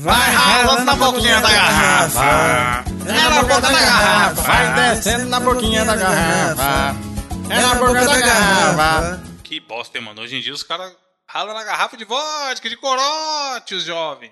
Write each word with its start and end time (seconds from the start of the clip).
Vai 0.00 0.30
ralando 0.30 0.84
na 0.84 0.94
boquinha 0.94 1.40
da 1.40 1.50
garrafa. 1.50 2.84
É 3.04 3.28
na 3.30 3.42
boca 3.42 3.60
da 3.60 3.72
garrafa. 3.72 4.42
Vai 4.42 4.74
descendo 4.74 5.26
na 5.26 5.40
boquinha 5.40 5.84
da 5.84 5.96
garrafa. 5.96 6.96
É 7.50 7.60
na 7.60 7.74
boca 7.74 8.04
da 8.04 8.18
garrafa. 8.20 9.22
Que 9.42 9.58
bosta, 9.58 9.98
hein, 9.98 10.04
mano? 10.04 10.22
Hoje 10.22 10.36
em 10.36 10.40
dia 10.40 10.54
os 10.54 10.62
caras 10.62 10.92
ralam 11.26 11.52
na 11.52 11.64
garrafa 11.64 11.96
de 11.96 12.04
vodka, 12.04 12.68
de 12.68 12.76
corote, 12.76 13.74
os 13.74 13.82
jovens. 13.82 14.30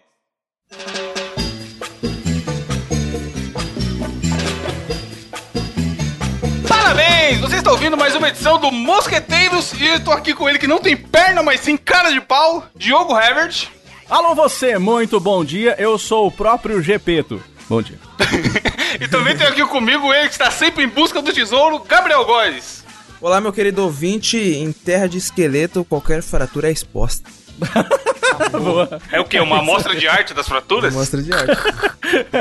Parabéns! 6.68 7.40
Você 7.40 7.56
está 7.56 7.72
ouvindo 7.72 7.96
mais 7.96 8.14
uma 8.14 8.28
edição 8.28 8.60
do 8.60 8.70
Mosqueteiros 8.70 9.72
e 9.72 9.84
eu 9.84 10.04
tô 10.04 10.12
aqui 10.12 10.32
com 10.32 10.48
ele 10.48 10.60
que 10.60 10.68
não 10.68 10.78
tem 10.78 10.96
perna, 10.96 11.42
mas 11.42 11.58
sim 11.58 11.76
cara 11.76 12.12
de 12.12 12.20
pau, 12.20 12.68
Diogo 12.76 13.18
Herbert. 13.18 13.74
Alô 14.08 14.36
você, 14.36 14.78
muito 14.78 15.18
bom 15.18 15.44
dia, 15.44 15.74
eu 15.80 15.98
sou 15.98 16.28
o 16.28 16.30
próprio 16.30 16.80
Gepeto. 16.80 17.42
Bom 17.68 17.82
dia. 17.82 17.98
e 19.00 19.08
também 19.08 19.36
tem 19.36 19.44
aqui 19.44 19.66
comigo 19.66 20.14
ele 20.14 20.28
que 20.28 20.34
está 20.34 20.48
sempre 20.48 20.84
em 20.84 20.88
busca 20.88 21.20
do 21.20 21.32
tesouro, 21.32 21.80
Gabriel 21.80 22.24
Góes. 22.24 22.84
Olá, 23.20 23.40
meu 23.40 23.52
querido 23.52 23.82
ouvinte, 23.82 24.38
em 24.38 24.70
terra 24.70 25.08
de 25.08 25.18
esqueleto, 25.18 25.84
qualquer 25.84 26.22
fratura 26.22 26.68
é 26.68 26.72
exposta. 26.72 27.28
é 29.10 29.18
o 29.18 29.24
que? 29.24 29.40
Uma 29.40 29.58
amostra 29.58 29.96
de 29.96 30.06
arte 30.06 30.32
das 30.32 30.46
fraturas? 30.46 30.94
Amostra 30.94 31.20
de 31.20 31.32
arte. 31.32 31.58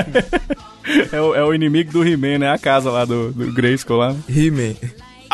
é, 1.12 1.20
o, 1.20 1.34
é, 1.34 1.44
o, 1.44 1.52
inimigo 1.52 1.92
do 1.92 2.08
He-Man, 2.08 2.40
né? 2.40 2.52
A 2.52 2.60
casa 2.60 2.92
lá 2.92 3.06
do, 3.06 3.32
do 3.32 3.52
Grayskull 3.52 3.98
lá. 3.98 4.16
He-Man. 4.30 4.76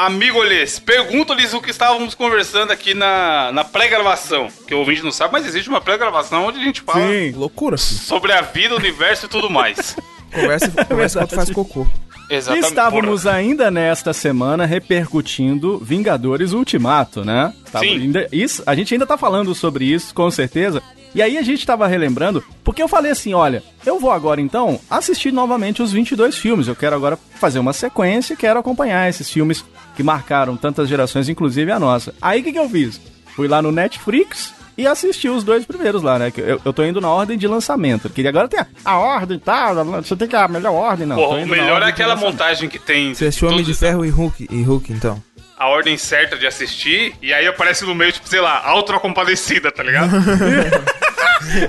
Amigo-lhes, 0.01 0.79
pergunto-lhes 0.79 1.53
o 1.53 1.61
que 1.61 1.69
estávamos 1.69 2.15
conversando 2.15 2.71
aqui 2.71 2.95
na, 2.95 3.51
na 3.51 3.63
pré-gravação. 3.63 4.47
Que 4.67 4.73
o 4.73 4.79
ouvinte 4.79 5.03
não 5.03 5.11
sabe, 5.11 5.31
mas 5.31 5.45
existe 5.45 5.69
uma 5.69 5.79
pré-gravação 5.79 6.47
onde 6.47 6.59
a 6.59 6.63
gente 6.63 6.81
fala 6.81 7.07
Sim, 7.07 7.31
loucura, 7.33 7.77
sobre 7.77 8.33
a 8.33 8.41
vida, 8.41 8.73
o 8.73 8.79
universo 8.79 9.27
e 9.27 9.29
tudo 9.29 9.47
mais. 9.47 9.95
conversa 10.33 10.71
conversa 10.89 11.19
enquanto 11.19 11.35
faz 11.35 11.51
cocô. 11.51 11.85
Exatamente. 12.31 12.67
Estávamos 12.67 13.23
porra. 13.23 13.35
ainda 13.35 13.69
nesta 13.69 14.13
semana 14.13 14.65
repercutindo 14.65 15.77
Vingadores 15.79 16.53
Ultimato, 16.53 17.25
né? 17.25 17.53
Tava 17.69 17.83
Sim. 17.83 17.99
Ainda, 17.99 18.27
isso, 18.31 18.63
a 18.65 18.73
gente 18.73 18.93
ainda 18.93 19.05
tá 19.05 19.17
falando 19.17 19.53
sobre 19.53 19.83
isso, 19.83 20.13
com 20.13 20.31
certeza. 20.31 20.81
E 21.13 21.21
aí 21.21 21.37
a 21.37 21.41
gente 21.41 21.65
tava 21.65 21.87
relembrando, 21.87 22.41
porque 22.63 22.81
eu 22.81 22.87
falei 22.87 23.11
assim, 23.11 23.33
olha, 23.33 23.61
eu 23.85 23.99
vou 23.99 24.11
agora 24.11 24.39
então 24.39 24.79
assistir 24.89 25.33
novamente 25.33 25.81
os 25.81 25.91
22 25.91 26.37
filmes. 26.37 26.69
Eu 26.69 26.75
quero 26.75 26.95
agora 26.95 27.19
fazer 27.35 27.59
uma 27.59 27.73
sequência, 27.73 28.35
quero 28.35 28.57
acompanhar 28.57 29.09
esses 29.09 29.29
filmes 29.29 29.65
que 29.93 30.01
marcaram 30.01 30.55
tantas 30.55 30.87
gerações, 30.87 31.27
inclusive 31.27 31.69
a 31.69 31.79
nossa. 31.79 32.15
Aí 32.21 32.39
o 32.39 32.43
que, 32.45 32.53
que 32.53 32.59
eu 32.59 32.69
fiz? 32.69 33.01
Fui 33.35 33.49
lá 33.49 33.61
no 33.61 33.73
Netflix, 33.73 34.53
e 34.81 34.87
assisti 34.87 35.29
os 35.29 35.43
dois 35.43 35.65
primeiros 35.65 36.01
lá, 36.01 36.17
né? 36.17 36.31
Eu, 36.37 36.61
eu 36.63 36.73
tô 36.73 36.83
indo 36.83 36.99
na 36.99 37.09
ordem 37.09 37.37
de 37.37 37.47
lançamento. 37.47 38.09
Porque 38.09 38.27
agora 38.27 38.47
tem 38.47 38.59
a, 38.59 38.67
a 38.83 38.97
ordem 38.97 39.37
e 39.37 39.39
tá, 39.39 39.73
tal, 39.73 39.85
você 39.85 40.15
tem 40.15 40.27
que 40.27 40.35
a 40.35 40.47
melhor 40.47 40.73
ordem, 40.73 41.05
não. 41.05 41.15
Pô, 41.15 41.35
o 41.35 41.47
melhor 41.47 41.81
é 41.81 41.85
aquela 41.85 42.15
montagem 42.15 42.67
que 42.67 42.79
tem. 42.79 43.13
Você 43.13 43.25
assistiu 43.25 43.49
Homem 43.49 43.63
de 43.63 43.73
Ferro 43.73 44.05
e 44.05 44.09
Hulk, 44.09 44.47
e 44.49 44.61
Hulk, 44.63 44.91
então? 44.91 45.21
A 45.57 45.67
ordem 45.67 45.95
certa 45.95 46.37
de 46.37 46.47
assistir, 46.47 47.15
e 47.21 47.31
aí 47.31 47.45
aparece 47.45 47.85
no 47.85 47.93
meio, 47.93 48.11
tipo, 48.11 48.27
sei 48.27 48.41
lá, 48.41 48.73
Ultra 48.75 48.99
Compadecida, 48.99 49.71
tá 49.71 49.83
ligado? 49.83 50.11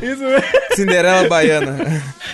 Isso 0.02 0.22
mesmo. 0.22 0.44
Cinderela 0.74 1.28
Baiana. 1.28 1.78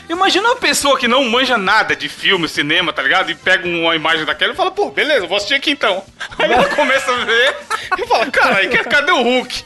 Imagina 0.08 0.48
uma 0.48 0.56
pessoa 0.56 0.98
que 0.98 1.06
não 1.06 1.24
manja 1.24 1.56
nada 1.56 1.94
de 1.94 2.08
filme, 2.08 2.48
cinema, 2.48 2.92
tá 2.92 3.02
ligado? 3.02 3.30
E 3.30 3.34
pega 3.34 3.66
uma 3.66 3.94
imagem 3.94 4.24
daquela 4.24 4.52
e 4.52 4.56
fala, 4.56 4.70
pô, 4.70 4.90
beleza, 4.90 5.26
vou 5.26 5.36
assistir 5.36 5.54
aqui 5.54 5.70
então. 5.70 6.02
Aí 6.38 6.50
ela 6.50 6.68
começa 6.68 7.12
a 7.12 7.24
ver 7.24 7.56
e 7.98 8.06
fala, 8.06 8.26
caralho, 8.30 8.84
cadê 8.84 9.12
o 9.12 9.22
Hulk? 9.22 9.64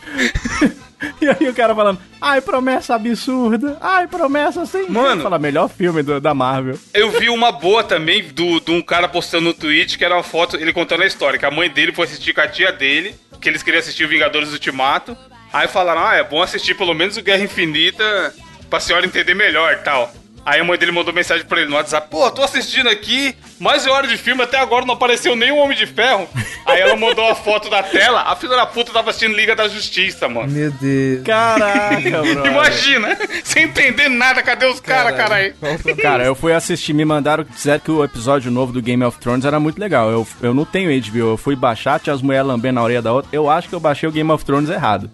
E 1.21 1.29
aí 1.29 1.49
o 1.49 1.55
cara 1.55 1.75
falando, 1.75 1.99
ai, 2.21 2.41
promessa 2.41 2.95
absurda, 2.95 3.77
ai, 3.81 4.07
promessa 4.07 4.67
sem 4.67 4.89
Mano, 4.89 5.23
fala, 5.23 5.39
melhor 5.39 5.69
filme 5.69 6.03
do, 6.03 6.21
da 6.21 6.35
Marvel. 6.35 6.79
Eu 6.93 7.11
vi 7.11 7.29
uma 7.29 7.53
boa 7.53 7.83
também 7.83 8.23
do, 8.23 8.61
de 8.61 8.71
um 8.71 8.83
cara 8.83 9.09
postando 9.09 9.45
no 9.45 9.55
Twitch 9.55 9.97
que 9.97 10.05
era 10.05 10.15
uma 10.15 10.23
foto, 10.23 10.57
ele 10.57 10.73
contando 10.73 11.03
a 11.03 11.07
história, 11.07 11.39
que 11.39 11.47
a 11.47 11.51
mãe 11.51 11.69
dele 11.69 11.93
foi 11.93 12.05
assistir 12.05 12.33
com 12.33 12.41
a 12.41 12.49
tia 12.49 12.73
dele, 12.73 13.15
que 13.41 13.49
eles 13.49 13.63
queriam 13.63 13.81
assistir 13.81 14.05
o 14.05 14.09
Vingadores 14.09 14.53
Ultimato. 14.53 15.17
Aí 15.53 15.69
falaram, 15.69 16.07
ah, 16.07 16.15
é 16.15 16.25
bom 16.25 16.43
assistir 16.43 16.75
pelo 16.75 16.95
menos 16.95 17.17
o 17.17 17.23
Guerra 17.23 17.45
Infinita 17.45 18.35
pra 18.71 18.81
senhora 18.81 19.05
entender 19.05 19.35
melhor 19.35 19.83
tal. 19.83 20.13
Aí 20.45 20.61
a 20.61 20.65
mãe 20.65 20.77
dele 20.77 20.91
mandou 20.93 21.13
mensagem 21.15 21.45
pra 21.47 21.61
ele 21.61 21.71
no 21.71 21.77
WhatsApp: 21.77 22.09
Pô, 22.11 22.29
tô 22.31 22.43
assistindo 22.43 22.89
aqui, 22.89 23.35
mais 23.61 23.85
de 23.85 23.89
hora 23.89 24.09
de 24.09 24.17
filme, 24.17 24.43
até 24.43 24.59
agora 24.59 24.85
não 24.85 24.95
apareceu 24.95 25.37
nenhum 25.37 25.59
Homem 25.59 25.77
de 25.77 25.87
Ferro. 25.87 26.29
Aí 26.67 26.81
ela 26.81 26.97
mandou 26.97 27.29
a 27.29 27.35
foto 27.35 27.69
da 27.69 27.83
tela, 27.83 28.23
a 28.23 28.37
filha 28.37 28.57
da 28.57 28.67
puta 28.67 28.93
tava 28.93 29.11
assistindo 29.11 29.35
Liga 29.35 29.55
da 29.55 29.69
Justiça, 29.69 30.29
mano. 30.29 30.51
Meu 30.51 30.71
Deus. 30.73 31.23
Caraca, 31.25 32.01
bro. 32.23 32.47
Imagina, 32.47 33.17
sem 33.43 33.65
entender 33.65 34.09
nada, 34.09 34.43
cadê 34.43 34.67
os 34.67 34.81
caras, 34.81 35.17
cara 35.17 35.35
aí? 35.37 35.55
Cara, 36.01 36.25
eu 36.25 36.35
fui 36.35 36.53
assistir, 36.53 36.93
me 36.93 37.05
mandaram, 37.05 37.45
disseram 37.45 37.81
que 37.81 37.91
o 37.91 38.05
episódio 38.05 38.51
novo 38.51 38.73
do 38.73 38.83
Game 38.83 39.03
of 39.05 39.19
Thrones 39.19 39.45
era 39.45 39.59
muito 39.61 39.79
legal. 39.79 40.11
Eu, 40.11 40.27
eu 40.41 40.55
não 40.55 40.65
tenho 40.65 40.91
HBO, 41.03 41.19
eu 41.19 41.37
fui 41.37 41.55
baixar, 41.57 42.01
tinha 42.01 42.15
as 42.15 42.23
mulheres 42.23 42.47
lambendo 42.47 42.75
na 42.77 42.83
orelha 42.83 43.03
da 43.03 43.13
outra. 43.13 43.29
Eu 43.33 43.51
acho 43.51 43.69
que 43.69 43.75
eu 43.75 43.81
baixei 43.81 44.09
o 44.09 44.13
Game 44.13 44.31
of 44.31 44.45
Thrones 44.45 44.71
errado. 44.71 45.11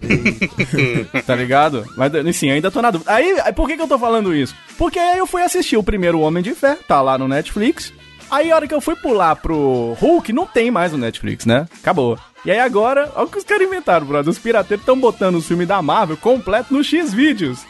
tá 1.27 1.34
ligado? 1.34 1.84
Mas, 1.97 2.15
assim, 2.15 2.50
ainda 2.50 2.71
tô 2.71 2.81
na 2.83 2.91
dúvida. 2.91 3.12
Aí, 3.12 3.37
por 3.55 3.67
que 3.67 3.77
que 3.77 3.83
eu 3.83 3.88
tô 3.88 3.99
falando 3.99 4.34
isso? 4.34 4.55
Porque 4.77 4.99
aí 5.19 5.21
eu 5.21 5.27
fui 5.27 5.43
assistir 5.43 5.77
o 5.77 5.83
primeiro 5.83 6.21
Homem 6.21 6.43
de 6.43 6.55
Ferro, 6.55 6.79
tá 6.87 7.03
lá 7.03 7.19
no 7.19 7.27
Netflix. 7.27 7.93
Aí 8.31 8.53
a 8.53 8.56
hora 8.56 8.69
que 8.69 8.75
eu 8.75 8.81
fui 8.81 8.95
pular 8.95 9.34
pro 9.37 9.97
Hulk, 9.99 10.33
não 10.33 10.47
tem 10.47 10.71
mais 10.71 10.93
no 10.93 10.99
Netflix, 10.99 11.45
né? 11.45 11.67
Acabou. 11.81 12.19
E 12.45 12.51
aí 12.51 12.61
agora, 12.61 13.11
olha 13.17 13.27
o 13.27 13.29
que 13.29 13.39
os 13.39 13.45
caras 13.45 13.67
inventaram, 13.67 14.06
brother. 14.06 14.31
Os 14.31 14.39
pirateiros 14.39 14.83
estão 14.83 14.99
botando 14.99 15.37
o 15.37 15.43
filme 15.43 15.67
da 15.67 15.83
Marvel 15.83 16.17
completo 16.17 16.73
no 16.73 16.84
X-Vídeos. 16.84 17.65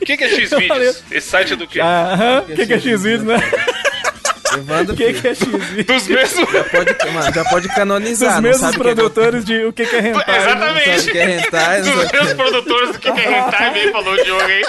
O 0.00 0.04
que, 0.04 0.16
que, 0.16 0.24
é 0.24 0.28
X-Vídeos? 0.36 1.02
Esse 1.10 1.28
site 1.28 1.52
é 1.54 1.56
do 1.56 1.66
quê? 1.66 1.80
Aham, 1.80 2.40
o 2.40 2.54
que, 2.54 2.66
que, 2.66 2.72
é 2.74 2.80
X-Vídeos, 2.80 3.22
né? 3.22 3.36
Evandro, 4.56 4.94
o 4.94 4.96
que, 4.96 5.12
que 5.12 5.28
é 5.28 5.34
X? 5.34 5.48
Dos 5.48 6.08
mesmos. 6.08 6.50
Já 6.50 6.64
pode, 6.64 7.12
mano, 7.12 7.34
já 7.34 7.44
pode 7.44 7.68
canonizar. 7.68 8.32
Dos 8.34 8.40
mesmos 8.40 8.76
produtores 8.76 9.44
que 9.44 9.52
é... 9.52 9.58
de 9.58 9.64
o 9.64 9.72
que, 9.72 9.86
que 9.86 9.96
é 9.96 10.08
hentai. 10.08 10.40
Exatamente. 10.40 11.06
Não 11.06 11.12
que 11.12 11.18
é 11.18 11.38
hentai, 11.38 11.82
Dos 11.82 12.12
mesmos 12.12 12.32
produtores 12.34 12.92
do 12.92 12.98
que, 12.98 13.12
que 13.12 13.20
é 13.20 13.38
hentai, 13.38 13.72
bem 13.72 13.92
falou 13.92 14.14
o 14.14 14.24
Diogo 14.24 14.42
aí. 14.42 14.62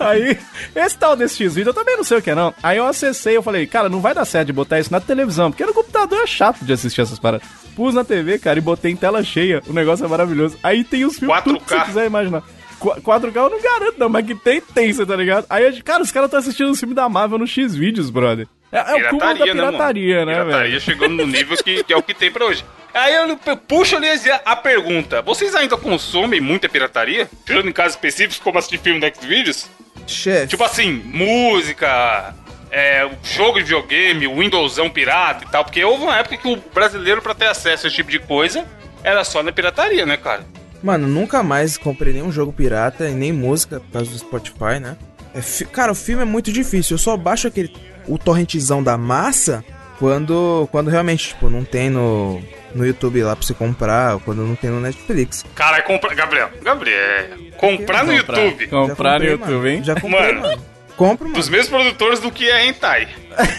aí, 0.00 0.38
esse 0.74 0.98
tal 0.98 1.16
desse 1.16 1.36
X-Vídeo, 1.36 1.70
eu 1.70 1.74
também 1.74 1.96
não 1.96 2.04
sei 2.04 2.18
o 2.18 2.22
que 2.22 2.30
é 2.30 2.34
não. 2.34 2.54
Aí 2.62 2.78
eu 2.78 2.86
acessei, 2.86 3.36
eu 3.36 3.42
falei, 3.42 3.66
cara, 3.66 3.88
não 3.88 4.00
vai 4.00 4.14
dar 4.14 4.24
certo 4.24 4.46
de 4.46 4.52
botar 4.52 4.80
isso 4.80 4.92
na 4.92 5.00
televisão, 5.00 5.50
porque 5.50 5.66
no 5.66 5.74
computador 5.74 6.20
é 6.22 6.26
chato 6.26 6.64
de 6.64 6.72
assistir 6.72 7.00
essas 7.00 7.18
paradas. 7.18 7.46
Pus 7.76 7.94
na 7.94 8.04
TV, 8.04 8.38
cara, 8.38 8.58
e 8.58 8.62
botei 8.62 8.90
em 8.90 8.96
tela 8.96 9.22
cheia. 9.22 9.62
O 9.66 9.72
negócio 9.72 10.04
é 10.04 10.08
maravilhoso. 10.08 10.58
Aí 10.62 10.84
tem 10.84 11.04
os 11.04 11.18
filmes 11.18 11.36
4K. 11.36 11.42
tudo 11.42 11.60
que 11.60 11.68
você 11.68 11.80
quiser 11.84 12.06
imaginar. 12.06 12.42
4K 12.80 13.36
eu 13.36 13.50
não 13.50 13.60
garanto, 13.60 13.98
não, 13.98 14.08
mas 14.08 14.26
que 14.26 14.34
tem, 14.34 14.60
tem, 14.60 14.92
você 14.92 15.04
tá 15.04 15.14
ligado? 15.14 15.46
Aí, 15.50 15.82
cara, 15.82 16.02
os 16.02 16.10
caras 16.10 16.28
estão 16.28 16.40
assistindo 16.40 16.70
o 16.70 16.74
filme 16.74 16.94
da 16.94 17.08
Marvel 17.08 17.38
no 17.38 17.46
X-Vídeos, 17.46 18.10
brother. 18.10 18.48
É, 18.72 18.78
é 18.78 19.06
o 19.06 19.10
cúmulo 19.10 19.38
da 19.38 19.44
pirataria, 19.44 20.24
né, 20.24 20.32
né 20.32 20.38
velho? 20.38 20.46
Pirataria 20.46 20.80
chegando 20.80 21.16
no 21.16 21.26
nível 21.26 21.56
que, 21.56 21.82
que, 21.82 21.92
é 21.92 21.96
o 21.96 22.02
que 22.02 22.14
tem 22.14 22.30
pra 22.30 22.46
hoje. 22.46 22.64
Aí 22.94 23.14
eu 23.14 23.36
puxo 23.56 23.96
ali 23.96 24.08
a 24.44 24.56
pergunta: 24.56 25.22
vocês 25.22 25.54
ainda 25.54 25.76
consomem 25.76 26.40
muita 26.40 26.68
pirataria? 26.68 27.28
Tirando 27.44 27.68
em 27.68 27.72
casos 27.72 27.94
específicos, 27.94 28.38
como 28.38 28.58
assistir 28.58 28.78
filme 28.78 29.00
da 29.00 29.12
Xvideos? 29.12 29.68
Chefe. 30.06 30.48
Tipo 30.48 30.64
assim, 30.64 30.92
música, 31.04 32.34
é, 32.70 33.08
jogo 33.22 33.58
de 33.58 33.64
videogame, 33.64 34.26
Windowsão 34.26 34.88
pirata 34.88 35.44
e 35.44 35.48
tal. 35.50 35.64
Porque 35.64 35.84
houve 35.84 36.04
uma 36.04 36.16
época 36.16 36.36
que 36.36 36.48
o 36.48 36.56
brasileiro, 36.56 37.20
pra 37.20 37.34
ter 37.34 37.46
acesso 37.46 37.86
a 37.86 37.88
esse 37.88 37.96
tipo 37.96 38.10
de 38.10 38.20
coisa, 38.20 38.64
era 39.02 39.24
só 39.24 39.42
na 39.42 39.52
pirataria, 39.52 40.06
né, 40.06 40.16
cara? 40.16 40.44
Mano, 40.82 41.06
nunca 41.06 41.42
mais 41.42 41.76
comprei 41.76 42.12
nenhum 42.12 42.32
jogo 42.32 42.52
pirata 42.52 43.08
e 43.08 43.14
nem 43.14 43.32
música 43.32 43.80
por 43.80 43.92
causa 43.92 44.10
do 44.10 44.18
Spotify, 44.18 44.80
né? 44.80 44.96
É, 45.34 45.64
cara, 45.66 45.92
o 45.92 45.94
filme 45.94 46.22
é 46.22 46.26
muito 46.26 46.50
difícil. 46.52 46.94
Eu 46.94 46.98
só 46.98 47.16
baixo 47.16 47.46
aquele 47.46 47.72
o 48.08 48.18
torrentzão 48.18 48.82
da 48.82 48.96
massa 48.96 49.62
quando, 49.98 50.66
quando 50.72 50.88
realmente, 50.88 51.28
tipo, 51.28 51.50
não 51.50 51.62
tem 51.62 51.90
no, 51.90 52.40
no 52.74 52.86
YouTube 52.86 53.22
lá 53.22 53.36
pra 53.36 53.46
você 53.46 53.52
comprar, 53.52 54.14
ou 54.14 54.20
quando 54.20 54.42
não 54.42 54.56
tem 54.56 54.70
no 54.70 54.80
Netflix. 54.80 55.44
Cara, 55.54 55.76
é 55.76 55.82
comprar. 55.82 56.14
Gabriel, 56.14 56.48
Gabriel, 56.62 57.28
comprar 57.58 58.04
no 58.04 58.16
comprar. 58.16 58.38
YouTube. 58.38 58.66
Comprar 58.68 59.12
comprei, 59.12 59.18
no 59.18 59.24
YouTube, 59.32 59.52
mano. 59.52 59.68
hein? 59.68 59.84
Já 59.84 59.94
comprei, 59.94 60.32
mano. 60.32 60.40
mano. 60.40 60.62
Compro, 60.96 61.24
mano. 61.26 61.36
Dos 61.38 61.48
mesmos 61.48 61.68
produtores 61.68 62.18
do 62.20 62.32
que 62.32 62.50
é 62.50 62.66
Hentai. 62.66 63.08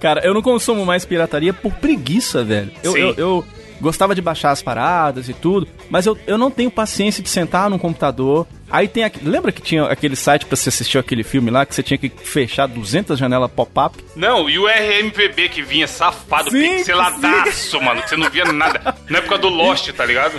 Cara, 0.00 0.24
eu 0.24 0.32
não 0.32 0.42
consumo 0.42 0.84
mais 0.86 1.04
pirataria 1.04 1.52
por 1.52 1.72
preguiça, 1.74 2.42
velho. 2.44 2.70
Eu, 2.82 2.96
eu, 2.96 3.14
eu, 3.16 3.44
gostava 3.80 4.14
de 4.14 4.20
baixar 4.20 4.50
as 4.50 4.62
paradas 4.62 5.28
e 5.28 5.34
tudo, 5.34 5.66
mas 5.88 6.06
eu, 6.06 6.16
eu 6.26 6.38
não 6.38 6.50
tenho 6.50 6.70
paciência 6.70 7.22
de 7.22 7.28
sentar 7.28 7.70
no 7.70 7.78
computador. 7.78 8.46
Aí 8.70 8.86
tem 8.86 9.02
aqui, 9.02 9.18
lembra 9.24 9.50
que 9.50 9.60
tinha 9.60 9.84
aquele 9.84 10.14
site 10.14 10.46
para 10.46 10.54
você 10.54 10.68
assistir 10.68 10.96
aquele 10.96 11.24
filme 11.24 11.50
lá 11.50 11.66
que 11.66 11.74
você 11.74 11.82
tinha 11.82 11.98
que 11.98 12.08
fechar 12.08 12.68
200 12.68 13.18
janelas 13.18 13.50
pop-up? 13.50 13.98
Não, 14.14 14.48
e 14.48 14.60
o 14.60 14.66
RMVB 14.66 15.48
que 15.48 15.60
vinha 15.60 15.88
safado, 15.88 16.50
sim, 16.50 16.76
pixeladaço, 16.76 17.78
sim. 17.78 17.84
mano, 17.84 18.00
que 18.00 18.10
você 18.10 18.16
não 18.16 18.30
via 18.30 18.44
nada. 18.44 18.94
Na 19.08 19.18
época 19.18 19.38
do 19.38 19.48
Lost, 19.48 19.90
tá 19.90 20.06
ligado? 20.06 20.38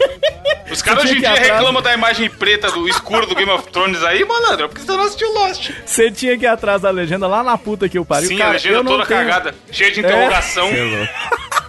Os 0.72 0.82
caras 0.82 1.04
hoje 1.04 1.18
em 1.18 1.20
dia 1.20 1.34
reclamam 1.34 1.82
da 1.82 1.94
imagem 1.94 2.30
preta 2.30 2.72
do 2.72 2.88
escuro 2.88 3.28
do 3.28 3.36
Game 3.36 3.52
of 3.52 3.68
Thrones 3.70 4.02
aí, 4.02 4.24
malandro, 4.24 4.70
porque 4.70 4.82
você 4.82 4.92
não 4.94 5.04
assistiu 5.04 5.34
Lost. 5.34 5.72
Você 5.86 6.10
tinha 6.10 6.38
que 6.38 6.46
ir 6.46 6.48
atrás 6.48 6.82
da 6.82 6.90
legenda 6.90 7.28
lá 7.28 7.44
na 7.44 7.58
puta 7.58 7.90
que 7.90 7.98
eu 7.98 8.06
pariu. 8.06 8.30
Sim, 8.30 8.38
cara, 8.38 8.52
a 8.52 8.54
legenda 8.54 8.84
toda 8.84 9.06
tenho... 9.06 9.20
cagada, 9.20 9.54
cheia 9.70 9.92
de 9.92 10.00
interrogação. 10.00 10.68
É. 10.68 11.61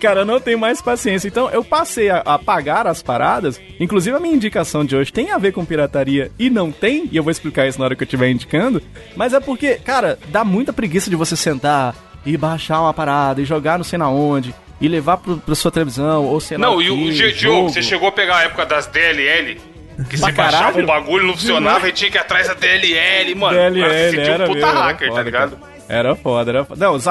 Cara, 0.00 0.20
eu 0.20 0.24
não 0.24 0.40
tenho 0.40 0.58
mais 0.58 0.80
paciência. 0.80 1.28
Então 1.28 1.50
eu 1.50 1.64
passei 1.64 2.10
a, 2.10 2.18
a 2.18 2.38
pagar 2.38 2.86
as 2.86 3.02
paradas. 3.02 3.60
Inclusive 3.78 4.16
a 4.16 4.20
minha 4.20 4.34
indicação 4.34 4.84
de 4.84 4.96
hoje 4.96 5.12
tem 5.12 5.30
a 5.30 5.38
ver 5.38 5.52
com 5.52 5.64
pirataria 5.64 6.30
e 6.38 6.50
não 6.50 6.70
tem, 6.70 7.08
e 7.10 7.16
eu 7.16 7.22
vou 7.22 7.30
explicar 7.30 7.66
isso 7.66 7.78
na 7.78 7.84
hora 7.86 7.96
que 7.96 8.02
eu 8.02 8.06
estiver 8.06 8.30
indicando. 8.30 8.82
Mas 9.16 9.32
é 9.32 9.40
porque, 9.40 9.74
cara, 9.76 10.18
dá 10.28 10.44
muita 10.44 10.72
preguiça 10.72 11.10
de 11.10 11.16
você 11.16 11.36
sentar 11.36 11.94
e 12.24 12.36
baixar 12.36 12.80
uma 12.80 12.94
parada 12.94 13.40
e 13.40 13.44
jogar 13.44 13.78
não 13.78 13.84
sei 13.84 13.98
na 13.98 14.10
onde. 14.10 14.54
E 14.80 14.88
levar 14.88 15.18
pro, 15.18 15.36
pra 15.36 15.54
sua 15.54 15.70
televisão, 15.70 16.24
ou 16.24 16.40
sei 16.40 16.56
lá. 16.56 16.66
Não, 16.66 16.80
e 16.80 16.90
o, 16.90 17.32
Diogo, 17.34 17.68
você 17.68 17.82
chegou 17.82 18.08
a 18.08 18.12
pegar 18.12 18.36
a 18.36 18.42
época 18.44 18.64
das 18.64 18.86
DLL? 18.86 19.60
Que 20.08 20.18
Pra 20.18 20.32
baixava 20.32 20.80
um 20.80 20.86
bagulho, 20.86 21.26
não 21.26 21.34
funcionava 21.34 21.86
e 21.86 21.92
tinha 21.92 22.10
que 22.10 22.16
ir 22.16 22.20
atrás 22.20 22.48
da 22.48 22.54
DLL, 22.54 23.34
mano. 23.34 23.52
se 23.54 23.70
DLL, 23.70 24.20
era 24.20 24.44
um 24.44 24.46
puta 24.46 24.66
era 24.66 24.80
hacker, 24.80 25.08
tá 25.08 25.14
foda, 25.14 25.22
ligado? 25.22 25.56
cara. 25.58 25.70
Era 25.90 26.14
foda, 26.14 26.50
era 26.50 26.64
foda. 26.64 26.86
Não, 26.86 26.94
os, 26.94 27.04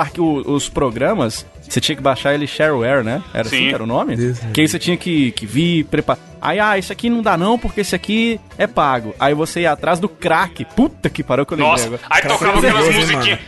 os 0.48 0.70
programas, 0.70 1.46
você 1.74 1.80
tinha 1.80 1.96
que 1.96 2.02
baixar 2.02 2.34
ele 2.34 2.48
shareware, 2.48 3.04
né? 3.04 3.22
Era 3.34 3.48
assim 3.48 3.58
Sim. 3.58 3.68
que 3.70 3.74
era 3.74 3.84
o 3.84 3.88
nome? 3.88 4.16
Isso. 4.16 4.42
Que 4.54 4.62
aí 4.62 4.68
você 4.68 4.80
tinha 4.80 4.98
que, 4.98 5.32
que 5.32 5.46
vir, 5.46 5.86
preparar. 5.86 6.20
Aí, 6.42 6.60
ah, 6.60 6.78
esse 6.78 6.92
aqui 6.92 7.10
não 7.10 7.22
dá 7.22 7.38
não, 7.38 7.60
porque 7.60 7.82
esse 7.82 7.94
aqui 7.94 8.40
é 8.58 8.66
pago. 8.66 9.14
Aí 9.20 9.34
você 9.34 9.62
ia 9.62 9.74
atrás 9.74 10.00
do 10.00 10.08
crack. 10.08 10.64
Puta 10.66 11.10
que 11.10 11.22
pariu 11.22 11.46
que 11.46 11.54
eu 11.54 11.58
lembrei 11.58 11.90
Nossa, 11.90 12.00
aí 12.10 12.22
tocava 12.22 12.60
foi 12.60 12.70
aquelas 12.70 12.96
musiquinhas. 12.96 13.40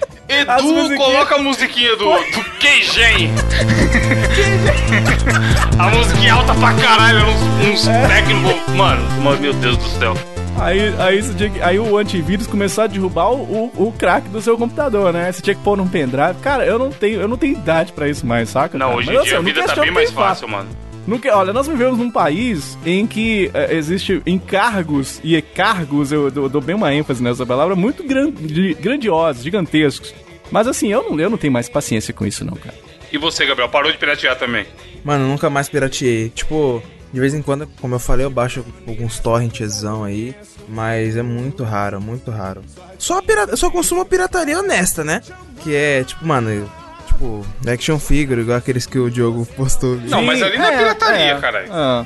As 0.47 0.61
Edu, 0.61 0.73
musiquinhas. 0.73 0.97
coloca 0.97 1.35
a 1.35 1.37
musiquinha 1.39 1.95
do, 1.95 2.05
do 2.05 2.43
Keigen. 2.59 3.29
a 5.79 5.89
musiquinha 5.89 6.33
alta 6.33 6.53
pra 6.55 6.73
caralho, 6.73 7.25
uns, 7.27 7.41
uns 7.67 7.87
É. 7.87 8.73
mano, 8.75 9.39
meu 9.39 9.53
Deus 9.53 9.77
do 9.77 9.87
céu. 9.99 10.13
Aí, 10.61 10.93
aí, 10.99 11.21
que- 11.49 11.61
aí 11.61 11.79
o 11.79 11.97
antivírus 11.97 12.45
começou 12.45 12.83
a 12.83 12.87
derrubar 12.87 13.31
o, 13.31 13.71
o, 13.75 13.87
o 13.87 13.91
crack 13.91 14.29
do 14.29 14.39
seu 14.41 14.57
computador, 14.57 15.11
né? 15.11 15.31
Você 15.31 15.41
tinha 15.41 15.55
que 15.55 15.61
pôr 15.63 15.75
num 15.75 15.87
pendrive. 15.87 16.35
Cara, 16.41 16.65
eu 16.65 16.77
não 16.77 16.91
tenho, 16.91 17.19
eu 17.19 17.27
não 17.27 17.35
tenho 17.37 17.53
idade 17.53 17.91
pra 17.93 18.07
isso 18.07 18.25
mais, 18.25 18.49
saca? 18.49 18.77
Não, 18.77 18.87
cara? 18.87 18.97
hoje 18.99 19.07
Mas, 19.07 19.15
em 19.15 19.19
assim, 19.19 19.25
dia 19.27 19.33
a 19.33 19.39
eu 19.39 19.41
não 19.43 19.53
vida 19.53 19.63
tá 19.63 19.81
bem 19.81 19.91
mais 19.91 20.11
fácil, 20.11 20.47
mano. 20.47 20.69
Nunca, 21.07 21.35
olha, 21.35 21.51
nós 21.51 21.65
vivemos 21.67 21.97
num 21.97 22.11
país 22.11 22.77
em 22.85 23.07
que 23.07 23.49
eh, 23.55 23.75
existe 23.75 24.21
encargos 24.23 25.19
e 25.23 25.41
cargos, 25.41 26.11
eu 26.11 26.29
dou, 26.29 26.47
dou 26.47 26.61
bem 26.61 26.75
uma 26.75 26.93
ênfase 26.93 27.23
nessa 27.23 27.43
palavra, 27.43 27.75
muito 27.75 28.03
gran, 28.03 28.29
de- 28.29 28.75
grandiosos, 28.75 29.43
gigantescos. 29.43 30.13
Mas 30.51 30.67
assim, 30.67 30.91
eu 30.91 31.01
não, 31.09 31.19
eu 31.19 31.29
não 31.29 31.37
tenho 31.39 31.51
mais 31.51 31.67
paciência 31.67 32.13
com 32.13 32.23
isso, 32.23 32.45
não, 32.45 32.53
cara. 32.53 32.75
E 33.11 33.17
você, 33.17 33.47
Gabriel, 33.47 33.67
parou 33.67 33.91
de 33.91 33.97
piratear 33.97 34.37
também? 34.37 34.65
Mano, 35.03 35.27
nunca 35.27 35.49
mais 35.49 35.67
pirateei. 35.67 36.29
Tipo, 36.29 36.83
de 37.11 37.19
vez 37.19 37.33
em 37.33 37.41
quando, 37.41 37.67
como 37.81 37.95
eu 37.95 37.99
falei, 37.99 38.25
eu 38.25 38.29
baixo 38.29 38.63
alguns 38.87 39.17
torrentzão 39.19 40.03
aí. 40.03 40.35
Mas 40.71 41.17
é 41.17 41.21
muito 41.21 41.63
raro, 41.63 41.99
muito 41.99 42.31
raro. 42.31 42.63
Só, 42.97 43.17
a 43.17 43.21
pirata, 43.21 43.55
só 43.57 43.69
consumo 43.69 44.01
a 44.01 44.05
pirataria 44.05 44.57
honesta, 44.57 45.03
né? 45.03 45.21
Que 45.61 45.75
é, 45.75 46.03
tipo, 46.03 46.25
mano, 46.25 46.49
eu- 46.49 46.69
tipo, 47.07 47.45
action 47.67 47.99
figure, 47.99 48.39
igual 48.41 48.57
aqueles 48.57 48.85
que 48.85 48.97
o 48.97 49.09
Diogo 49.11 49.45
postou. 49.57 49.97
Não, 49.97 50.21
mas 50.23 50.41
ali 50.41 50.57
não 50.57 50.65
é 50.65 50.77
pirataria, 50.77 51.35
caralho. 51.39 51.67
Ah, 51.71 52.05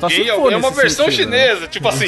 Só 0.00 0.08
se 0.08 0.28
Alguém, 0.28 0.54
é 0.54 0.56
uma 0.56 0.70
versão 0.72 1.04
sentido, 1.04 1.30
né? 1.30 1.46
chinesa, 1.48 1.68
tipo 1.68 1.86
assim. 1.88 2.06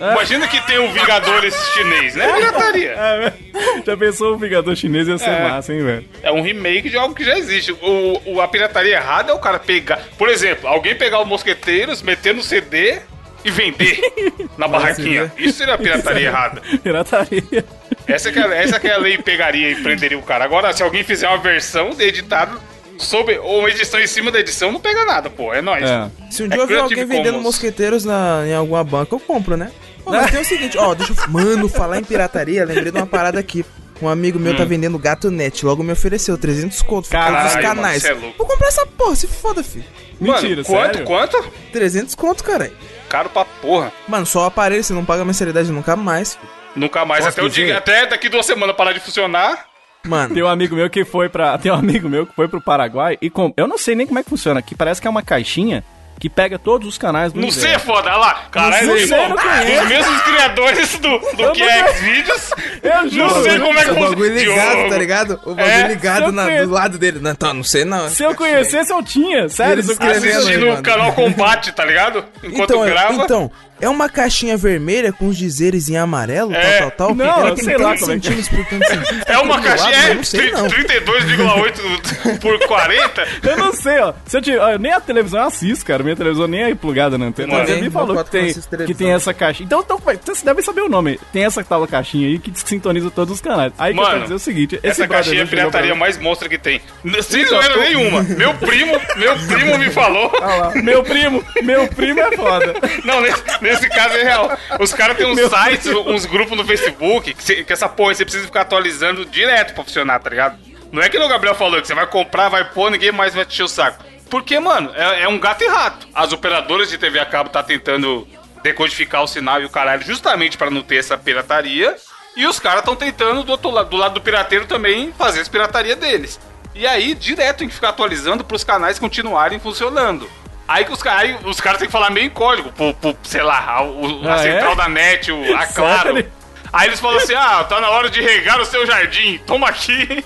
Imagina 0.00 0.48
que 0.48 0.58
tem 0.66 0.78
o 0.78 0.90
Vingadores 0.92 1.54
chinês, 1.74 2.14
né? 2.14 2.32
Pirataria. 2.32 2.94
É, 3.54 3.82
já 3.84 3.96
pensou 3.96 4.34
o 4.34 4.38
Vingador 4.38 4.74
Chinês 4.74 5.06
ia 5.06 5.18
ser 5.18 5.28
É. 5.30 5.48
massa, 5.48 5.72
hein, 5.74 5.84
velho? 5.84 6.08
É 6.22 6.32
um 6.32 6.40
remake 6.42 6.88
de 6.88 6.96
algo 6.96 7.14
que 7.14 7.22
já 7.24 7.36
existe. 7.36 7.70
O, 7.72 8.20
o- 8.24 8.40
a 8.40 8.48
pirataria 8.48 8.96
errada 8.96 9.30
é 9.30 9.34
o 9.34 9.38
cara 9.38 9.58
pegar. 9.58 10.00
Por 10.16 10.28
exemplo, 10.28 10.66
alguém 10.68 10.94
pegar 10.94 11.18
o 11.20 11.24
Mosqueteiros, 11.26 12.00
meter 12.02 12.34
no 12.34 12.42
CD 12.42 13.00
e 13.44 13.50
vender 13.50 14.00
na 14.58 14.68
barraquinha. 14.68 15.32
Isso 15.36 15.58
seria 15.58 15.76
pirataria 15.78 16.28
errada. 16.28 16.60
Pirataria. 16.82 17.64
Essa 18.06 18.30
que, 18.32 18.38
é, 18.38 18.62
essa 18.62 18.78
que 18.80 18.88
é 18.88 18.94
a 18.94 18.98
lei 18.98 19.18
pegaria 19.18 19.70
e 19.70 19.76
prenderia 19.76 20.18
o 20.18 20.22
cara. 20.22 20.44
Agora, 20.44 20.72
se 20.72 20.82
alguém 20.82 21.02
fizer 21.04 21.28
uma 21.28 21.38
versão 21.38 21.90
editada 21.98 22.52
sobre, 22.98 23.38
ou 23.38 23.60
uma 23.60 23.70
edição 23.70 23.98
em 24.00 24.06
cima 24.06 24.30
da 24.30 24.38
edição, 24.40 24.70
não 24.72 24.80
pega 24.80 25.04
nada, 25.04 25.30
pô. 25.30 25.52
É 25.52 25.60
nóis. 25.62 25.82
É. 25.88 26.10
Se 26.30 26.42
um 26.42 26.46
É 26.46 26.48
dia 26.50 26.58
eu 26.58 26.66
ver 26.66 26.78
alguém 26.78 27.04
vendendo 27.04 27.26
Commons. 27.34 27.42
mosqueteiros 27.44 28.04
na, 28.04 28.42
em 28.46 28.54
alguma 28.54 28.82
banca, 28.84 29.14
eu 29.14 29.20
compro, 29.20 29.56
né? 29.56 29.70
Pô, 30.04 30.10
mas 30.10 30.30
tem 30.30 30.40
o 30.40 30.44
seguinte, 30.44 30.76
ó, 30.78 30.94
deixa 30.94 31.12
eu... 31.12 31.16
Mano, 31.30 31.68
falar 31.68 31.98
em 31.98 32.04
pirataria, 32.04 32.64
lembrei 32.64 32.90
de 32.90 32.98
uma 32.98 33.06
parada 33.06 33.38
aqui. 33.38 33.64
Um 34.00 34.08
amigo 34.08 34.36
meu 34.36 34.56
tá 34.56 34.64
vendendo 34.64 34.98
gato 34.98 35.30
net, 35.30 35.64
logo 35.64 35.80
me 35.84 35.92
ofereceu 35.92 36.36
300 36.36 36.82
conto, 36.82 37.04
por 37.08 37.12
causa 37.12 37.30
dos 37.30 37.52
Hum. 37.52 37.54
Caralho, 37.54 37.66
mano, 37.68 37.76
canais. 37.82 38.02
cê 38.02 38.08
é 38.08 38.14
louco. 38.14 38.34
Vou 38.36 38.46
comprar 38.48 38.66
essa 38.66 38.84
porra, 38.84 39.14
se 39.14 39.28
foda, 39.28 39.62
filho. 39.62 39.84
Mano, 40.20 40.32
Mentira, 40.42 40.64
quanto, 40.64 40.92
sério? 40.94 41.06
quanto? 41.06 41.44
300 41.72 42.14
conto, 42.16 42.42
caralho. 42.42 42.72
Caro 43.12 43.28
pra 43.28 43.44
porra. 43.44 43.92
Mano, 44.08 44.24
só 44.24 44.44
o 44.44 44.46
aparelho, 44.46 44.82
você 44.82 44.94
não 44.94 45.04
paga 45.04 45.22
mensalidade 45.22 45.70
nunca 45.70 45.94
mais. 45.94 46.34
filho. 46.34 46.48
Nunca 46.74 47.04
mais, 47.04 47.22
Posso 47.26 47.38
até, 47.38 47.46
o 47.46 47.48
dizer? 47.50 47.66
dia, 47.66 47.76
até 47.76 48.06
daqui 48.06 48.30
duas 48.30 48.46
semanas 48.46 48.74
parar 48.74 48.92
de 48.94 49.00
funcionar. 49.00 49.66
Mano, 50.02 50.32
Tem 50.32 50.42
um 50.42 50.48
amigo 50.48 50.74
meu 50.74 50.88
que 50.88 51.04
foi 51.04 51.28
para 51.28 51.56
Tem 51.60 51.70
um 51.70 51.74
amigo 51.74 52.08
meu 52.08 52.26
que 52.26 52.34
foi 52.34 52.48
pro 52.48 52.58
Paraguai 52.62 53.18
e 53.20 53.28
com... 53.28 53.52
Eu 53.54 53.68
não 53.68 53.76
sei 53.76 53.94
nem 53.94 54.06
como 54.06 54.18
é 54.18 54.22
que 54.22 54.30
funciona 54.30 54.60
aqui. 54.60 54.74
Parece 54.74 54.98
que 54.98 55.06
é 55.06 55.10
uma 55.10 55.22
caixinha 55.22 55.84
que 56.18 56.30
pega 56.30 56.58
todos 56.58 56.86
os 56.86 56.96
canais 56.96 57.32
do 57.32 57.40
Não 57.40 57.50
sei, 57.50 57.62
é 57.64 57.66
universo. 57.76 57.86
foda, 57.86 58.10
olha 58.10 58.16
lá. 58.18 58.34
Caralho, 58.50 58.86
Não 58.86 58.96
sei, 58.98 59.28
não 59.28 59.36
conheço. 59.36 59.82
os 59.82 59.88
mesmos 59.88 60.22
criadores 60.22 60.98
do, 60.98 61.18
do 61.18 61.42
Eu 61.42 61.52
que 61.52 61.60
não 61.60 61.68
é. 61.70 61.92
Xvideos. 61.94 62.50
Eu 62.82 63.10
juro. 63.10 63.34
Não 63.34 63.42
sei 63.42 63.58
como 63.58 63.78
é 63.78 63.84
que 63.84 63.90
o 63.90 63.94
bagulho 63.94 64.34
ligado, 64.38 64.72
Diogo. 64.74 64.90
tá 64.90 64.98
ligado? 64.98 65.40
O 65.44 65.54
bagulho 65.54 65.66
É, 65.74 65.88
ligado 65.88 66.32
na- 66.32 66.62
do 66.62 66.70
lado 66.70 66.98
dele. 66.98 67.18
Não, 67.20 67.30
então, 67.32 67.52
não 67.54 67.64
sei 67.64 67.84
não. 67.84 68.08
Se 68.08 68.22
eu 68.22 68.34
conhecesse, 68.34 68.92
eu 68.92 69.02
tinha. 69.02 69.48
Sério, 69.48 69.82
eu 69.84 70.10
Assistindo 70.10 70.70
o 70.70 70.82
canal 70.82 71.12
Combate, 71.12 71.72
tá 71.72 71.84
ligado? 71.84 72.24
Enquanto 72.42 72.70
Então, 72.70 72.84
grava. 72.86 73.14
então, 73.24 73.50
é 73.82 73.88
uma 73.88 74.08
caixinha 74.08 74.56
vermelha 74.56 75.12
com 75.12 75.28
os 75.28 75.36
dizeres 75.36 75.88
em 75.90 75.96
amarelo, 75.98 76.54
É. 76.54 76.78
tal, 76.78 76.90
tal, 76.92 77.08
tal. 77.08 77.14
Não, 77.16 77.26
Ela 77.26 77.54
tem 77.54 77.64
sei 77.64 77.76
lá 77.76 77.96
como 77.98 78.12
é 78.12 78.18
que 78.18 78.28
é. 78.28 78.30
por 78.32 78.64
tantos 78.66 78.88
centímetros. 78.88 79.22
É 79.26 79.38
uma 79.38 79.54
lado, 79.56 79.64
caixinha, 79.64 79.96
é 79.96 80.14
não 80.14 80.24
sei 80.24 80.50
não. 80.52 80.66
32,8 80.68 82.38
por 82.40 82.58
40. 82.66 83.26
Eu 83.42 83.56
não 83.56 83.72
sei, 83.72 83.98
ó. 83.98 84.12
Se 84.26 84.36
eu 84.38 84.42
te... 84.42 84.56
ó, 84.56 84.78
Nem 84.78 84.92
a 84.92 85.00
televisão 85.00 85.40
eu 85.40 85.46
assisto, 85.46 85.84
cara. 85.84 86.02
Minha 86.02 86.16
televisão 86.16 86.46
nem 86.46 86.62
é 86.62 86.74
plugada 86.74 87.18
na 87.18 87.26
antena. 87.26 87.48
Mano, 87.52 87.64
Mas 87.68 87.76
ele 87.76 87.90
falou 87.90 88.24
que 88.24 88.30
tem, 88.30 88.54
que 88.86 88.94
tem 88.94 89.12
essa 89.12 89.34
caixinha. 89.34 89.66
Então, 89.66 89.80
então 89.80 89.98
vai- 89.98 90.16
vocês 90.22 90.42
devem 90.42 90.62
saber 90.62 90.82
o 90.82 90.88
nome. 90.88 91.18
Tem 91.32 91.44
essa 91.44 91.62
tal 91.64 91.86
caixinha 91.86 92.28
aí 92.28 92.38
que 92.38 92.52
sintoniza 92.54 93.10
todos 93.10 93.34
os 93.34 93.40
canais. 93.40 93.72
Aí 93.78 93.92
que 93.92 93.98
eu 93.98 94.02
Mano, 94.02 94.10
quero 94.14 94.22
dizer 94.24 94.34
o 94.34 94.38
seguinte: 94.38 94.76
esse 94.76 94.86
Essa 95.02 95.08
caixinha 95.08 95.40
é 95.40 95.44
a 95.44 95.46
pirataria 95.46 95.94
mais 95.94 96.18
monstra 96.18 96.48
que 96.48 96.58
tem. 96.58 96.80
Sem 97.22 97.44
zoeira 97.46 97.76
nenhuma. 97.78 98.22
Meu 98.22 98.54
primo, 98.54 98.92
meu 99.16 99.36
primo 99.46 99.78
me 99.78 99.90
falou. 99.90 100.30
Ah 100.42 100.54
lá, 100.56 100.72
meu 100.82 101.02
primo, 101.04 101.42
meu 101.62 101.86
primo 101.88 102.18
é 102.20 102.36
foda. 102.36 102.74
Não, 103.04 103.20
nesse, 103.20 103.42
nesse 103.72 103.88
caso 103.88 104.14
é 104.16 104.22
real. 104.22 104.58
Os 104.80 104.92
caras 104.92 105.16
têm 105.16 105.26
uns 105.26 105.38
sites, 105.40 105.86
uns 105.86 106.26
grupos 106.26 106.56
no 106.56 106.64
Facebook, 106.64 107.34
que, 107.34 107.42
cê- 107.42 107.64
que 107.64 107.72
essa 107.72 107.88
porra 107.88 108.14
você 108.14 108.24
precisa 108.24 108.44
ficar 108.46 108.62
atualizando 108.62 109.24
direto 109.24 109.74
pra 109.74 109.84
funcionar, 109.84 110.18
tá 110.20 110.30
ligado? 110.30 110.58
Não 110.90 111.02
é 111.02 111.08
que 111.08 111.18
o 111.18 111.28
Gabriel 111.28 111.54
falou 111.54 111.80
que 111.80 111.86
você 111.86 111.94
vai 111.94 112.06
comprar, 112.06 112.48
vai 112.48 112.64
pôr, 112.70 112.90
ninguém 112.90 113.10
mais 113.12 113.34
vai 113.34 113.44
te 113.44 113.52
encher 113.54 113.62
o 113.62 113.68
saco. 113.68 114.04
Porque, 114.28 114.58
mano, 114.60 114.90
é, 114.94 115.22
é 115.22 115.28
um 115.28 115.38
gato 115.38 115.62
e 115.64 115.68
rato. 115.68 116.06
As 116.14 116.32
operadoras 116.32 116.88
de 116.90 116.98
TV 116.98 117.18
a 117.18 117.26
cabo 117.26 117.50
tá 117.50 117.62
tentando 117.62 118.26
decodificar 118.62 119.22
o 119.22 119.26
sinal 119.26 119.60
e 119.60 119.64
o 119.64 119.70
caralho 119.70 120.02
justamente 120.04 120.56
pra 120.56 120.70
não 120.70 120.82
ter 120.82 120.96
essa 120.96 121.16
pirataria. 121.18 121.96
E 122.36 122.46
os 122.46 122.58
caras 122.58 122.78
estão 122.80 122.96
tentando, 122.96 123.42
do 123.42 123.52
outro 123.52 123.70
lado, 123.70 123.90
do 123.90 123.96
lado 123.96 124.14
do 124.14 124.20
pirateiro 124.20 124.64
também, 124.66 125.12
fazer 125.18 125.40
as 125.40 125.48
pirataria 125.48 125.94
deles. 125.96 126.40
E 126.74 126.86
aí, 126.86 127.14
direto 127.14 127.58
tem 127.58 127.68
que 127.68 127.74
ficar 127.74 127.90
atualizando 127.90 128.42
pros 128.42 128.64
canais 128.64 128.98
continuarem 128.98 129.58
funcionando. 129.58 130.30
Aí, 130.68 130.86
os, 130.88 131.06
aí 131.06 131.36
os 131.44 131.60
caras 131.60 131.78
têm 131.78 131.88
que 131.88 131.92
falar 131.92 132.10
meio 132.10 132.26
em 132.26 132.30
código, 132.30 132.70
pro, 132.72 132.94
pro, 132.94 133.16
sei 133.24 133.42
lá, 133.42 133.64
a, 133.66 133.82
o- 133.82 134.28
a 134.28 134.34
Ah, 134.34 134.36
é? 134.46 134.52
central 134.52 134.76
da 134.76 134.88
net, 134.88 135.30
o, 135.32 135.56
a 135.56 135.66
Claro. 135.72 136.14
Sério? 136.14 136.32
Aí 136.72 136.88
eles 136.88 137.00
falam 137.00 137.18
assim: 137.18 137.34
ah, 137.34 137.64
tá 137.64 137.80
na 137.80 137.90
hora 137.90 138.08
de 138.08 138.20
regar 138.20 138.60
o 138.60 138.64
seu 138.64 138.86
jardim, 138.86 139.38
toma 139.46 139.68
aqui 139.68 140.24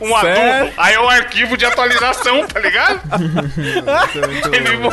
um 0.00 0.14
adubo. 0.14 0.34
Sério? 0.34 0.72
Aí 0.76 0.94
é 0.94 1.00
o 1.00 1.08
arquivo 1.08 1.56
de 1.56 1.64
atualização, 1.64 2.46
tá 2.46 2.60
ligado? 2.60 3.00
ele, 4.52 4.76
me, 4.76 4.88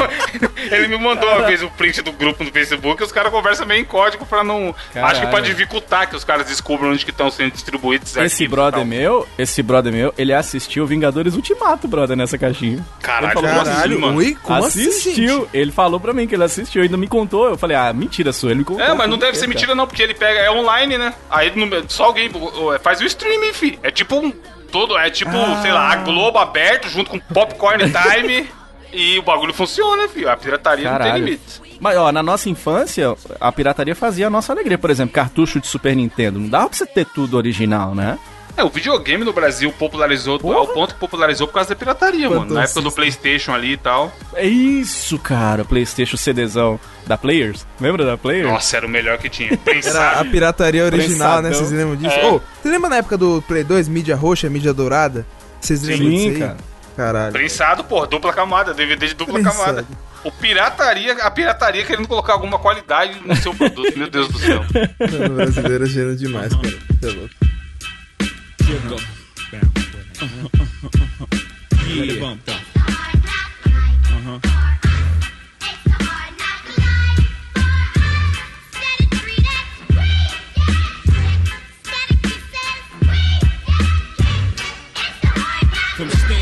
ele 0.76 0.88
me 0.88 0.98
mandou 0.98 1.30
uma 1.30 1.46
vez 1.46 1.62
o 1.62 1.70
print 1.72 2.02
do 2.02 2.12
grupo 2.12 2.44
no 2.44 2.52
Facebook 2.52 3.02
e 3.02 3.06
os 3.06 3.12
caras 3.12 3.32
conversam 3.32 3.66
meio 3.66 3.82
em 3.82 3.86
código 3.86 4.26
pra 4.26 4.44
não. 4.44 4.74
Caralho. 4.94 5.12
Acho 5.12 5.22
que 5.22 5.28
pra 5.28 5.40
dificultar 5.42 6.10
que 6.10 6.16
os 6.16 6.24
caras 6.24 6.48
descubram 6.48 6.92
onde 6.92 7.04
que 7.04 7.12
estão 7.12 7.30
sendo 7.30 7.52
distribuídos 7.52 8.16
Esse 8.16 8.48
brother 8.48 8.80
tal. 8.80 8.86
meu, 8.86 9.28
esse 9.38 9.62
brother 9.62 9.92
meu, 9.92 10.14
ele 10.18 10.34
assistiu 10.34 10.86
Vingadores 10.86 11.36
Ultimato, 11.36 11.88
brother, 11.88 12.16
nessa 12.16 12.38
caixinha. 12.38 12.86
Caralho, 13.02 13.26
Ele 13.28 13.34
falou, 13.34 13.50
como 13.50 13.62
assim, 13.62 13.72
Caralho, 13.72 14.00
mano? 14.02 14.18
ui, 14.18 14.38
como 14.42 14.66
assim, 14.66 14.88
assistiu. 14.88 15.40
gente? 15.42 15.50
ele 15.54 15.72
falou 15.72 16.00
pra 16.00 16.14
mim 16.14 16.28
que 16.28 16.36
ele 16.36 16.44
assistiu, 16.44 16.84
ainda 16.84 16.98
me 16.98 17.08
contou. 17.08 17.50
Eu 17.50 17.58
falei, 17.58 17.76
ah, 17.76 17.92
mentira 17.94 18.32
sua, 18.32 18.52
ele 18.52 18.60
me 18.60 18.66
contou. 18.66 18.84
É, 18.86 18.94
mas 18.94 19.10
não 19.10 19.18
deve 19.18 19.38
ser 19.38 19.48
mentira 19.48 19.74
não, 19.76 19.88
porque 19.88 20.02
ele 20.02 20.14
pega, 20.14 20.40
é 20.40 20.52
online, 20.52 20.85
né? 20.88 21.14
Aí 21.30 21.52
só 21.88 22.06
alguém 22.06 22.30
ó, 22.34 22.78
faz 22.80 23.02
o 23.02 23.06
streaming, 23.06 23.54
fi. 23.54 23.80
É 23.82 23.92
tipo 23.92 24.16
um, 24.18 24.32
todo, 24.72 24.98
é 24.98 25.10
tipo, 25.10 25.32
sei 25.62 25.72
lá, 25.72 25.92
a 25.92 25.96
Globo 25.98 26.38
aberto 26.38 26.90
junto 26.90 27.10
com 27.10 27.20
Popcorn 27.20 27.84
Time 27.92 28.50
e 28.92 29.18
o 29.20 29.22
bagulho 29.22 29.54
funciona, 29.54 30.08
fi. 30.08 30.28
A 30.28 30.38
pirataria 30.38 30.86
não 30.90 30.98
tem 30.98 31.08
Caralho. 31.08 31.26
limites. 31.26 31.62
Mas, 31.80 31.98
ó, 31.98 32.12
na 32.12 32.24
nossa 32.24 32.50
infância, 32.50 33.16
a 33.40 33.52
pirataria 33.52 33.96
fazia 33.96 34.28
a 34.28 34.30
nossa 34.30 34.54
alegria. 34.54 34.78
Por 34.78 34.90
exemplo, 34.90 35.14
cartucho 35.14 35.60
de 35.60 35.68
Super 35.68 35.96
Nintendo. 35.96 36.40
Não 36.40 36.48
dava 36.48 36.70
pra 36.70 36.78
você 36.78 36.86
ter 36.86 37.06
tudo 37.06 37.36
original, 37.36 37.94
né? 37.94 38.18
É, 38.58 38.64
o 38.64 38.70
videogame 38.70 39.24
no 39.26 39.34
Brasil 39.34 39.72
popularizou 39.74 40.40
Porra. 40.40 40.60
ao 40.60 40.68
ponto 40.68 40.94
que 40.94 41.00
popularizou 41.00 41.46
por 41.48 41.56
causa 41.56 41.70
da 41.70 41.76
pirataria, 41.76 42.28
Quanto 42.30 42.40
mano. 42.40 42.54
Na 42.54 42.64
época 42.64 42.82
do. 42.82 42.92
Playstation 42.92 43.54
ali 43.54 43.74
e 43.74 43.78
tal. 43.78 44.14
É 44.34 44.48
isso, 44.48 45.20
cara. 45.20 45.66
Playstation 45.66 46.16
CDzão 46.16 46.80
da 47.06 47.18
Players. 47.18 47.68
Lembra 47.80 48.06
da 48.06 48.18
Players? 48.18 48.48
Nossa, 48.48 48.78
era 48.78 48.86
o 48.86 48.90
melhor 48.90 49.18
que 49.18 49.30
tinha. 49.30 49.50
Era 49.86 50.22
a 50.22 50.26
pirataria 50.26 50.86
original, 50.86 51.42
né? 51.42 51.50
Prensadão. 51.50 51.68
Vocês 51.68 51.72
lembram 51.72 51.96
disso? 51.98 52.16
É. 52.16 52.26
Ô, 52.28 52.42
você 52.62 52.70
lembra 52.70 52.90
na 52.90 52.98
época 52.98 53.18
do 53.18 53.42
Play 53.42 53.64
2, 53.64 53.90
mídia 53.90 54.16
roxa, 54.16 54.50
mídia 54.50 54.74
dourada? 54.74 55.26
Vocês 55.60 55.84
lembram 55.84 56.10
disso 56.10 56.24
Sim, 56.24 56.30
aí? 56.30 56.40
cara. 56.40 56.58
Caralho. 56.96 57.34
Prensado, 57.34 57.84
pô, 57.84 58.06
dupla 58.06 58.32
camada, 58.32 58.74
DVD 58.74 59.08
de 59.08 59.14
dupla 59.16 59.34
Prensado. 59.34 59.58
camada. 59.58 59.86
O 60.24 60.32
pirataria, 60.32 61.14
a 61.22 61.30
pirataria 61.30 61.84
querendo 61.84 62.08
colocar 62.08 62.34
alguma 62.34 62.58
qualidade 62.58 63.20
no 63.26 63.36
seu 63.36 63.54
produto, 63.54 63.98
meu 63.98 64.10
Deus 64.10 64.30
do 64.30 64.40
céu. 64.40 64.64
O 65.30 65.30
brasileiro 65.36 65.84
é 65.84 65.88
gênio 65.88 66.16
demais, 66.16 66.54
cara. 66.56 66.78
Você 67.00 67.10
é 67.10 67.12
louco. 67.12 67.36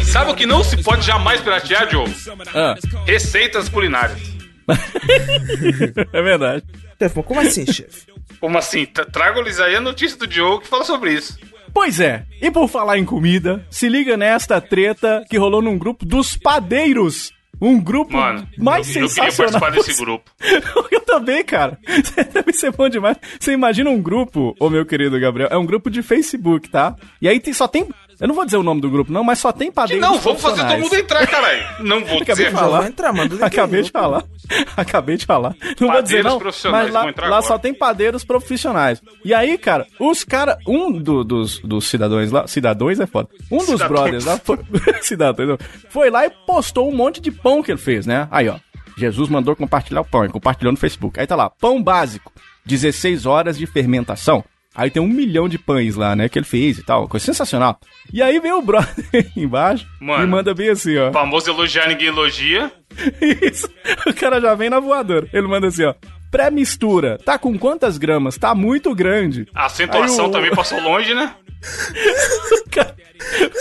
Sabe 0.05 0.31
o 0.31 0.35
que 0.35 0.45
não 0.45 0.63
se 0.63 0.81
pode 0.83 1.05
jamais 1.05 1.41
piratear, 1.41 1.87
Diogo? 1.87 2.11
Ah, 2.53 2.75
Receitas 3.05 3.69
culinárias. 3.69 4.19
é 6.13 6.21
verdade. 6.21 6.63
Como 7.25 7.39
assim, 7.39 7.65
chefe? 7.65 8.05
Como 8.39 8.57
assim? 8.57 8.85
Tra- 8.85 9.05
Trago-lhes 9.05 9.59
aí 9.59 9.75
a 9.75 9.81
notícia 9.81 10.17
do 10.17 10.25
Diogo 10.27 10.61
que 10.61 10.67
fala 10.67 10.85
sobre 10.85 11.13
isso. 11.13 11.37
Pois 11.73 11.99
é, 11.99 12.25
e 12.41 12.51
por 12.51 12.67
falar 12.67 12.97
em 12.97 13.05
comida, 13.05 13.65
se 13.69 13.89
liga 13.89 14.15
nesta 14.15 14.61
treta 14.61 15.23
que 15.29 15.37
rolou 15.37 15.61
num 15.61 15.77
grupo 15.77 16.05
dos 16.05 16.37
padeiros. 16.37 17.31
Um 17.61 17.79
grupo 17.79 18.17
Mano, 18.17 18.45
mais 18.57 18.93
eu, 18.93 19.03
eu 19.03 19.07
queria 19.09 19.31
sensacional. 19.31 19.61
participar 19.61 19.87
desse 19.87 19.99
grupo. 20.03 20.29
Eu 20.91 20.99
também, 21.01 21.43
cara. 21.45 21.79
Deve 22.33 22.51
ser 22.51 22.71
bom 22.73 22.89
demais. 22.89 23.15
Você 23.39 23.53
imagina 23.53 23.89
um 23.89 24.01
grupo, 24.01 24.53
ô 24.59 24.69
meu 24.69 24.85
querido 24.85 25.17
Gabriel, 25.19 25.47
é 25.49 25.57
um 25.57 25.65
grupo 25.65 25.89
de 25.89 26.01
Facebook, 26.01 26.69
tá? 26.69 26.95
E 27.21 27.27
aí 27.29 27.39
tem, 27.39 27.53
só 27.53 27.67
tem. 27.67 27.87
Eu 28.19 28.27
não 28.27 28.35
vou 28.35 28.45
dizer 28.45 28.57
o 28.57 28.63
nome 28.63 28.79
do 28.81 28.89
grupo, 28.89 29.11
não, 29.11 29.23
mas 29.23 29.39
só 29.39 29.51
tem 29.51 29.69
Que 29.69 29.73
padeiros. 29.75 30.01
não, 30.07 30.17
vamos 30.19 30.41
fazer 30.41 30.65
todo 30.65 30.79
mundo 30.79 30.95
entrar, 30.95 31.25
caralho. 31.27 31.63
Não 31.79 31.99
vou 32.05 32.17
Acabei 32.21 32.25
dizer. 32.35 32.45
de 32.49 32.51
falar. 32.55 32.87
Entrar, 32.87 33.13
manda 33.13 33.33
o 33.35 33.37
link 33.37 33.43
Acabei 33.45 33.81
de 33.81 33.91
falar. 33.91 34.23
Acabei 34.77 35.17
de 35.17 35.25
falar. 35.25 35.55
Não 35.79 35.87
vou 35.91 36.01
dizer 36.01 36.17
Padeiros 36.23 36.31
não, 36.33 36.39
profissionais, 36.39 36.85
mas 36.85 36.93
lá, 36.93 37.03
lá 37.03 37.09
agora. 37.09 37.41
só 37.41 37.57
tem 37.57 37.73
padeiros 37.73 38.23
profissionais. 38.23 39.01
E 39.23 39.33
aí, 39.33 39.57
cara, 39.57 39.85
os 39.99 40.23
caras, 40.23 40.57
um 40.67 40.91
do- 40.91 41.23
dos, 41.23 41.59
dos 41.59 41.85
cidadãos 41.87 42.31
lá, 42.31 42.47
cidadãos 42.47 42.99
é 42.99 43.05
foda. 43.07 43.29
Um 43.51 43.57
dos 43.57 43.65
Cidadãos. 43.67 43.89
brothers 43.89 44.25
lá, 44.25 44.37
foi, 44.43 44.59
cidadãos, 45.01 45.49
não. 45.49 45.57
foi 45.89 46.09
lá 46.09 46.25
e 46.25 46.29
postou 46.45 46.89
um 46.89 46.95
monte 46.95 47.19
de 47.21 47.31
pão 47.31 47.61
que 47.63 47.71
ele 47.71 47.79
fez, 47.79 48.05
né? 48.05 48.27
Aí, 48.31 48.47
ó, 48.47 48.55
Jesus 48.97 49.27
mandou 49.29 49.55
compartilhar 49.55 50.01
o 50.01 50.05
pão, 50.05 50.23
ele 50.23 50.33
compartilhou 50.33 50.71
no 50.71 50.77
Facebook. 50.77 51.19
Aí 51.19 51.25
tá 51.25 51.35
lá, 51.35 51.49
pão 51.49 51.81
básico, 51.81 52.31
16 52.65 53.25
horas 53.25 53.57
de 53.57 53.65
fermentação. 53.65 54.43
Aí 54.75 54.89
tem 54.89 55.01
um 55.01 55.07
milhão 55.07 55.47
de 55.47 55.57
pães 55.57 55.95
lá, 55.95 56.15
né, 56.15 56.27
que 56.27 56.37
ele 56.39 56.45
fez 56.45 56.79
e 56.79 56.83
tal, 56.83 57.07
coisa 57.07 57.25
sensacional. 57.25 57.79
E 58.11 58.21
aí 58.21 58.39
vem 58.39 58.51
o 58.53 58.61
brother 58.61 59.05
embaixo 59.37 59.85
Mano. 59.99 60.23
e 60.23 60.27
manda 60.27 60.53
bem 60.53 60.69
assim, 60.69 60.97
ó. 60.97 61.11
Famoso 61.11 61.49
elogiar 61.49 61.87
ninguém 61.87 62.07
elogia. 62.07 62.71
Isso. 63.41 63.67
O 64.07 64.13
cara 64.13 64.41
já 64.41 64.55
vem 64.55 64.69
na 64.69 64.79
voadora. 64.79 65.27
Ele 65.31 65.47
manda 65.47 65.67
assim, 65.67 65.83
ó. 65.85 65.93
Pré-mistura. 66.31 67.19
Tá 67.23 67.37
com 67.37 67.57
quantas 67.59 67.97
gramas? 67.99 68.37
Tá 68.37 68.55
muito 68.55 68.95
grande. 68.95 69.45
A 69.53 69.65
acentuação 69.67 70.25
o- 70.27 70.31
também 70.31 70.49
passou 70.49 70.79
longe, 70.81 71.13
né? 71.13 71.33
O 72.65 72.69
cara, 72.73 72.95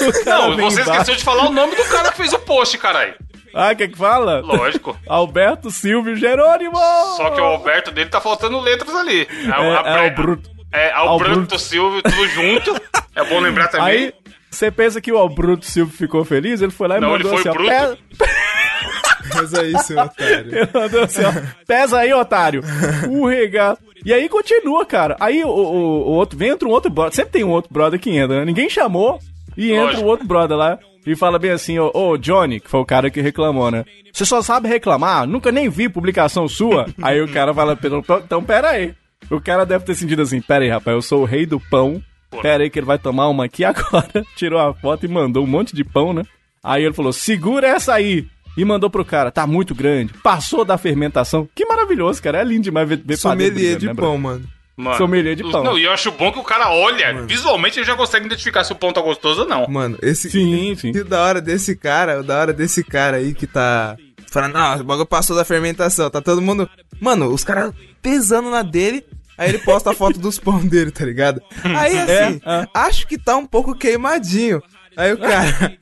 o 0.09 0.25
cara 0.25 0.49
Não, 0.49 0.57
você 0.57 0.81
embaixo. 0.81 0.91
esqueceu 0.93 1.17
de 1.17 1.23
falar 1.23 1.49
o 1.49 1.53
nome 1.53 1.77
do 1.77 1.85
cara 1.85 2.11
que 2.11 2.17
fez 2.17 2.33
o 2.33 2.39
post, 2.39 2.79
caralho. 2.79 3.15
Ah, 3.55 3.75
quer 3.75 3.89
que 3.89 3.99
fala? 3.99 4.41
Lógico. 4.41 4.99
Alberto 5.07 5.71
Silvio 5.71 6.17
Jerônimo! 6.17 6.75
Só 7.19 7.29
que 7.31 7.41
o 7.41 7.45
Alberto 7.45 7.91
dele 7.91 8.09
tá 8.09 8.19
faltando 8.21 8.59
letras 8.59 8.95
ali. 8.95 9.29
É, 9.31 9.49
É, 9.49 9.53
a- 9.53 9.99
é 10.05 10.07
o 10.11 10.15
Bruto. 10.15 10.51
É, 10.73 10.91
Ao 10.93 11.09
Alberto 11.09 11.35
Bruto. 11.37 11.59
Silvio, 11.59 12.03
tudo 12.03 12.27
junto. 12.29 12.75
É 13.15 13.23
bom 13.25 13.41
lembrar 13.41 13.69
também. 13.69 13.87
Aí, 13.87 14.13
você 14.51 14.71
pensa 14.71 14.99
que 14.99 15.13
o 15.13 15.19
Alberto 15.19 15.67
Silvio 15.67 15.95
ficou 15.95 16.25
feliz? 16.25 16.63
Ele 16.63 16.73
foi 16.73 16.89
lá 16.89 16.97
e 16.97 17.01
Não, 17.03 17.11
mandou 17.11 17.31
ele 17.31 17.43
foi 17.43 17.51
assim, 17.53 17.61
ó. 17.61 17.87
bruto. 17.93 17.99
Mas 19.35 19.55
aí, 19.55 19.79
seu 19.85 19.99
otário. 19.99 20.57
Ele 20.57 20.69
mandou 20.73 21.03
assim, 21.03 21.23
ó. 21.25 21.33
Pesa 21.67 21.99
aí, 21.99 22.13
otário. 22.13 22.63
O 23.11 23.27
regato. 23.27 23.83
E 24.05 24.13
aí 24.13 24.29
continua, 24.31 24.85
cara. 24.87 25.17
Aí 25.21 25.45
o, 25.45 25.49
o- 25.49 26.09
o 26.09 26.11
outro, 26.13 26.39
vem 26.39 26.49
entra 26.51 26.67
um 26.67 26.71
outro 26.73 26.91
brother. 26.91 27.15
Sempre 27.15 27.33
tem 27.33 27.45
um 27.45 27.51
outro 27.51 27.73
brother 27.73 28.01
que 28.01 28.11
entra, 28.17 28.39
né? 28.39 28.45
Ninguém 28.47 28.69
chamou. 28.71 29.19
E 29.57 29.73
entra 29.73 29.85
Lógico. 29.85 30.03
o 30.05 30.07
outro 30.07 30.27
brother 30.27 30.57
lá. 30.57 30.79
E 31.07 31.15
fala 31.15 31.39
bem 31.39 31.51
assim, 31.51 31.79
ó, 31.79 31.91
ô 31.93 32.17
Johnny, 32.17 32.61
que 32.61 32.71
foi 32.71 32.81
o 32.81 32.85
cara 32.87 33.11
que 33.11 33.21
reclamou, 33.21 33.71
né? 33.71 33.85
Você 34.13 34.25
só 34.25 34.41
sabe 34.41 34.69
reclamar? 34.69 35.27
Nunca 35.27 35.53
nem 35.53 35.69
vi 35.69 35.89
publicação 35.89 36.49
sua. 36.49 36.87
aí 37.03 37.21
o 37.21 37.29
cara 37.29 37.53
fala, 37.53 37.77
"Pedro, 37.77 38.03
então 38.25 38.43
pera 38.43 38.71
aí. 38.71 38.95
O 39.31 39.41
cara 39.41 39.65
deve 39.65 39.85
ter 39.85 39.95
sentido 39.95 40.23
assim, 40.23 40.41
pera 40.41 40.65
aí, 40.65 40.71
rapaz, 40.71 40.95
eu 40.95 41.03
sou 41.03 41.23
o 41.23 41.27
rei 41.27 41.47
do 41.47 41.59
pão. 41.59 42.03
Pera 42.41 42.63
aí 42.63 42.71
que 42.71 42.79
ele 42.79 42.87
vai 42.87 42.99
tomar 42.99 43.29
uma 43.29 43.45
aqui 43.45 43.65
agora. 43.65 44.25
Tirou 44.37 44.59
a 44.59 44.73
foto 44.73 45.05
e 45.05 45.09
mandou 45.09 45.45
um 45.45 45.47
monte 45.47 45.75
de 45.75 45.85
pão, 45.85 46.13
né? 46.13 46.23
Aí 46.63 46.85
ele 46.85 46.95
falou, 46.95 47.13
segura 47.13 47.67
essa 47.67 47.95
aí. 47.95 48.27
E 48.57 48.65
mandou 48.65 48.91
pro 48.91 49.05
cara, 49.05 49.31
tá 49.31 49.47
muito 49.47 49.75
grande, 49.75 50.13
passou 50.23 50.65
da 50.65 50.77
fermentação. 50.77 51.49
Que 51.55 51.65
maravilhoso, 51.65 52.23
cara. 52.23 52.39
É 52.39 52.45
lindo 52.45 52.65
demais 52.65 52.87
ver, 52.87 53.01
ver 53.03 53.17
Sommelier 53.17 53.79
de 53.79 53.87
né, 53.87 53.95
pão, 53.95 54.19
mano. 54.19 54.47
Mano, 54.77 54.97
sommelier 54.97 55.37
de 55.37 55.43
pão. 55.43 55.63
Não, 55.63 55.79
e 55.79 55.85
eu 55.85 55.93
acho 55.93 56.11
bom 56.13 56.33
que 56.33 56.39
o 56.39 56.43
cara 56.43 56.71
olha, 56.71 57.23
visualmente 57.27 57.79
ele 57.79 57.87
já 57.87 57.95
consegue 57.95 58.27
identificar 58.27 58.65
se 58.65 58.73
o 58.73 58.77
pão 58.77 58.93
tá 58.93 59.01
gostoso 59.01 59.43
ou 59.43 59.49
não. 59.49 59.67
Mano, 59.69 59.99
esse. 60.03 60.31
Sim, 60.31 60.75
sim. 60.75 60.93
E 60.95 61.05
da 61.05 61.23
hora 61.23 61.41
desse 61.41 61.77
cara, 61.77 62.21
o 62.21 62.23
da 62.23 62.41
hora 62.41 62.53
desse 62.53 62.83
cara 62.83 63.19
aí 63.19 63.35
que 63.35 63.47
tá. 63.47 63.97
Falando, 64.33 64.55
não, 64.55 64.81
o 64.81 64.85
bagulho 64.85 65.07
passou 65.07 65.37
da 65.37 65.45
fermentação, 65.45 66.09
tá 66.11 66.21
todo 66.23 66.41
mundo. 66.41 66.69
Mano, 66.99 67.27
os 67.27 67.45
caras 67.45 67.73
pesando 68.01 68.51
na 68.51 68.63
dele. 68.63 69.05
Aí 69.37 69.49
ele 69.51 69.59
posta 69.59 69.91
a 69.91 69.95
foto 69.95 70.19
dos 70.19 70.39
pão 70.39 70.59
dele, 70.67 70.91
tá 70.91 71.05
ligado? 71.05 71.43
Aí 71.65 71.99
assim, 71.99 72.41
é. 72.45 72.67
acho 72.75 73.07
que 73.07 73.19
tá 73.19 73.37
um 73.37 73.47
pouco 73.47 73.75
queimadinho. 73.75 74.63
Aí 74.97 75.13
o 75.13 75.19
cara. 75.19 75.77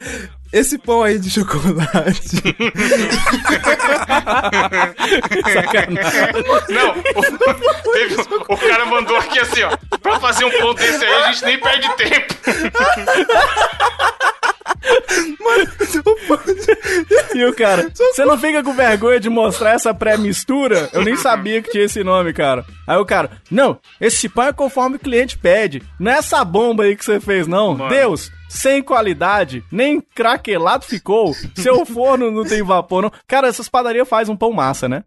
Esse 0.52 0.76
pão 0.78 1.02
aí 1.04 1.16
de 1.16 1.30
chocolate. 1.30 2.42
Não, 6.68 6.90
o, 6.90 7.92
teve- 7.92 8.16
o 8.48 8.56
cara 8.56 8.84
mandou 8.86 9.16
aqui 9.16 9.38
assim, 9.38 9.62
ó. 9.62 9.76
Pra 9.98 10.18
fazer 10.18 10.44
um 10.44 10.50
pão 10.58 10.74
desse 10.74 11.04
aí, 11.04 11.12
a 11.22 11.32
gente 11.32 11.44
nem 11.44 11.60
perde 11.60 11.88
tempo. 11.96 12.34
E 17.34 17.44
o 17.44 17.54
cara, 17.54 17.90
você 17.94 18.24
não 18.24 18.38
fica 18.38 18.62
com 18.62 18.72
vergonha 18.72 19.20
de 19.20 19.28
mostrar 19.28 19.72
essa 19.72 19.94
pré-mistura? 19.94 20.88
Eu 20.92 21.02
nem 21.02 21.16
sabia 21.16 21.62
que 21.62 21.70
tinha 21.70 21.84
esse 21.84 22.02
nome, 22.02 22.32
cara. 22.32 22.64
Aí 22.86 22.96
o 22.96 23.06
cara, 23.06 23.30
não, 23.50 23.78
esse 24.00 24.28
pão 24.28 24.44
é 24.44 24.52
conforme 24.52 24.96
o 24.96 25.00
cliente 25.00 25.38
pede. 25.38 25.82
Não 25.98 26.12
é 26.12 26.16
essa 26.16 26.44
bomba 26.44 26.84
aí 26.84 26.96
que 26.96 27.04
você 27.04 27.20
fez, 27.20 27.46
não. 27.46 27.74
Mano. 27.74 27.90
Deus, 27.90 28.30
sem 28.48 28.82
qualidade, 28.82 29.64
nem 29.70 30.00
craquelado 30.00 30.84
ficou. 30.84 31.34
Seu 31.54 31.84
forno 31.86 32.30
não 32.30 32.44
tem 32.44 32.62
vapor, 32.62 33.02
não. 33.02 33.12
Cara, 33.26 33.48
essas 33.48 33.68
padarias 33.68 34.08
fazem 34.08 34.34
um 34.34 34.36
pão 34.36 34.52
massa, 34.52 34.88
né? 34.88 35.04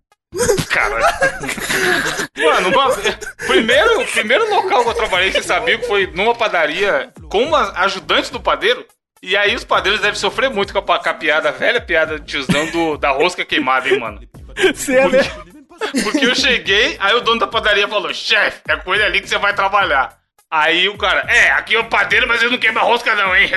Cara. 0.70 1.00
Mano, 2.36 2.70
uma, 2.70 2.90
primeiro, 3.46 4.02
o 4.02 4.08
primeiro 4.08 4.50
local 4.50 4.84
que 4.84 4.90
eu 4.90 4.94
trabalhei, 4.96 5.32
você 5.32 5.44
sabia 5.44 5.78
que 5.78 5.86
foi 5.86 6.08
numa 6.08 6.34
padaria 6.34 7.12
com 7.30 7.44
uma 7.44 7.72
ajudante 7.82 8.32
do 8.32 8.40
padeiro. 8.40 8.86
E 9.26 9.38
aí 9.38 9.56
os 9.56 9.64
padeiros 9.64 10.02
devem 10.02 10.20
sofrer 10.20 10.50
muito 10.50 10.74
com 10.74 10.80
a, 10.80 11.00
com 11.00 11.10
a 11.10 11.14
piada, 11.14 11.48
a 11.48 11.52
velha 11.54 11.80
piada 11.80 12.20
tiozão 12.20 12.66
do, 12.72 12.98
da 12.98 13.10
rosca 13.12 13.46
queimada, 13.46 13.88
hein, 13.88 13.98
mano. 13.98 14.20
Você 14.76 14.98
é 14.98 15.08
ver- 15.08 15.32
Porque 16.04 16.26
eu 16.26 16.36
cheguei, 16.36 16.98
aí 17.00 17.16
o 17.16 17.22
dono 17.22 17.40
da 17.40 17.48
padaria 17.48 17.88
falou: 17.88 18.14
chefe, 18.14 18.60
é 18.68 18.76
com 18.76 18.94
ele 18.94 19.04
ali 19.04 19.22
que 19.22 19.30
você 19.30 19.38
vai 19.38 19.54
trabalhar. 19.56 20.18
Aí 20.52 20.88
o 20.90 20.98
cara, 20.98 21.22
é, 21.30 21.52
aqui 21.52 21.74
é 21.74 21.80
o 21.80 21.86
padeiro, 21.86 22.28
mas 22.28 22.42
ele 22.42 22.52
não 22.52 22.58
queima 22.58 22.82
rosca, 22.82 23.16
não, 23.16 23.34
hein? 23.36 23.50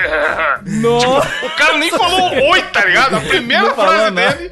Nossa. 0.81 1.27
O 1.45 1.49
cara 1.51 1.77
nem 1.77 1.89
falou 1.91 2.49
oi, 2.49 2.61
tá 2.63 2.85
ligado? 2.85 3.17
A 3.17 3.21
primeira 3.21 3.73
frase 3.75 4.11
dele 4.11 4.51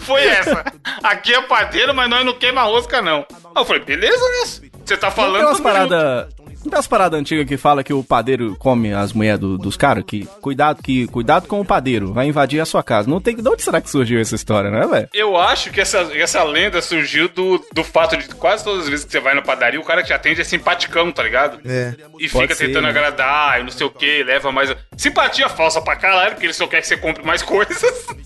foi 0.00 0.24
essa. 0.26 0.64
Aqui 1.02 1.34
é 1.34 1.42
padeiro, 1.42 1.94
mas 1.94 2.08
nós 2.08 2.24
não 2.24 2.32
queima 2.32 2.62
rosca, 2.62 3.00
não. 3.02 3.18
Aí 3.30 3.62
eu 3.62 3.64
falei, 3.66 3.82
beleza, 3.82 4.18
né? 4.18 4.70
Você 4.84 4.96
tá 4.96 5.10
falando. 5.10 5.36
tem 5.36 5.44
umas 5.46 5.60
paradas. 5.60 6.28
Não 6.64 6.70
tem 6.70 6.78
umas 6.78 6.86
paradas 6.86 7.20
antigas 7.20 7.46
que 7.46 7.56
fala 7.58 7.84
que 7.84 7.92
o 7.92 8.02
padeiro 8.02 8.56
come 8.58 8.92
as 8.94 9.12
mulheres 9.12 9.38
do- 9.38 9.58
dos 9.58 9.76
caras? 9.76 10.02
Que 10.06 10.26
cuidado, 10.40 10.82
que 10.82 11.06
cuidado 11.08 11.46
com 11.46 11.60
o 11.60 11.64
padeiro, 11.64 12.12
vai 12.12 12.26
invadir 12.26 12.58
a 12.60 12.64
sua 12.64 12.82
casa. 12.82 13.08
Não 13.08 13.20
tem. 13.20 13.36
De 13.36 13.46
onde 13.48 13.62
será 13.62 13.80
que 13.80 13.90
surgiu 13.90 14.18
essa 14.18 14.34
história, 14.34 14.70
né, 14.70 14.86
velho? 14.86 15.08
Eu 15.12 15.36
acho 15.36 15.70
que 15.70 15.80
essa, 15.80 15.98
essa 16.14 16.42
lenda 16.42 16.80
surgiu 16.80 17.28
do, 17.28 17.62
do 17.72 17.84
fato 17.84 18.16
de 18.16 18.28
quase 18.28 18.64
todas 18.64 18.84
as 18.84 18.88
vezes 18.88 19.04
que 19.04 19.12
você 19.12 19.20
vai 19.20 19.34
na 19.34 19.42
padaria, 19.42 19.78
o 19.78 19.84
cara 19.84 20.00
que 20.00 20.06
te 20.08 20.12
atende 20.14 20.40
é 20.40 20.44
simpaticão, 20.44 21.12
tá 21.12 21.22
ligado? 21.22 21.58
É. 21.66 21.94
E 22.18 22.28
Pode 22.28 22.44
fica 22.44 22.54
ser, 22.54 22.68
tentando 22.68 22.84
né? 22.84 22.88
agradar 22.90 23.60
e 23.60 23.64
não 23.64 23.70
sei 23.70 23.86
o 23.86 23.90
que, 23.90 24.22
leva 24.22 24.50
mais. 24.50 24.74
Simpatia 24.96 25.48
falsa 25.50 25.82
pra 25.82 25.96
caralho, 25.96 26.30
porque 26.32 26.46
ele 26.46 26.52
só 26.54 26.66
quer 26.66 26.80
que 26.80 26.86
você 26.86 26.96
compre 26.96 27.22
mais 27.24 27.42
coisas. 27.42 27.82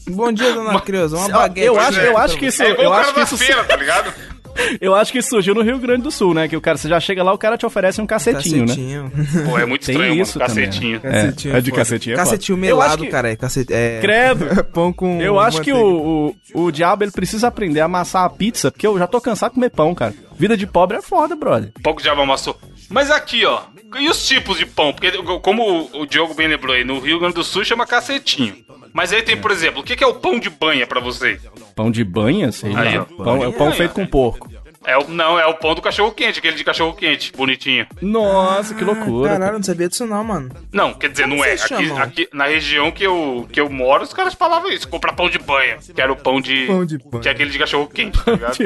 Bom 0.08 0.30
dia, 0.32 0.52
dona 0.52 0.78
Creuza. 0.82 1.16
Uma 1.16 1.28
baguete. 1.28 1.66
Eu 1.66 1.78
acho, 1.80 1.98
é. 2.00 2.08
eu 2.08 2.16
acho 2.16 2.36
que 2.36 2.46
isso. 2.46 2.62
É 2.62 2.70
igual 2.70 2.84
Eu 2.84 2.90
o 2.90 2.92
cara 2.94 3.06
acho 3.06 3.14
que 3.14 3.20
isso. 3.22 3.36
feira, 3.38 3.64
tá 3.64 3.74
ligado? 3.76 4.12
Eu 4.80 4.94
acho 4.94 5.12
que 5.12 5.18
isso 5.18 5.30
surgiu 5.30 5.54
no 5.54 5.62
Rio 5.62 5.78
Grande 5.78 6.02
do 6.02 6.10
Sul, 6.10 6.34
né? 6.34 6.48
Que 6.48 6.56
o 6.56 6.60
cara, 6.60 6.76
você 6.78 6.88
já 6.88 6.98
chega 7.00 7.22
lá, 7.22 7.32
o 7.32 7.38
cara 7.38 7.56
te 7.56 7.64
oferece 7.66 8.00
um 8.00 8.06
cacetinho, 8.06 8.60
né? 8.66 8.66
Cacetinho. 8.66 9.12
Pô, 9.48 9.58
é 9.58 9.66
muito 9.66 9.86
Tem 9.86 9.94
estranho, 9.94 10.22
isso 10.22 10.38
mano. 10.38 10.48
também, 10.50 10.66
Cacetinho. 10.66 11.00
né? 11.02 11.10
Cacetinho 11.10 11.54
É, 11.54 11.58
é 11.58 11.60
de 11.60 11.70
foda. 11.70 11.82
cacetinho 11.82 12.14
é. 12.14 12.16
Cacetinho 12.16 12.56
Eu 12.64 12.80
acho 12.80 12.88
melado, 12.90 13.04
que- 13.04 13.10
cara. 13.10 13.30
É 13.32 13.36
cacete, 13.36 13.72
é... 13.72 13.98
Credo. 14.00 14.64
Pão 14.72 14.92
com 14.92 15.20
Eu 15.20 15.38
acho 15.40 15.60
que 15.62 15.72
manteiga. 15.72 15.88
o, 15.94 16.34
o, 16.54 16.64
o 16.64 16.70
diabo 16.72 17.04
ele 17.04 17.12
precisa 17.12 17.48
aprender 17.48 17.80
a 17.80 17.84
amassar 17.86 18.24
a 18.24 18.30
pizza, 18.30 18.70
porque 18.70 18.86
eu 18.86 18.98
já 18.98 19.06
tô 19.06 19.20
cansado 19.20 19.50
de 19.50 19.54
comer 19.56 19.70
pão, 19.70 19.94
cara. 19.94 20.14
Vida 20.38 20.56
de 20.56 20.66
pobre 20.66 20.96
é 20.96 21.02
foda, 21.02 21.34
brother. 21.34 21.72
Pouco 21.82 22.00
diabo 22.02 22.20
amassou. 22.22 22.56
Mas 22.88 23.10
aqui, 23.10 23.44
ó. 23.44 23.62
E 23.98 24.08
os 24.08 24.26
tipos 24.26 24.58
de 24.58 24.66
pão? 24.66 24.92
Porque, 24.92 25.10
como 25.42 25.88
o- 25.92 26.06
Diogo 26.06 26.34
bem 26.34 26.46
lembrou 26.48 26.74
aí, 26.74 26.84
no 26.84 26.98
Rio 27.00 27.18
Grande 27.18 27.34
do 27.34 27.44
Sul 27.44 27.64
chama 27.64 27.86
cacetinho. 27.86 28.54
Mas 28.92 29.12
aí 29.12 29.22
tem, 29.22 29.36
por 29.36 29.50
exemplo, 29.50 29.80
o 29.80 29.84
que 29.84 29.94
que 29.96 30.02
é 30.04 30.06
o 30.06 30.14
pão 30.14 30.38
de 30.38 30.48
banha 30.48 30.86
pra 30.86 31.00
vocês? 31.00 31.40
Pão 31.78 31.92
de 31.92 32.02
banha, 32.02 32.50
sei 32.50 32.72
lá. 32.72 32.80
Aí. 32.80 33.00
Pão, 33.16 33.40
é 33.40 33.46
o 33.46 33.52
pão 33.52 33.70
feito 33.70 33.94
com 33.94 34.04
porco. 34.04 34.50
É 34.84 34.98
o, 34.98 35.06
não, 35.06 35.38
é 35.38 35.46
o 35.46 35.54
pão 35.54 35.76
do 35.76 35.80
cachorro 35.80 36.10
quente, 36.10 36.40
aquele 36.40 36.56
de 36.56 36.64
cachorro 36.64 36.92
quente, 36.92 37.30
bonitinho. 37.36 37.86
Nossa, 38.02 38.74
que 38.74 38.82
loucura. 38.82 39.30
Caralho, 39.30 39.52
eu 39.52 39.58
não 39.58 39.62
sabia 39.62 39.88
disso 39.88 40.04
não, 40.04 40.24
mano. 40.24 40.50
Não, 40.72 40.92
quer 40.92 41.10
dizer, 41.10 41.22
Como 41.22 41.36
não 41.36 41.44
é. 41.44 41.52
Aqui, 41.52 41.92
aqui 41.92 42.28
na 42.32 42.46
região 42.46 42.90
que 42.90 43.04
eu, 43.04 43.46
que 43.52 43.60
eu 43.60 43.70
moro, 43.70 44.02
os 44.02 44.12
caras 44.12 44.34
falavam 44.34 44.68
isso, 44.72 44.88
comprar 44.88 45.12
pão 45.12 45.30
de 45.30 45.38
banha. 45.38 45.76
Que 45.94 46.00
era 46.00 46.12
o 46.12 46.16
pão 46.16 46.40
de. 46.40 46.66
Pão 46.66 46.84
de 46.84 46.98
banha. 46.98 47.22
Que 47.22 47.28
é 47.28 47.30
aquele 47.30 47.50
de 47.50 47.58
cachorro 47.60 47.86
quente, 47.86 48.18
tá 48.24 48.32
ligado? 48.32 48.58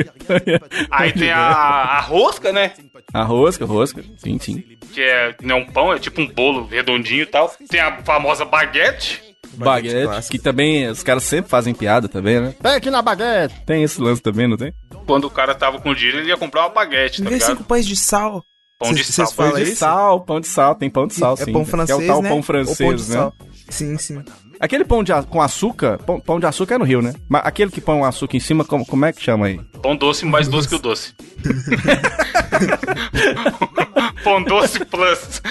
Aí 0.91 1.13
Pão 1.13 1.21
tem 1.21 1.31
a, 1.31 1.39
a 1.39 2.01
rosca, 2.01 2.51
né? 2.51 2.73
A 3.13 3.25
rosca, 3.25 3.67
rosca. 3.67 4.03
Sim, 4.17 4.39
sim. 4.39 4.65
Que 4.91 5.03
é, 5.03 5.35
não 5.43 5.57
é 5.57 5.61
um 5.61 5.67
pão, 5.67 5.93
é 5.93 5.99
tipo 5.99 6.19
um 6.19 6.27
bolo 6.27 6.67
redondinho 6.67 7.25
e 7.25 7.27
tal. 7.27 7.55
Tem 7.69 7.79
a 7.79 7.99
famosa 8.05 8.47
baguete. 8.47 9.32
Baguete, 9.55 10.29
que 10.31 10.39
também 10.39 10.89
os 10.89 11.03
caras 11.03 11.23
sempre 11.25 11.51
fazem 11.51 11.75
piada 11.75 12.09
também, 12.09 12.41
né? 12.41 12.55
Pega 12.63 12.77
aqui 12.77 12.91
na 12.91 13.03
baguete. 13.03 13.55
Tem 13.67 13.83
esse 13.83 14.01
lance 14.01 14.23
também, 14.23 14.49
não 14.49 14.57
tem? 14.57 14.73
Quando 15.07 15.25
o 15.25 15.31
cara 15.31 15.55
tava 15.55 15.81
com 15.81 15.95
dinheiro, 15.95 16.19
ele 16.19 16.29
ia 16.29 16.37
comprar 16.37 16.63
uma 16.63 16.71
baguete, 16.71 17.23
tá 17.23 17.29
vê 17.29 17.35
ligado? 17.37 17.51
cinco 17.51 17.65
pães 17.65 17.87
de 17.87 17.97
sal. 17.97 18.45
Pão 18.79 18.93
de 18.93 19.05
sal. 19.05 19.33
Pão 19.33 19.55
de 19.55 19.63
isso? 19.63 19.77
sal, 19.77 20.21
pão 20.21 20.41
de 20.41 20.49
sal, 20.49 20.75
tem 20.75 20.91
pão 20.91 21.07
de 21.07 21.15
sal, 21.15 21.35
é 21.35 21.45
sim. 21.45 21.53
pão 21.53 21.65
francês, 21.65 21.99
Que 21.99 22.03
é 22.03 22.05
o 22.05 22.09
tal 22.09 22.23
né? 22.23 22.29
pão 22.29 22.43
francês, 22.43 22.79
pão 22.79 22.95
de 22.95 23.03
né? 23.03 23.17
sal. 23.17 23.33
Sim, 23.69 23.97
sim. 23.97 24.25
Aquele 24.59 24.85
pão 24.85 25.03
de 25.03 25.13
com 25.29 25.41
açúcar, 25.41 25.99
pão, 25.99 26.21
pão 26.21 26.41
de 26.41 26.47
açúcar 26.47 26.75
é 26.75 26.79
no 26.79 26.85
Rio, 26.85 27.03
né? 27.03 27.15
Mas 27.29 27.43
aquele 27.45 27.71
que 27.71 27.81
põe 27.81 27.99
o 27.99 28.05
açúcar 28.05 28.37
em 28.37 28.41
cima, 28.41 28.65
como, 28.65 28.87
como 28.87 29.05
é 29.05 29.13
que 29.13 29.23
chama 29.23 29.47
aí? 29.47 29.61
Pão 29.83 29.97
doce 29.97 30.25
mais 30.25 30.49
doce 30.49 30.69
que 30.69 30.75
o 30.75 30.79
doce. 30.79 31.15
Pão 34.23 34.43
doce 34.43 34.85
plus. 34.85 35.43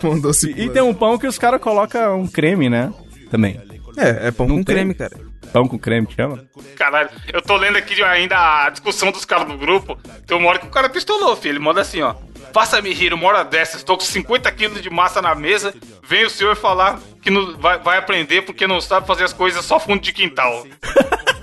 Pão 0.00 0.18
doce. 0.18 0.50
E, 0.56 0.64
e 0.64 0.70
tem 0.70 0.82
um 0.82 0.94
pão 0.94 1.18
que 1.18 1.26
os 1.26 1.38
caras 1.38 1.60
colocam 1.60 2.20
um 2.20 2.26
creme, 2.26 2.70
né? 2.70 2.92
Também. 3.30 3.60
É, 3.96 4.28
é 4.28 4.30
pão 4.30 4.46
Não 4.46 4.58
com 4.58 4.64
tem? 4.64 4.76
creme, 4.76 4.94
cara. 4.94 5.16
Pão 5.52 5.66
com 5.66 5.78
creme, 5.78 6.06
que 6.06 6.14
chama? 6.14 6.44
Caralho, 6.76 7.08
eu 7.32 7.42
tô 7.42 7.56
lendo 7.56 7.76
aqui 7.76 8.00
ainda 8.02 8.66
a 8.66 8.70
discussão 8.70 9.10
dos 9.10 9.24
caras 9.24 9.48
do 9.48 9.58
grupo. 9.58 9.98
Tem 10.26 10.36
uma 10.36 10.48
hora 10.48 10.58
que 10.58 10.66
o 10.66 10.70
cara 10.70 10.88
pistolou, 10.88 11.34
filho. 11.36 11.52
Ele 11.52 11.58
manda 11.58 11.80
assim, 11.80 12.02
ó. 12.02 12.14
Faça-me 12.52 12.92
rir 12.92 13.12
uma 13.12 13.26
hora 13.26 13.44
dessas. 13.44 13.76
Estou 13.76 13.96
com 13.96 14.04
50 14.04 14.50
quilos 14.52 14.82
de 14.82 14.90
massa 14.90 15.20
na 15.20 15.34
mesa. 15.34 15.74
Vem 16.06 16.24
o 16.24 16.30
senhor 16.30 16.54
falar 16.56 17.00
que 17.22 17.30
não, 17.30 17.56
vai, 17.58 17.78
vai 17.78 17.98
aprender 17.98 18.42
porque 18.42 18.66
não 18.66 18.80
sabe 18.80 19.06
fazer 19.06 19.24
as 19.24 19.32
coisas 19.32 19.64
só 19.64 19.80
fundo 19.80 20.02
de 20.02 20.12
quintal. 20.12 20.66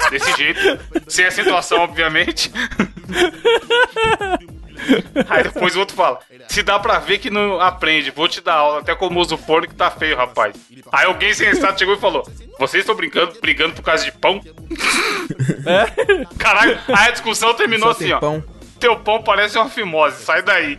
Desse 0.09 0.31
jeito. 0.37 0.59
Sem 1.07 1.25
acentuação, 1.25 1.79
obviamente. 1.79 2.51
Aí 5.29 5.43
depois 5.43 5.75
o 5.75 5.79
outro 5.79 5.95
fala: 5.95 6.19
Se 6.47 6.61
dá 6.63 6.79
pra 6.79 6.99
ver 6.99 7.17
que 7.19 7.29
não 7.29 7.59
aprende, 7.59 8.11
vou 8.11 8.27
te 8.27 8.41
dar 8.41 8.55
aula, 8.55 8.79
até 8.79 8.95
como 8.95 9.19
uso 9.19 9.37
forno 9.37 9.67
que 9.67 9.75
tá 9.75 9.89
feio, 9.89 10.15
rapaz. 10.17 10.55
Aí 10.91 11.05
alguém 11.05 11.33
sensato 11.33 11.79
chegou 11.79 11.95
e 11.95 11.99
falou: 11.99 12.23
Vocês 12.59 12.81
estão 12.81 12.95
brincando, 12.95 13.39
brigando 13.39 13.73
por 13.73 13.83
causa 13.83 14.03
de 14.03 14.11
pão? 14.11 14.41
Caralho, 16.37 16.79
aí 16.87 17.07
a 17.07 17.11
discussão 17.11 17.53
terminou 17.53 17.89
Só 17.89 17.99
tem 17.99 18.07
assim, 18.07 18.13
ó. 18.13 18.19
pão. 18.19 18.43
Teu 18.79 18.97
pão 18.99 19.21
parece 19.23 19.57
uma 19.57 19.69
fimose, 19.69 20.23
sai 20.23 20.41
daí. 20.41 20.77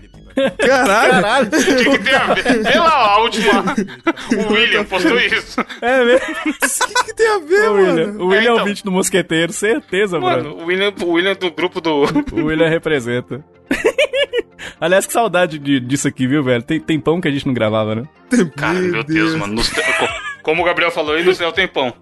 Caralho! 0.59 1.13
Caralho! 1.13 1.47
O 1.47 1.51
que, 1.51 1.85
que 1.91 1.99
tem 2.05 2.15
a 2.15 2.35
ver? 2.35 2.63
Vê 2.63 2.79
lá 2.79 2.95
a 2.95 3.19
última. 3.21 3.65
O 4.49 4.53
William 4.53 4.85
postou 4.85 5.19
isso. 5.19 5.61
É 5.81 6.05
mesmo? 6.05 6.27
O 6.27 6.89
que, 6.89 7.05
que 7.05 7.15
tem 7.15 7.29
a 7.29 7.39
ver, 7.39 7.69
O 7.71 7.75
mano? 7.75 7.87
William, 7.87 8.13
o 8.19 8.27
William 8.27 8.43
é, 8.43 8.47
É, 8.47 8.51
o 8.51 8.55
então. 8.55 8.65
vídeo 8.67 8.85
do 8.85 8.93
mosqueteiro, 8.93 9.53
certeza, 9.53 10.21
mano. 10.21 10.51
Mano, 10.51 10.63
o 10.63 10.67
William, 10.67 10.93
o 11.03 11.11
William 11.13 11.35
do 11.35 11.51
grupo 11.51 11.81
do. 11.81 12.05
O 12.33 12.45
William 12.45 12.69
representa. 12.69 13.45
Aliás, 14.81 15.07
que 15.07 15.13
saudade 15.13 15.59
de- 15.59 15.81
disso 15.81 16.07
aqui, 16.09 16.27
viu, 16.27 16.43
velho? 16.43 16.63
Tem, 16.63 16.79
tem 16.81 17.01
pão 17.01 17.21
que 17.21 17.29
a 17.29 17.31
gente 17.31 17.47
não 17.47 17.55
gravava, 17.55 17.95
né? 17.95 18.03
Cara, 18.57 18.79
meu 18.79 19.03
Deus, 19.05 19.35
mano. 19.35 19.55
no 19.55 19.65
céu- 19.65 19.83
co- 19.99 20.09
como 20.43 20.63
o 20.63 20.65
Gabriel 20.65 20.91
falou 20.91 21.15
aí, 21.15 21.25
no 21.25 21.35
céu 21.35 21.51
tem 21.53 21.67
pão. 21.67 21.93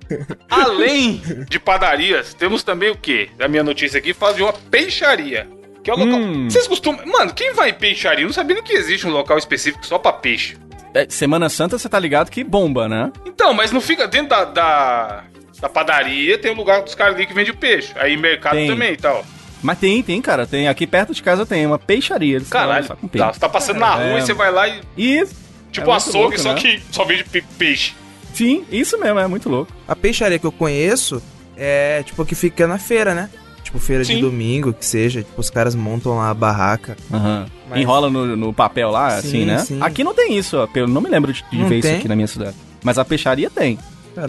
Além 0.50 1.20
de 1.48 1.58
padarias, 1.58 2.34
temos 2.34 2.62
também 2.62 2.90
o 2.90 2.96
quê? 2.96 3.28
A 3.38 3.48
minha 3.48 3.62
notícia 3.62 3.98
aqui 3.98 4.12
fala 4.12 4.34
de 4.34 4.42
uma 4.42 4.52
peixaria. 4.52 5.46
Que 5.84 5.90
é 5.90 5.94
o 5.94 5.98
local. 5.98 6.18
Hum. 6.18 6.48
Vocês 6.50 6.66
costumam. 6.66 7.04
Mano, 7.06 7.32
quem 7.32 7.52
vai 7.54 7.68
em 7.70 7.74
peixaria? 7.74 8.22
Eu 8.24 8.28
Não 8.28 8.32
sabia 8.34 8.54
nem 8.54 8.64
que 8.64 8.72
existe 8.72 9.06
um 9.06 9.10
local 9.10 9.36
específico 9.38 9.84
só 9.86 9.98
pra 9.98 10.12
peixe. 10.12 10.56
É, 10.94 11.06
Semana 11.08 11.48
Santa, 11.48 11.76
você 11.78 11.88
tá 11.88 11.98
ligado 11.98 12.30
que 12.30 12.42
bomba, 12.42 12.88
né? 12.88 13.12
Então, 13.26 13.52
mas 13.52 13.70
não 13.70 13.80
fica 13.80 14.08
dentro 14.08 14.28
da, 14.30 14.44
da, 14.44 15.24
da 15.60 15.68
padaria, 15.68 16.38
tem 16.38 16.52
um 16.52 16.56
lugar 16.56 16.82
dos 16.82 16.94
caras 16.94 17.14
ali 17.14 17.26
que 17.26 17.34
vende 17.34 17.50
o 17.50 17.56
peixe. 17.56 17.92
Aí 17.96 18.16
mercado 18.16 18.54
Tem. 18.54 18.68
também 18.68 18.92
e 18.94 18.96
tal. 18.96 19.24
Mas 19.62 19.78
tem, 19.78 20.02
tem, 20.02 20.20
cara. 20.22 20.46
Tem 20.46 20.68
aqui 20.68 20.86
perto 20.86 21.12
de 21.12 21.22
casa 21.22 21.44
tem 21.44 21.66
uma 21.66 21.78
peixaria. 21.78 22.36
Eles 22.36 22.48
Caralho, 22.48 22.88
com 22.96 23.08
peixe. 23.08 23.24
tá, 23.26 23.32
você 23.32 23.40
tá 23.40 23.48
passando 23.48 23.78
na 23.80 23.94
rua 23.94 24.04
É. 24.04 24.18
e 24.18 24.22
você 24.22 24.32
vai 24.34 24.50
lá 24.50 24.68
e. 24.68 24.80
E. 24.96 25.26
Tipo 25.72 25.90
é 25.90 25.92
um 25.92 25.96
açougue, 25.96 26.18
louco, 26.18 26.38
só 26.38 26.54
né? 26.54 26.60
que 26.60 26.80
só 26.92 27.04
vende 27.04 27.24
pe- 27.24 27.44
peixe. 27.58 27.92
Sim, 28.32 28.64
isso 28.70 28.98
mesmo, 28.98 29.18
é 29.18 29.26
muito 29.26 29.48
louco. 29.48 29.72
A 29.88 29.96
peixaria 29.96 30.38
que 30.38 30.46
eu 30.46 30.52
conheço 30.52 31.20
é, 31.56 32.02
tipo, 32.04 32.24
que 32.24 32.34
fica 32.34 32.66
na 32.68 32.78
feira, 32.78 33.14
né? 33.14 33.28
Tipo, 33.74 33.78
feira 33.84 34.04
Sim. 34.04 34.16
de 34.16 34.20
domingo, 34.20 34.72
que 34.72 34.86
seja. 34.86 35.22
Tipo, 35.22 35.40
os 35.40 35.50
caras 35.50 35.74
montam 35.74 36.16
lá 36.16 36.30
a 36.30 36.34
barraca. 36.34 36.96
Aham. 37.12 37.46
Mas- 37.68 37.80
Enrola 37.80 38.08
no, 38.08 38.36
no 38.36 38.52
papel 38.52 38.90
lá, 38.90 39.10
Sim, 39.10 39.16
assim, 39.28 39.44
né? 39.44 39.58
sim. 39.58 39.78
Aqui 39.80 40.04
não 40.04 40.14
tem 40.14 40.36
isso, 40.36 40.56
ó. 40.56 40.68
Eu 40.76 40.86
não 40.86 41.00
me 41.00 41.08
lembro 41.08 41.32
de, 41.32 41.44
de 41.50 41.64
ver 41.64 41.78
isso 41.78 41.88
tem? 41.88 41.98
aqui 41.98 42.06
na 42.08 42.14
minha 42.14 42.28
cidade. 42.28 42.54
Mas 42.84 42.98
a 42.98 43.04
peixaria 43.04 43.50
tem. 43.50 43.78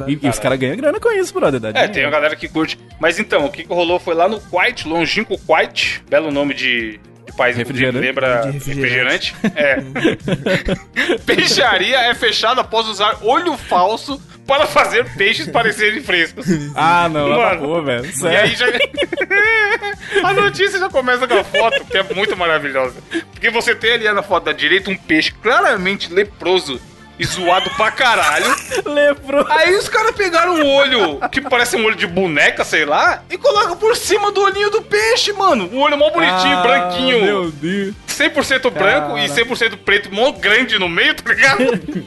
E, 0.08 0.18
e 0.26 0.30
os 0.30 0.40
caras 0.40 0.58
ganham 0.58 0.76
grana 0.76 1.00
com 1.00 1.12
isso, 1.12 1.32
brother. 1.32 1.60
dá 1.60 1.70
É, 1.70 1.72
dinheiro. 1.74 1.94
tem 1.94 2.06
uma 2.06 2.12
galera 2.12 2.36
que 2.36 2.48
curte. 2.48 2.80
Mas 3.00 3.20
então, 3.20 3.46
o 3.46 3.52
que 3.52 3.64
que 3.64 3.72
rolou 3.72 4.00
foi 4.00 4.16
lá 4.16 4.28
no 4.28 4.40
Quite, 4.40 4.88
Longínquo 4.88 5.38
Quite, 5.38 6.02
belo 6.10 6.32
nome 6.32 6.56
de, 6.56 7.00
de 7.26 7.34
país 7.34 7.58
Refrigerante. 7.58 7.98
lembra 8.00 8.42
De 8.42 8.52
refrigerante. 8.52 9.36
refrigerante. 9.36 9.36
É. 9.56 11.18
Peixaria 11.26 11.98
é 12.02 12.14
fechada 12.14 12.62
após 12.62 12.88
usar 12.88 13.18
olho 13.22 13.58
falso 13.58 14.22
para 14.46 14.68
fazer 14.68 15.06
peixes 15.16 15.48
parecerem 15.48 16.02
frescos. 16.04 16.46
Ah, 16.76 17.10
não, 17.10 17.34
pra 17.34 17.56
Mano, 17.56 17.84
velho. 17.84 18.06
E 18.06 18.28
aí 18.28 18.56
já. 18.56 18.68
a 20.24 20.34
notícia 20.34 20.80
já 20.80 20.88
começa 20.90 21.28
com 21.28 21.34
a 21.34 21.44
foto, 21.44 21.84
que 21.86 21.98
é 21.98 22.04
muito 22.14 22.38
maravilhosa. 22.38 22.96
Porque 23.32 23.50
você 23.50 23.74
tem 23.74 23.94
ali 23.94 24.12
na 24.14 24.22
foto 24.22 24.44
da 24.46 24.52
direita 24.52 24.92
um 24.92 24.98
peixe 24.98 25.32
claramente 25.42 26.14
leproso 26.14 26.80
e 27.18 27.26
zoado 27.26 27.70
pra 27.72 27.92
caralho. 27.92 28.54
Lembrou. 28.86 29.46
Aí 29.50 29.76
os 29.76 29.88
caras 29.88 30.16
pegaram 30.16 30.56
um 30.56 30.68
olho 30.74 31.20
que 31.30 31.42
parece 31.42 31.76
um 31.76 31.86
olho 31.86 31.96
de 31.96 32.08
boneca, 32.08 32.64
sei 32.64 32.86
lá, 32.86 33.24
e 33.30 33.38
colocam 33.38 33.78
por 33.78 33.96
cima 33.96 34.32
do 34.32 34.42
olhinho 34.42 34.70
do 34.70 34.82
peixe, 34.82 35.32
mano. 35.34 35.70
Um 35.72 35.80
olho 35.80 35.98
mó 35.98 36.10
bonitinho, 36.10 36.58
Ah, 36.58 36.62
branquinho. 36.62 37.24
Meu 37.24 37.52
Deus. 37.52 37.96
100% 38.08 38.70
branco 38.72 39.18
e 39.18 39.28
100% 39.28 39.78
preto, 39.78 40.14
mó 40.14 40.32
grande 40.32 40.80
no 40.80 40.88
meio, 40.88 41.14
tá 41.16 41.34
ligado? 41.34 41.64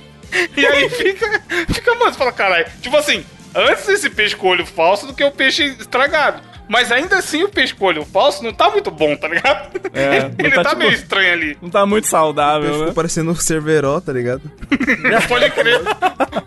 e 0.57 0.67
aí 0.67 0.89
fica, 0.91 1.43
fica, 1.73 1.95
você 1.95 2.19
fala, 2.19 2.33
caralho. 2.33 2.67
Tipo 2.81 2.97
assim, 2.97 3.25
antes 3.55 3.89
esse 3.89 4.11
peixe 4.11 4.37
com 4.37 4.49
olho 4.49 4.67
falso 4.67 5.07
do 5.07 5.15
que 5.15 5.25
o 5.25 5.31
peixe 5.31 5.77
estragado. 5.79 6.43
Mas 6.69 6.93
ainda 6.93 7.17
assim 7.17 7.43
o 7.43 7.49
peixe 7.49 7.75
com 7.75 7.87
olho 7.87 8.05
falso 8.05 8.43
não 8.45 8.53
tá 8.53 8.69
muito 8.71 8.91
bom, 8.91 9.17
tá 9.17 9.27
ligado? 9.29 9.81
É, 9.93 10.17
ele 10.39 10.49
ele 10.49 10.51
tá 10.55 10.63
tá, 10.63 10.69
tipo- 10.71 10.83
meio 10.83 10.93
estranho 10.93 11.33
ali. 11.33 11.59
Não 11.63 11.71
tá 11.71 11.87
muito 11.87 12.07
saudável, 12.07 12.87
né? 12.87 12.93
parecendo 12.93 13.31
um 13.31 13.35
cerveró, 13.35 14.01
tá 14.01 14.13
ligado? 14.13 14.43
Pode 15.29 15.51
crer. 15.51 15.81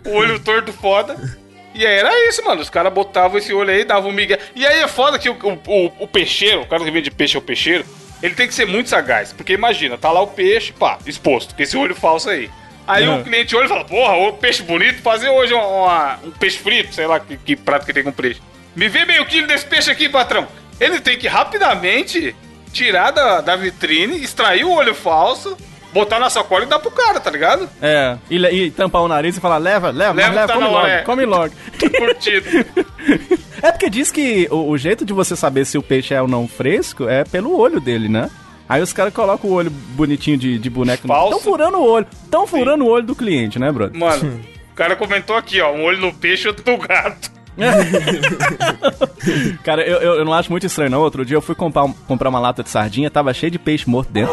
o 0.06 0.10
olho 0.14 0.38
torto 0.38 0.72
foda. 0.72 1.16
E 1.74 1.86
aí 1.86 1.94
era 1.98 2.28
isso, 2.28 2.44
mano. 2.44 2.60
Os 2.60 2.68
caras 2.70 2.92
botavam 2.92 3.38
esse 3.38 3.52
olho 3.52 3.70
aí, 3.70 3.84
davam 3.84 4.10
um 4.10 4.14
migué. 4.14 4.38
E 4.54 4.64
aí 4.66 4.80
é 4.80 4.88
foda 4.88 5.18
que 5.18 5.28
o, 5.28 5.34
o, 5.42 5.52
o- 5.66 5.92
o 6.00 6.06
peixeiro, 6.06 6.60
o 6.62 6.66
cara 6.66 6.84
que 6.84 6.90
vende 6.90 7.10
peixe 7.10 7.34
é 7.36 7.38
o 7.38 7.42
peixeiro, 7.42 7.84
ele 8.22 8.34
tem 8.34 8.46
que 8.46 8.54
ser 8.54 8.66
muito 8.66 8.88
sagaz. 8.90 9.32
Porque 9.32 9.52
imagina, 9.54 9.96
tá 9.98 10.12
lá 10.12 10.20
o 10.20 10.26
peixe, 10.28 10.72
pá, 10.72 10.98
exposto, 11.06 11.54
com 11.54 11.62
esse 11.62 11.76
olho 11.76 11.94
falso 11.94 12.28
aí. 12.30 12.50
Aí 12.86 13.06
Uhum. 13.08 13.20
o 13.20 13.24
cliente 13.24 13.56
olha 13.56 13.64
e 13.66 13.68
fala, 13.68 13.84
porra, 13.84 14.16
o 14.16 14.32
peixe 14.34 14.62
bonito, 14.62 15.00
fazer 15.02 15.28
hoje 15.30 15.54
uma- 15.54 15.66
uma- 15.66 16.18
um 16.24 16.30
peixe 16.32 16.58
frito, 16.58 16.92
sei 16.94 17.06
lá 17.06 17.18
que, 17.20 17.36
que 17.36 17.56
prato 17.56 17.86
que 17.86 17.92
tem 17.92 18.02
com 18.04 18.12
peixe. 18.12 18.40
Me 18.74 18.88
vê 18.88 19.04
meio 19.04 19.24
quilo 19.26 19.46
desse 19.46 19.66
peixe 19.66 19.90
aqui, 19.90 20.08
patrão. 20.08 20.46
Ele 20.80 21.00
tem 21.00 21.18
que 21.18 21.28
rapidamente 21.28 22.34
tirar 22.72 23.10
da, 23.10 23.40
da 23.40 23.56
vitrine, 23.56 24.22
extrair 24.22 24.64
o 24.64 24.72
olho 24.72 24.94
falso, 24.94 25.56
botar 25.92 26.18
na 26.18 26.30
sacola 26.30 26.64
e 26.64 26.66
dar 26.66 26.78
pro 26.78 26.90
cara, 26.90 27.20
tá 27.20 27.30
ligado? 27.30 27.68
É, 27.80 28.16
e, 28.30 28.36
e 28.36 28.70
tampar 28.70 29.02
o 29.02 29.08
nariz 29.08 29.36
e 29.36 29.40
falar, 29.40 29.58
leva, 29.58 29.90
leva, 29.90 30.14
Leva 30.14 30.34
leva, 30.34 30.46
tá 30.46 30.54
come 30.54 30.66
logo, 30.66 30.86
é. 30.86 31.02
come 31.02 31.26
logo. 31.26 31.54
Curtido. 31.98 32.46
É 33.62 33.70
porque 33.70 33.88
diz 33.88 34.10
que 34.10 34.48
o, 34.50 34.70
o 34.70 34.76
jeito 34.76 35.04
de 35.04 35.12
você 35.12 35.36
saber 35.36 35.64
se 35.64 35.78
o 35.78 35.82
peixe 35.82 36.12
é 36.12 36.20
ou 36.20 36.26
não 36.26 36.48
fresco 36.48 37.08
é 37.08 37.22
pelo 37.22 37.56
olho 37.56 37.80
dele, 37.80 38.08
né? 38.08 38.28
Aí 38.68 38.82
os 38.82 38.92
caras 38.92 39.14
colocam 39.14 39.48
o 39.48 39.52
olho 39.52 39.70
bonitinho 39.70 40.36
de, 40.36 40.58
de 40.58 40.68
boneco. 40.68 41.06
Falso. 41.06 41.30
Tão 41.30 41.40
furando 41.40 41.78
o 41.78 41.86
olho. 41.86 42.06
Tão 42.28 42.44
furando 42.44 42.84
o 42.84 42.88
olho 42.88 43.06
do 43.06 43.14
cliente, 43.14 43.60
né, 43.60 43.70
brother? 43.70 43.96
Mano, 43.96 44.40
o 44.72 44.74
cara 44.74 44.96
comentou 44.96 45.36
aqui, 45.36 45.60
ó, 45.60 45.72
um 45.72 45.84
olho 45.84 46.00
no 46.00 46.12
peixe 46.12 46.46
e 46.46 46.48
outro 46.48 46.64
no 46.72 46.78
gato. 46.78 47.30
Cara, 49.62 49.82
eu, 49.82 49.98
eu, 50.00 50.14
eu 50.16 50.24
não 50.24 50.32
acho 50.32 50.50
muito 50.50 50.66
estranho, 50.66 50.90
não. 50.90 51.00
Outro 51.00 51.24
dia 51.24 51.36
eu 51.36 51.42
fui 51.42 51.54
comprar, 51.54 51.84
um- 51.84 51.92
comprar 51.92 52.28
uma 52.28 52.40
lata 52.40 52.62
de 52.62 52.70
sardinha, 52.70 53.10
tava 53.10 53.32
cheio 53.34 53.50
de 53.50 53.58
peixe 53.58 53.88
morto 53.88 54.10
dentro. 54.10 54.32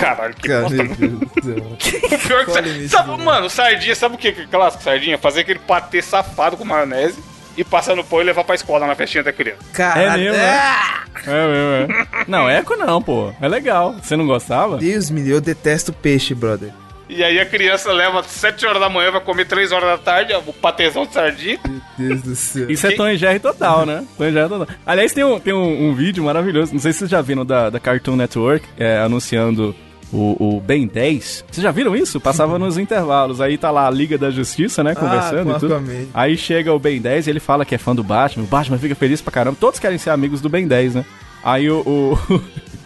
Caralho, 0.00 0.34
que 0.34 0.48
Cara. 0.48 0.66
Pior 2.26 2.44
que 2.44 2.88
sa- 2.88 2.96
sabe, 2.98 3.10
do- 3.16 3.18
mano, 3.18 3.48
sardinha, 3.48 3.94
sabe 3.94 4.14
o 4.14 4.18
que 4.18 4.32
que 4.32 4.42
é 4.42 4.46
clássico 4.46 4.82
sardinha? 4.82 5.18
Fazer 5.18 5.40
aquele 5.40 5.58
patê 5.60 6.02
safado 6.02 6.56
com 6.56 6.64
maionese 6.64 7.18
e 7.56 7.62
passar 7.62 7.94
no 7.94 8.02
pão 8.02 8.20
e 8.20 8.24
levar 8.24 8.42
pra 8.44 8.54
escola 8.54 8.86
na 8.86 8.94
festinha 8.96 9.22
da 9.22 9.32
criança. 9.32 9.60
Caralho. 9.72 10.22
mesmo, 10.32 10.38
Ah! 10.42 11.04
É 11.26 11.46
mesmo, 11.46 11.92
é. 11.92 12.06
Não, 12.26 12.50
eco 12.50 12.76
não, 12.76 13.00
pô. 13.00 13.32
É 13.40 13.46
legal. 13.48 13.94
Você 14.02 14.16
não 14.16 14.26
gostava? 14.26 14.78
Deus 14.78 15.10
me 15.10 15.20
livre, 15.20 15.34
eu 15.36 15.40
detesto 15.40 15.92
peixe, 15.92 16.34
brother. 16.34 16.72
E 17.08 17.22
aí 17.22 17.38
a 17.38 17.44
criança 17.46 17.92
leva 17.92 18.22
7 18.22 18.64
horas 18.66 18.80
da 18.80 18.88
manhã, 18.88 19.10
vai 19.10 19.20
comer 19.20 19.44
3 19.46 19.72
horas 19.72 19.88
da 19.90 19.98
tarde, 19.98 20.32
o 20.34 20.52
patezão 20.52 21.04
de 21.04 21.12
sardinha. 21.12 21.58
Meu 21.98 22.08
Deus 22.08 22.22
do 22.22 22.34
céu. 22.34 22.70
Isso 22.70 22.86
é 22.86 22.92
Tom 22.92 23.08
e 23.08 23.16
Jerry 23.16 23.38
total, 23.38 23.84
né? 23.84 24.04
Tom 24.16 24.24
e 24.24 24.32
Jerry 24.32 24.48
total. 24.48 24.68
Aliás, 24.86 25.12
tem 25.12 25.22
um, 25.22 25.38
tem 25.38 25.52
um, 25.52 25.90
um 25.90 25.94
vídeo 25.94 26.24
maravilhoso, 26.24 26.72
não 26.72 26.80
sei 26.80 26.92
se 26.92 27.00
vocês 27.00 27.10
já 27.10 27.20
viram 27.20 27.44
da, 27.44 27.68
da 27.68 27.78
Cartoon 27.78 28.16
Network, 28.16 28.66
é, 28.78 28.98
anunciando 28.98 29.74
o, 30.12 30.56
o 30.56 30.60
Ben 30.60 30.86
10. 30.86 31.44
Vocês 31.50 31.62
já 31.62 31.70
viram 31.70 31.94
isso? 31.94 32.20
Passava 32.20 32.58
nos 32.58 32.78
intervalos. 32.78 33.40
Aí 33.40 33.58
tá 33.58 33.70
lá 33.70 33.86
a 33.86 33.90
Liga 33.90 34.16
da 34.16 34.30
Justiça, 34.30 34.82
né? 34.82 34.94
Conversando 34.94 35.50
com 35.50 35.56
e 35.56 35.60
tudo. 35.60 35.82
Aí 36.14 36.36
chega 36.36 36.72
o 36.72 36.78
Ben 36.78 37.00
10 37.00 37.26
e 37.26 37.30
ele 37.30 37.40
fala 37.40 37.64
que 37.64 37.74
é 37.74 37.78
fã 37.78 37.94
do 37.94 38.02
Batman. 38.04 38.44
O 38.44 38.46
Batman 38.48 38.78
fica 38.78 38.94
feliz 38.94 39.20
pra 39.20 39.32
caramba. 39.32 39.56
Todos 39.60 39.80
querem 39.80 39.98
ser 39.98 40.10
amigos 40.10 40.40
do 40.40 40.48
Ben 40.48 40.66
10, 40.66 40.94
né? 40.94 41.04
Aí 41.42 41.68
o. 41.70 41.80
o... 41.80 42.18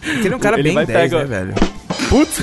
Ele 0.02 0.32
é 0.32 0.36
um 0.36 0.40
cara 0.40 0.56
Ele 0.58 0.64
bem 0.64 0.74
vai 0.74 0.86
10, 0.86 0.98
pegar- 1.10 1.24
né, 1.24 1.44
velho? 1.44 1.77
Putz! 2.08 2.42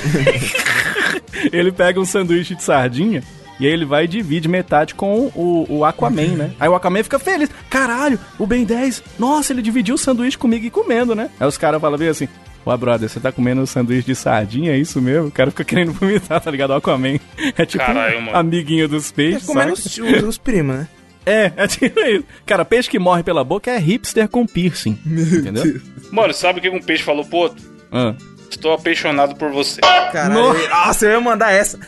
ele 1.52 1.72
pega 1.72 2.00
um 2.00 2.04
sanduíche 2.04 2.54
de 2.54 2.62
sardinha 2.62 3.22
e 3.58 3.66
aí 3.66 3.72
ele 3.72 3.84
vai 3.84 4.04
e 4.04 4.08
divide 4.08 4.48
metade 4.48 4.94
com 4.94 5.30
o, 5.34 5.66
o 5.68 5.84
Aquaman, 5.84 6.36
né? 6.36 6.50
Aí 6.60 6.68
o 6.68 6.74
Aquaman 6.74 7.02
fica 7.02 7.18
feliz. 7.18 7.48
Caralho, 7.70 8.18
o 8.38 8.46
Ben 8.46 8.64
10, 8.64 9.02
nossa, 9.18 9.52
ele 9.52 9.62
dividiu 9.62 9.94
o 9.94 9.98
sanduíche 9.98 10.36
comigo 10.36 10.66
e 10.66 10.70
comendo, 10.70 11.14
né? 11.14 11.30
Aí 11.40 11.46
os 11.46 11.56
caras 11.56 11.80
falam 11.80 11.98
bem 11.98 12.08
assim. 12.08 12.28
Ué, 12.66 12.76
brother, 12.76 13.08
você 13.08 13.20
tá 13.20 13.30
comendo 13.30 13.62
um 13.62 13.66
sanduíche 13.66 14.06
de 14.06 14.14
sardinha, 14.14 14.72
é 14.72 14.76
isso 14.78 15.00
mesmo? 15.00 15.28
O 15.28 15.30
cara 15.30 15.50
fica 15.50 15.64
querendo 15.64 15.92
vomitar, 15.92 16.40
tá 16.40 16.50
ligado? 16.50 16.70
O 16.70 16.74
Aquaman 16.74 17.18
é 17.56 17.64
tipo 17.64 17.84
Caralho, 17.84 18.18
um 18.18 18.34
amiguinho 18.36 18.88
dos 18.88 19.10
É 19.10 19.14
peixes, 19.14 19.44
comendo 19.46 19.76
saca? 19.76 20.06
os, 20.06 20.16
os, 20.16 20.22
os 20.28 20.38
primos, 20.38 20.76
né? 20.76 20.88
É, 21.24 21.52
é 21.56 21.66
tipo 21.66 21.98
isso. 22.00 22.24
Cara, 22.44 22.64
peixe 22.64 22.88
que 22.90 22.98
morre 22.98 23.22
pela 23.22 23.42
boca 23.42 23.70
é 23.70 23.78
hipster 23.78 24.28
com 24.28 24.46
piercing, 24.46 24.98
entendeu? 25.06 25.80
Mano, 26.12 26.32
sabe 26.34 26.58
o 26.58 26.62
que 26.62 26.68
um 26.68 26.80
peixe 26.80 27.02
falou 27.02 27.24
pro 27.24 27.38
outro? 27.38 27.64
Ah. 27.90 28.14
Estou 28.50 28.72
apaixonado 28.72 29.34
por 29.36 29.50
você. 29.50 29.80
Caralho. 29.80 30.68
Nossa. 30.68 31.06
Eu 31.06 31.12
ia 31.12 31.20
mandar 31.20 31.52
essa. 31.52 31.78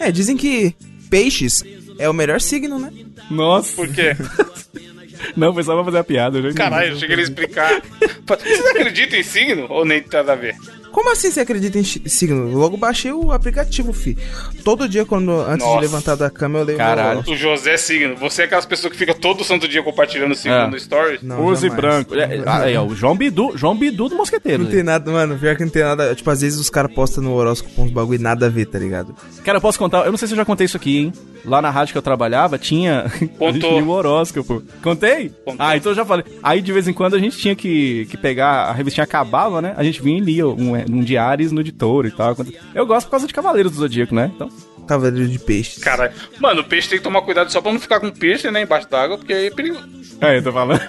É, 0.00 0.10
dizem 0.10 0.36
que 0.36 0.74
peixes 1.10 1.62
é 1.98 2.08
o 2.08 2.12
melhor 2.14 2.40
signo, 2.40 2.78
né? 2.78 2.90
Nossa. 3.30 3.74
Por 3.76 3.88
quê? 3.88 4.16
Não, 5.36 5.54
foi 5.54 5.62
só 5.62 5.74
pra 5.74 5.84
fazer 5.84 5.98
a 5.98 6.04
piada. 6.04 6.38
eu 6.38 6.42
já 6.42 6.48
entendi. 6.48 6.62
Caralho, 6.68 6.92
eu 6.92 6.96
cheguei 6.98 7.16
a 7.16 7.20
explicar. 7.20 7.82
Vocês 8.26 8.66
acreditam 8.66 9.18
em 9.18 9.22
signo 9.22 9.66
ou 9.68 9.84
nem 9.84 10.02
tem 10.02 10.18
nada 10.18 10.32
a 10.32 10.36
ver? 10.36 10.56
Como 10.92 11.10
assim 11.10 11.30
você 11.30 11.40
acredita 11.40 11.78
em 11.78 11.82
signo? 11.84 12.50
Logo 12.56 12.76
baixei 12.76 13.12
o 13.12 13.32
aplicativo, 13.32 13.92
fi. 13.92 14.16
Todo 14.64 14.88
dia, 14.88 15.04
quando 15.04 15.30
antes 15.32 15.66
Nossa. 15.66 15.76
de 15.76 15.82
levantar 15.82 16.14
da 16.16 16.30
cama, 16.30 16.58
eu 16.60 16.64
leio 16.64 16.78
Caralho. 16.78 17.24
O 17.26 17.34
José 17.36 17.74
é 17.74 17.76
signo. 17.76 18.16
Você 18.16 18.42
é 18.42 18.44
aquelas 18.44 18.66
pessoas 18.66 18.92
que 18.92 18.98
fica 18.98 19.14
todo 19.14 19.42
santo 19.42 19.66
dia 19.66 19.82
compartilhando 19.82 20.34
signo 20.34 20.56
É. 20.56 20.66
no 20.70 20.78
Stories? 20.78 21.22
Não, 21.22 21.44
Use 21.46 21.62
jamais. 21.68 21.76
branco. 21.80 22.14
É, 22.14 22.42
ah, 22.46 22.70
é, 22.70 22.78
o 22.80 22.94
João 22.94 23.16
Bidu, 23.16 23.52
João 23.56 23.76
Bidu 23.76 24.08
do 24.08 24.16
Mosqueteiro. 24.16 24.64
Não 24.64 24.70
tem 24.70 24.82
nada, 24.82 25.10
mano. 25.10 25.38
Pior 25.38 25.56
que 25.56 25.64
não 25.64 25.70
tem 25.70 25.82
nada. 25.82 26.14
Tipo, 26.14 26.30
às 26.30 26.40
vezes 26.40 26.58
os 26.58 26.68
caras 26.70 26.92
postam 26.94 27.24
no 27.24 27.32
horóscopo 27.32 27.82
uns 27.82 27.90
bagulho 27.90 28.18
e 28.20 28.22
nada 28.22 28.46
a 28.46 28.48
ver, 28.48 28.66
tá 28.66 28.78
ligado? 28.78 29.14
Cara, 29.44 29.58
eu 29.58 29.62
posso 29.62 29.78
contar, 29.78 30.04
eu 30.04 30.10
não 30.10 30.18
sei 30.18 30.28
se 30.28 30.34
eu 30.34 30.38
já 30.38 30.44
contei 30.44 30.66
isso 30.66 30.76
aqui, 30.76 30.98
hein? 30.98 31.12
Lá 31.44 31.60
na 31.60 31.70
rádio 31.70 31.92
que 31.92 31.98
eu 31.98 32.02
trabalhava, 32.02 32.56
tinha. 32.58 33.10
Contou. 33.38 33.82
o 33.82 33.88
horóscopo. 33.88 34.62
Contei? 34.82 35.30
Contou. 35.44 35.56
Ah, 35.66 35.76
então 35.76 35.90
eu 35.90 35.96
já 35.96 36.04
falei. 36.04 36.24
Aí 36.42 36.60
de 36.62 36.72
vez 36.72 36.86
em 36.86 36.92
quando 36.92 37.14
a 37.14 37.18
gente 37.18 37.36
tinha 37.36 37.54
que, 37.56 38.06
que 38.10 38.16
pegar. 38.16 38.66
A 38.66 38.72
revistinha 38.72 39.02
acabava, 39.04 39.60
né? 39.60 39.74
A 39.76 39.82
gente 39.82 40.00
vinha 40.00 40.18
e 40.18 40.20
lia 40.20 40.46
um, 40.46 40.76
um 40.88 41.02
Diários 41.02 41.52
no 41.52 41.60
editor 41.60 42.06
e 42.06 42.10
tal. 42.10 42.36
Eu 42.74 42.86
gosto 42.86 43.06
por 43.06 43.12
causa 43.12 43.26
de 43.26 43.34
Cavaleiros 43.34 43.72
do 43.72 43.78
Zodíaco, 43.78 44.14
né? 44.14 44.30
Então. 44.34 44.48
Cavaleiro 44.86 45.28
de 45.28 45.38
peixes. 45.38 45.82
Caralho. 45.82 46.12
Mano, 46.40 46.60
o 46.62 46.64
peixe 46.64 46.88
tem 46.88 46.98
que 46.98 47.04
tomar 47.04 47.22
cuidado 47.22 47.50
só 47.52 47.60
pra 47.60 47.72
não 47.72 47.78
ficar 47.78 48.00
com 48.00 48.10
peixe, 48.10 48.50
né, 48.50 48.62
embaixo 48.62 48.88
d'água, 48.90 49.16
porque 49.16 49.32
aí 49.32 49.46
é 49.46 49.50
perigoso. 49.50 49.88
É, 50.20 50.38
eu 50.38 50.42
tô 50.42 50.52
falando. 50.52 50.80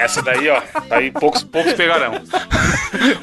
Essa 0.00 0.22
daí, 0.22 0.48
ó, 0.48 0.60
aí 0.90 1.10
poucos, 1.10 1.42
poucos 1.42 1.72
pegarão. 1.74 2.14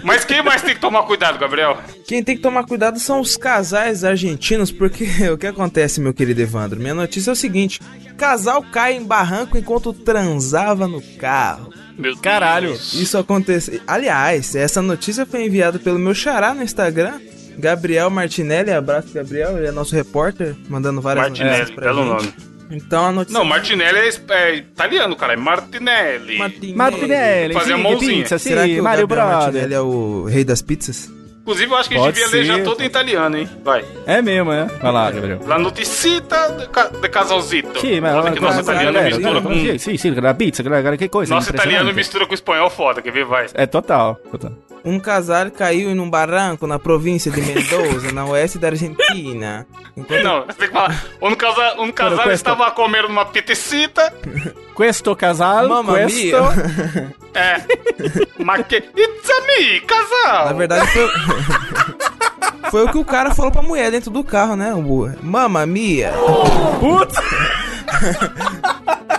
Mas 0.03 0.25
quem 0.25 0.41
mais 0.41 0.61
tem 0.61 0.73
que 0.73 0.81
tomar 0.81 1.03
cuidado, 1.03 1.37
Gabriel? 1.37 1.77
Quem 2.07 2.23
tem 2.23 2.35
que 2.35 2.41
tomar 2.41 2.65
cuidado 2.65 2.99
são 2.99 3.19
os 3.19 3.35
casais 3.37 4.03
argentinos, 4.03 4.71
porque 4.71 5.05
o 5.31 5.37
que 5.37 5.47
acontece, 5.47 5.99
meu 5.99 6.13
querido 6.13 6.41
Evandro? 6.41 6.79
Minha 6.79 6.93
notícia 6.93 7.31
é 7.31 7.33
o 7.33 7.35
seguinte: 7.35 7.79
casal 8.17 8.63
cai 8.63 8.93
em 8.93 9.03
barranco 9.03 9.57
enquanto 9.57 9.93
transava 9.93 10.87
no 10.87 11.01
carro. 11.17 11.73
Meu 11.99 12.13
Deus. 12.13 12.21
Caralho. 12.21 12.73
Isso 12.73 13.17
acontece. 13.17 13.81
Aliás, 13.85 14.55
essa 14.55 14.81
notícia 14.81 15.25
foi 15.25 15.45
enviada 15.45 15.77
pelo 15.77 15.99
meu 15.99 16.15
xará 16.15 16.53
no 16.53 16.63
Instagram, 16.63 17.19
Gabriel 17.57 18.09
Martinelli. 18.09 18.71
Abraço, 18.71 19.09
Gabriel, 19.13 19.57
ele 19.57 19.67
é 19.67 19.71
nosso 19.71 19.93
repórter, 19.93 20.55
mandando 20.69 21.01
várias 21.01 21.27
Martinelli, 21.27 21.71
pra 21.73 21.85
belo 21.93 22.03
gente. 22.03 22.09
nome. 22.09 22.33
Então 22.71 23.05
a 23.07 23.11
notícia. 23.11 23.37
Não, 23.37 23.43
Martinelli 23.45 23.97
é, 23.97 24.33
é 24.33 24.55
italiano, 24.55 25.15
cara. 25.15 25.33
É 25.33 25.35
Martinelli. 25.35 26.37
Martinelli. 26.37 26.75
Martinelli, 26.75 27.53
Fazer 27.53 27.73
a 27.73 27.77
mãozinha. 27.77 28.21
pizza, 28.21 28.37
Será 28.39 28.63
sim, 28.63 28.75
que 28.75 28.79
o 28.79 28.83
Mario 28.83 29.07
Gabriel 29.07 29.27
Brother. 29.27 29.43
Martinelli 29.43 29.73
é 29.73 29.81
o 29.81 30.23
rei 30.25 30.43
das 30.43 30.61
pizzas? 30.61 31.11
Inclusive, 31.41 31.71
eu 31.71 31.77
acho 31.77 31.89
que 31.89 31.95
a 31.95 31.99
Pode 31.99 32.15
gente 32.19 32.25
devia 32.29 32.39
ler 32.41 32.45
já 32.45 32.55
ser, 32.57 32.63
todo 32.63 32.81
em 32.81 32.85
italiano, 32.85 33.37
hein? 33.37 33.49
Vai. 33.63 33.83
É 34.05 34.21
mesmo, 34.21 34.51
é? 34.51 34.65
Vai 34.65 34.91
lá, 34.91 35.09
Gabriel. 35.09 35.39
La 35.47 35.57
noticita 35.57 36.49
de, 36.49 36.67
ca- 36.67 36.89
de 36.89 37.09
casalzito. 37.09 37.79
Sim, 37.79 37.99
mas 38.01 38.13
Nossa, 38.13 38.31
que 38.31 38.39
nosso 38.39 38.59
italiano 38.61 39.01
mistura 39.01 39.41
com... 39.41 39.53
Sim, 39.79 39.97
sim, 39.97 40.11
la 40.11 40.33
pizza, 40.33 40.61
que 40.61 40.69
coisa. 41.09 41.33
Nosso 41.33 41.49
italiano 41.49 41.91
mistura 41.93 42.27
com 42.27 42.33
espanhol 42.33 42.69
foda, 42.69 43.01
quer 43.01 43.11
ver? 43.11 43.25
Vai. 43.25 43.47
É 43.53 43.65
total, 43.65 44.15
total. 44.29 44.51
Um 44.83 44.99
casal 44.99 45.51
caiu 45.51 45.89
em 45.89 45.99
um 45.99 46.09
barranco 46.09 46.65
na 46.65 46.79
província 46.79 47.31
de 47.31 47.41
Mendoza, 47.41 48.11
na 48.11 48.25
oeste 48.25 48.57
da 48.57 48.67
Argentina. 48.69 49.67
Enquanto 49.95 50.23
Não, 50.23 50.45
você 50.45 50.53
tem 50.53 50.67
que 50.67 50.73
falar. 50.73 51.05
Um 51.21 51.35
casal, 51.35 51.81
um 51.81 51.91
casal 51.91 52.17
questo- 52.17 52.31
estava 52.33 52.71
comendo 52.71 53.07
uma 53.07 53.25
pizzita. 53.25 54.13
Questo 54.73 55.13
casal, 55.13 55.67
Mamma 55.67 55.91
questo... 55.93 56.17
mia. 56.17 57.13
É. 57.33 57.61
Mas 58.41 58.65
que. 58.65 58.77
It's 58.77 59.29
a 59.29 59.41
me, 59.41 59.81
casal! 59.81 60.45
Na 60.45 60.53
verdade 60.53 60.87
foi. 60.87 61.09
Foi 62.71 62.83
o 62.85 62.91
que 62.91 62.99
o 62.99 63.03
cara 63.03 63.33
falou 63.33 63.51
pra 63.51 63.63
mulher 63.63 63.89
dentro 63.89 64.11
do 64.11 64.23
carro, 64.23 64.55
né? 64.55 64.71
Mamma 65.23 65.65
mia. 65.65 66.13
Putz! 66.79 67.15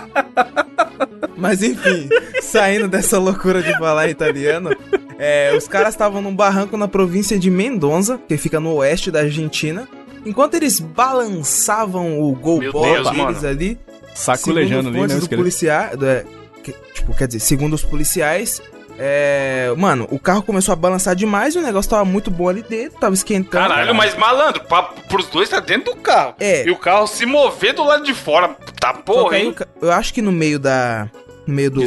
Mas 1.37 1.61
enfim, 1.63 2.09
saindo 2.41 2.87
dessa 2.87 3.17
loucura 3.19 3.61
de 3.61 3.71
falar 3.77 4.09
italiano, 4.09 4.69
é, 5.17 5.53
os 5.57 5.67
caras 5.67 5.93
estavam 5.93 6.21
num 6.21 6.35
barranco 6.35 6.77
na 6.77 6.87
província 6.87 7.37
de 7.39 7.49
Mendoza, 7.49 8.19
que 8.27 8.37
fica 8.37 8.59
no 8.59 8.73
oeste 8.75 9.09
da 9.11 9.19
Argentina. 9.21 9.87
Enquanto 10.25 10.53
eles 10.55 10.79
balançavam 10.79 12.21
o 12.21 12.35
gol 12.35 12.59
Meu 12.59 12.71
bola 12.71 13.01
Deus, 13.03 13.11
deles 13.11 13.43
ali, 13.43 13.79
Saculejando 14.13 14.83
segundo 14.83 14.87
ali, 14.89 14.99
né? 15.13 15.19
é, 16.05 16.25
que- 16.63 16.75
tipo, 16.93 17.15
quer 17.15 17.27
dizer, 17.27 17.39
segundo 17.39 17.73
os 17.73 17.83
policiais, 17.83 18.61
é, 18.99 19.73
mano, 19.77 20.07
o 20.11 20.19
carro 20.19 20.43
começou 20.43 20.73
a 20.73 20.75
balançar 20.75 21.15
demais 21.15 21.55
e 21.55 21.59
o 21.59 21.61
negócio 21.61 21.89
tava 21.89 22.05
muito 22.05 22.29
bom 22.29 22.49
ali 22.49 22.61
dentro, 22.61 22.99
tava 22.99 23.13
esquentando. 23.13 23.67
Caralho, 23.67 23.95
mas 23.95 24.15
malandro, 24.15 24.63
pra, 24.65 24.83
pros 24.83 25.27
dois 25.27 25.49
tá 25.49 25.59
dentro 25.59 25.93
do 25.93 25.99
carro. 26.01 26.35
É. 26.39 26.65
E 26.65 26.71
o 26.71 26.75
carro 26.77 27.07
se 27.07 27.25
mover 27.25 27.73
do 27.73 27.83
lado 27.83 28.03
de 28.03 28.13
fora. 28.13 28.55
Tá 28.79 28.93
porra, 28.93 29.35
aí 29.37 29.47
hein? 29.47 29.55
eu 29.81 29.91
acho 29.91 30.13
que 30.13 30.21
no 30.21 30.31
meio 30.31 30.59
da. 30.59 31.09
No 31.47 31.53
meio 31.53 31.71
do. 31.71 31.81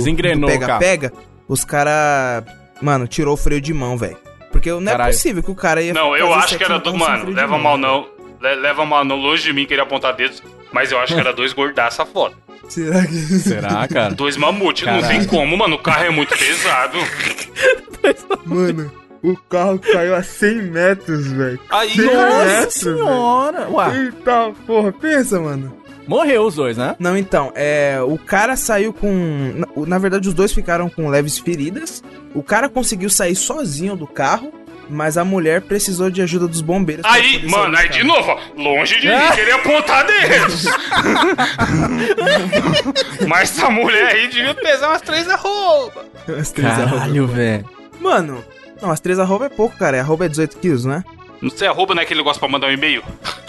Pega-pega, 0.47 1.13
os 1.49 1.65
cara. 1.65 2.45
Mano, 2.83 3.07
tirou 3.07 3.35
o 3.35 3.37
freio 3.37 3.61
de 3.61 3.73
mão, 3.73 3.97
velho. 3.97 4.17
Porque 4.51 4.71
não 4.71 4.81
é 4.83 4.85
Caralho. 4.85 5.13
possível 5.13 5.43
que 5.43 5.51
o 5.51 5.55
cara 5.55 5.81
ia. 5.83 5.93
Não, 5.95 6.17
eu 6.17 6.33
acho 6.35 6.57
que 6.59 6.65
era 6.65 6.79
do. 6.79 6.95
Mano, 6.97 7.31
leva 7.31 7.53
mão, 7.59 7.61
mal 7.61 7.79
não. 7.79 8.09
Le- 8.41 8.55
Leva 8.57 8.85
mal 8.85 9.05
não, 9.05 9.17
longe 9.17 9.43
de 9.45 9.53
mim 9.53 9.65
querer 9.67 9.81
apontar 9.83 10.15
dedos. 10.15 10.43
Mas 10.73 10.91
eu 10.91 10.99
acho 10.99 11.15
que 11.15 11.21
era 11.21 11.33
dois 11.33 11.53
gordaça 11.53 12.05
foda. 12.05 12.35
Será 12.69 13.07
que. 13.07 13.15
Será, 13.41 13.89
cara? 13.89 14.15
Dois 14.15 14.37
mamute, 14.37 14.85
não 14.85 15.03
tem 15.03 15.25
como, 15.25 15.57
mano. 15.57 15.77
O 15.77 15.79
carro 15.79 16.05
é 16.05 16.11
muito 16.11 16.37
pesado. 16.37 16.99
Mano, 18.45 18.93
o 19.23 19.35
carro 19.37 19.79
caiu 19.79 20.15
a 20.15 20.23
100 20.23 20.55
metros, 20.65 21.27
velho. 21.29 21.59
Aí, 21.71 21.97
Nossa 21.97 22.45
metros, 22.45 22.75
senhora! 22.75 23.69
Ué, 23.71 23.97
Eita 24.05 24.53
porra, 24.67 24.93
pensa, 24.93 25.41
mano. 25.41 25.75
morreu 26.07 26.43
os 26.45 26.55
dois, 26.57 26.77
né? 26.77 26.95
Não, 26.99 27.17
então, 27.17 27.51
é. 27.55 27.99
O 28.07 28.19
cara 28.19 28.57
saiu 28.57 28.93
com. 28.93 29.53
Na, 29.55 29.67
na 29.87 29.99
verdade, 29.99 30.29
os 30.29 30.35
dois 30.35 30.53
ficaram 30.53 30.91
com 30.91 31.09
leves 31.09 31.39
feridas. 31.39 32.03
O 32.35 32.43
cara 32.43 32.69
conseguiu 32.69 33.09
sair 33.09 33.35
sozinho 33.35 33.97
do 33.97 34.07
carro. 34.07 34.53
Mas 34.89 35.17
a 35.17 35.25
mulher 35.25 35.63
precisou 35.63 36.11
de 36.11 36.21
ajuda 36.23 36.47
dos 36.47 36.61
bombeiros. 36.61 37.05
Aí, 37.07 37.47
mano, 37.49 37.77
aí 37.77 37.89
de 37.89 38.05
novo, 38.05 38.31
ó, 38.31 38.39
longe 38.57 39.01
de 39.01 39.09
mim 39.09 39.15
querer 39.35 39.53
apontar 39.53 40.07
dedos. 40.07 40.65
Mas 43.27 43.51
essa 43.51 43.71
mulher 43.71 44.07
aí 44.07 44.29
devia 44.29 44.55
pesar 44.55 44.89
umas 44.91 45.03
três 45.03 45.29
arroba. 45.29 46.05
As 46.39 46.53
três 46.53 46.73
arroba. 46.73 46.99
Caralho, 46.99 47.27
velho. 47.27 47.69
Mano, 48.01 48.45
não, 48.81 48.91
as 48.91 49.01
três 49.01 49.19
arroba 49.19 49.47
é 49.47 49.49
pouco, 49.49 49.77
cara. 49.77 49.99
Arroba 50.01 50.27
é 50.27 50.29
18 50.29 50.59
quilos, 50.59 50.85
né? 50.85 51.03
Não 51.41 51.51
sei, 51.51 51.69
arroba 51.69 51.95
não 51.95 52.03
é 52.03 52.05
aquele 52.05 52.21
negócio 52.21 52.41
pra 52.41 52.49
mandar 52.49 52.69
um 52.69 52.73
e-mail? 52.73 53.03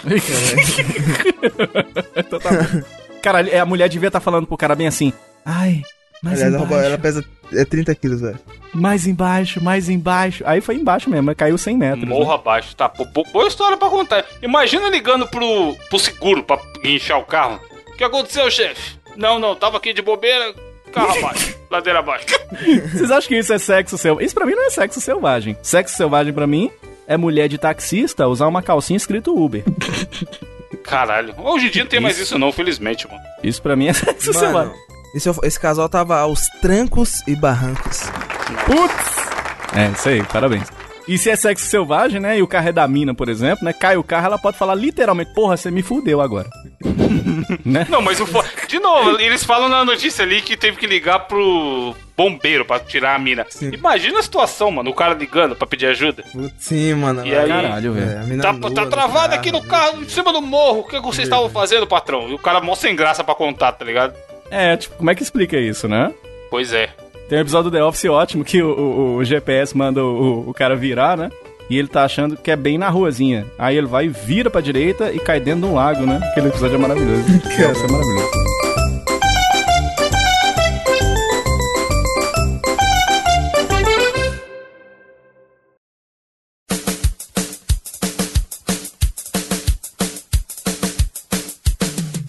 Então 2.16 2.38
tá 2.38 2.50
bom. 2.50 2.82
Cara, 3.22 3.48
é, 3.48 3.58
a 3.58 3.66
mulher 3.66 3.88
devia 3.88 4.08
estar 4.08 4.20
falando 4.20 4.46
pro 4.46 4.56
cara 4.56 4.74
bem 4.74 4.86
assim. 4.86 5.12
Ai, 5.44 5.82
mais 6.26 6.42
Aliás, 6.42 6.62
embaixo, 6.62 6.84
ela 6.86 6.98
pesa 6.98 7.24
é 7.52 7.64
30 7.64 7.94
quilos, 7.94 8.20
velho. 8.20 8.38
mais 8.74 9.06
embaixo, 9.06 9.62
mais 9.62 9.88
embaixo. 9.88 10.42
Aí 10.46 10.60
foi 10.60 10.74
embaixo 10.74 11.08
mesmo, 11.08 11.34
caiu 11.34 11.56
100 11.56 11.76
metros. 11.76 12.02
né? 12.02 12.08
Morro 12.08 12.32
abaixo, 12.32 12.74
tá? 12.74 12.88
Pô, 12.88 13.04
boa 13.32 13.46
história 13.46 13.76
pra 13.76 13.88
contar. 13.88 14.24
Imagina 14.42 14.88
ligando 14.88 15.26
pro, 15.28 15.74
pro 15.88 15.98
seguro 15.98 16.42
pra 16.42 16.58
guinchar 16.82 17.18
o 17.18 17.24
carro. 17.24 17.60
O 17.88 17.92
que 17.96 18.04
aconteceu, 18.04 18.50
chefe? 18.50 18.96
Não, 19.16 19.38
não, 19.38 19.54
tava 19.54 19.76
aqui 19.78 19.92
de 19.94 20.02
bobeira, 20.02 20.52
carro 20.92 21.16
abaixo. 21.18 21.56
ladeira 21.70 22.00
abaixo. 22.00 22.26
Vocês 22.92 23.10
acham 23.10 23.28
que 23.28 23.38
isso 23.38 23.52
é 23.52 23.58
sexo 23.58 23.96
selvagem? 23.96 24.26
Isso 24.26 24.34
pra 24.34 24.44
mim 24.46 24.54
não 24.54 24.66
é 24.66 24.70
sexo 24.70 25.00
selvagem. 25.00 25.56
Sexo 25.62 25.96
selvagem 25.96 26.32
pra 26.32 26.46
mim 26.46 26.70
é 27.06 27.16
mulher 27.16 27.48
de 27.48 27.56
taxista 27.58 28.26
usar 28.26 28.46
uma 28.48 28.60
calcinha 28.62 28.96
escrito 28.96 29.34
Uber. 29.36 29.62
Caralho. 30.82 31.34
Hoje 31.38 31.66
em 31.66 31.70
dia 31.70 31.82
não 31.84 31.88
tem 31.90 32.00
mais 32.00 32.14
Isso. 32.16 32.24
isso 32.24 32.38
não, 32.38 32.52
felizmente, 32.52 33.06
mano. 33.08 33.20
Isso 33.42 33.60
pra 33.62 33.74
mim 33.76 33.88
é 33.88 33.92
sexo 33.92 34.32
Mano, 34.32 34.38
selvagem. 34.40 34.74
Esse, 35.16 35.30
esse 35.42 35.58
casal 35.58 35.88
tava 35.88 36.18
aos 36.18 36.46
trancos 36.60 37.22
e 37.26 37.34
barrancos. 37.34 38.02
Putz! 38.66 39.16
É, 39.74 39.90
isso 39.90 40.08
aí, 40.10 40.22
parabéns. 40.22 40.68
E 41.08 41.16
se 41.16 41.30
é 41.30 41.36
sexo 41.36 41.66
selvagem, 41.66 42.20
né? 42.20 42.38
E 42.38 42.42
o 42.42 42.48
carro 42.48 42.68
é 42.68 42.72
da 42.72 42.86
mina, 42.86 43.14
por 43.14 43.28
exemplo, 43.28 43.64
né? 43.64 43.72
Cai 43.72 43.96
o 43.96 44.02
carro, 44.02 44.26
ela 44.26 44.38
pode 44.38 44.58
falar 44.58 44.74
literalmente, 44.74 45.32
porra, 45.32 45.56
você 45.56 45.70
me 45.70 45.80
fudeu 45.80 46.20
agora. 46.20 46.50
né? 47.64 47.86
Não, 47.88 48.02
mas 48.02 48.20
o 48.20 48.26
fo... 48.26 48.42
De 48.66 48.78
novo, 48.80 49.18
eles 49.20 49.44
falam 49.44 49.68
na 49.68 49.84
notícia 49.84 50.24
ali 50.24 50.42
que 50.42 50.56
teve 50.56 50.76
que 50.76 50.86
ligar 50.86 51.20
pro 51.20 51.94
bombeiro 52.16 52.64
pra 52.64 52.80
tirar 52.80 53.14
a 53.14 53.18
mina. 53.18 53.46
Sim. 53.48 53.70
Imagina 53.72 54.18
a 54.18 54.22
situação, 54.22 54.70
mano. 54.70 54.90
O 54.90 54.94
cara 54.94 55.14
ligando 55.14 55.54
pra 55.54 55.66
pedir 55.66 55.86
ajuda. 55.86 56.24
Sim, 56.58 56.94
mano. 56.94 57.24
E 57.24 57.34
aí? 57.34 57.48
Caralho, 57.48 57.92
velho. 57.92 58.10
É, 58.10 58.18
a 58.18 58.22
mina 58.22 58.42
Tá, 58.42 58.52
nua 58.52 58.74
tá 58.74 58.84
do 58.84 58.90
travado 58.90 59.34
aqui 59.34 59.52
no 59.52 59.62
carro, 59.62 60.02
em 60.02 60.08
cima 60.08 60.32
do 60.32 60.42
morro. 60.42 60.80
O 60.80 60.84
que, 60.84 60.96
que 60.96 61.06
vocês 61.06 61.28
estavam 61.28 61.48
fazendo, 61.48 61.86
patrão? 61.86 62.28
E 62.28 62.34
o 62.34 62.38
cara 62.38 62.60
mó 62.60 62.74
sem 62.74 62.96
graça 62.96 63.22
pra 63.22 63.34
contar, 63.34 63.72
tá 63.72 63.84
ligado? 63.84 64.12
É, 64.50 64.76
tipo, 64.76 64.96
como 64.96 65.10
é 65.10 65.14
que 65.14 65.22
explica 65.22 65.56
isso, 65.58 65.88
né? 65.88 66.12
Pois 66.50 66.72
é. 66.72 66.88
Tem 67.28 67.38
um 67.38 67.40
episódio 67.42 67.70
do 67.70 67.76
The 67.76 67.82
Office 67.84 68.04
ótimo 68.04 68.44
que 68.44 68.62
o, 68.62 68.68
o- 68.70 69.16
o 69.16 69.24
GPS 69.24 69.76
manda 69.76 70.02
o, 70.04 70.48
o 70.50 70.54
cara 70.54 70.76
virar, 70.76 71.16
né? 71.16 71.30
E 71.68 71.76
ele 71.76 71.88
tá 71.88 72.04
achando 72.04 72.36
que 72.36 72.50
é 72.50 72.56
bem 72.56 72.78
na 72.78 72.88
ruazinha. 72.88 73.44
Aí 73.58 73.76
ele 73.76 73.88
vai, 73.88 74.06
vira 74.08 74.48
pra 74.48 74.60
direita 74.60 75.12
e 75.12 75.18
cai 75.18 75.40
dentro 75.40 75.62
de 75.62 75.66
um 75.66 75.74
lago, 75.74 76.06
né? 76.06 76.20
Aquele 76.30 76.48
episódio 76.48 76.76
é 76.76 76.78
maravilhoso. 76.78 77.22
Esse 77.48 77.60
é 77.84 77.88
maravilhoso. 77.88 78.46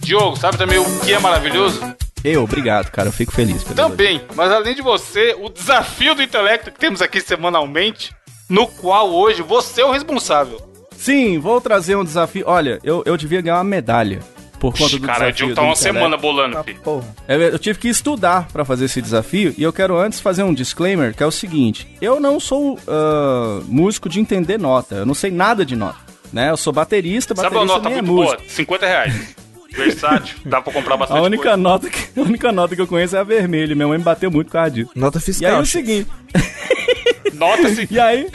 Diogo, 0.02 0.36
sabe 0.36 0.56
também 0.56 0.78
o 0.78 1.00
que 1.00 1.12
é 1.12 1.18
maravilhoso? 1.18 1.80
Eu, 2.24 2.42
obrigado, 2.44 2.90
cara. 2.90 3.08
Eu 3.08 3.12
fico 3.12 3.32
feliz. 3.32 3.62
pelo 3.62 3.74
Também, 3.76 4.20
mas 4.34 4.50
além 4.50 4.74
de 4.74 4.82
você, 4.82 5.36
o 5.40 5.48
desafio 5.48 6.14
do 6.14 6.22
intelecto 6.22 6.70
que 6.70 6.78
temos 6.78 7.00
aqui 7.00 7.20
semanalmente, 7.20 8.12
no 8.48 8.66
qual 8.66 9.10
hoje 9.10 9.42
você 9.42 9.80
é 9.82 9.84
o 9.84 9.90
responsável. 9.92 10.60
Sim, 10.96 11.38
vou 11.38 11.60
trazer 11.60 11.96
um 11.96 12.04
desafio. 12.04 12.44
Olha, 12.46 12.80
eu, 12.82 13.02
eu 13.06 13.16
devia 13.16 13.40
ganhar 13.40 13.56
uma 13.58 13.64
medalha 13.64 14.18
por 14.58 14.76
conta 14.76 14.98
do 14.98 15.06
Cara, 15.06 15.18
desafio. 15.30 15.34
Diogo 15.36 15.54
tá 15.54 15.62
do 15.62 15.66
uma 15.68 15.76
semana 15.76 16.16
bolando, 16.16 16.56
Tá, 16.56 16.64
filho. 16.64 16.80
porra. 16.80 17.06
Eu, 17.28 17.40
eu 17.40 17.58
tive 17.58 17.78
que 17.78 17.88
estudar 17.88 18.48
pra 18.52 18.64
fazer 18.64 18.86
esse 18.86 19.00
desafio 19.00 19.54
e 19.56 19.62
eu 19.62 19.72
quero 19.72 19.96
antes 19.96 20.18
fazer 20.18 20.42
um 20.42 20.52
disclaimer 20.52 21.14
que 21.14 21.22
é 21.22 21.26
o 21.26 21.30
seguinte: 21.30 21.86
eu 22.00 22.18
não 22.18 22.40
sou 22.40 22.76
ah, 22.88 23.60
músico 23.66 24.08
de 24.08 24.18
entender 24.18 24.58
nota, 24.58 24.96
eu 24.96 25.06
não 25.06 25.14
sei 25.14 25.30
nada 25.30 25.64
de 25.64 25.76
nota, 25.76 25.98
né? 26.32 26.50
Eu 26.50 26.56
sou 26.56 26.72
baterista, 26.72 27.32
Sabe 27.36 27.54
uma 27.56 27.64
baterista 27.64 27.76
nota 27.78 27.88
nem 27.90 27.98
é 27.98 28.02
muito 28.02 28.14
músico. 28.22 28.42
boa? 28.42 28.50
50 28.50 28.86
reais. 28.86 29.36
Versátil, 29.74 30.36
dá 30.46 30.60
pra 30.60 30.72
comprar 30.72 30.96
bastante 30.96 31.18
A 31.18 31.22
única 31.22 31.42
coisa. 31.42 31.56
nota 31.56 31.88
que 31.90 32.18
a 32.18 32.22
única 32.22 32.50
nota 32.52 32.74
que 32.74 32.80
eu 32.82 32.86
conheço 32.86 33.16
é 33.16 33.18
a 33.20 33.24
vermelha. 33.24 33.74
Minha 33.74 33.88
mãe 33.88 33.98
me 33.98 34.04
bateu 34.04 34.30
muito 34.30 34.46
por 34.48 34.52
causa 34.54 34.70
disso. 34.70 34.90
Nota 34.94 35.18
E 35.18 35.20
aí 35.20 35.24
fiscal. 35.24 35.50
é 35.52 35.58
o 35.60 35.66
seguinte, 35.66 36.08
Nota-se. 37.34 37.86
e 37.92 38.00
aí 38.00 38.28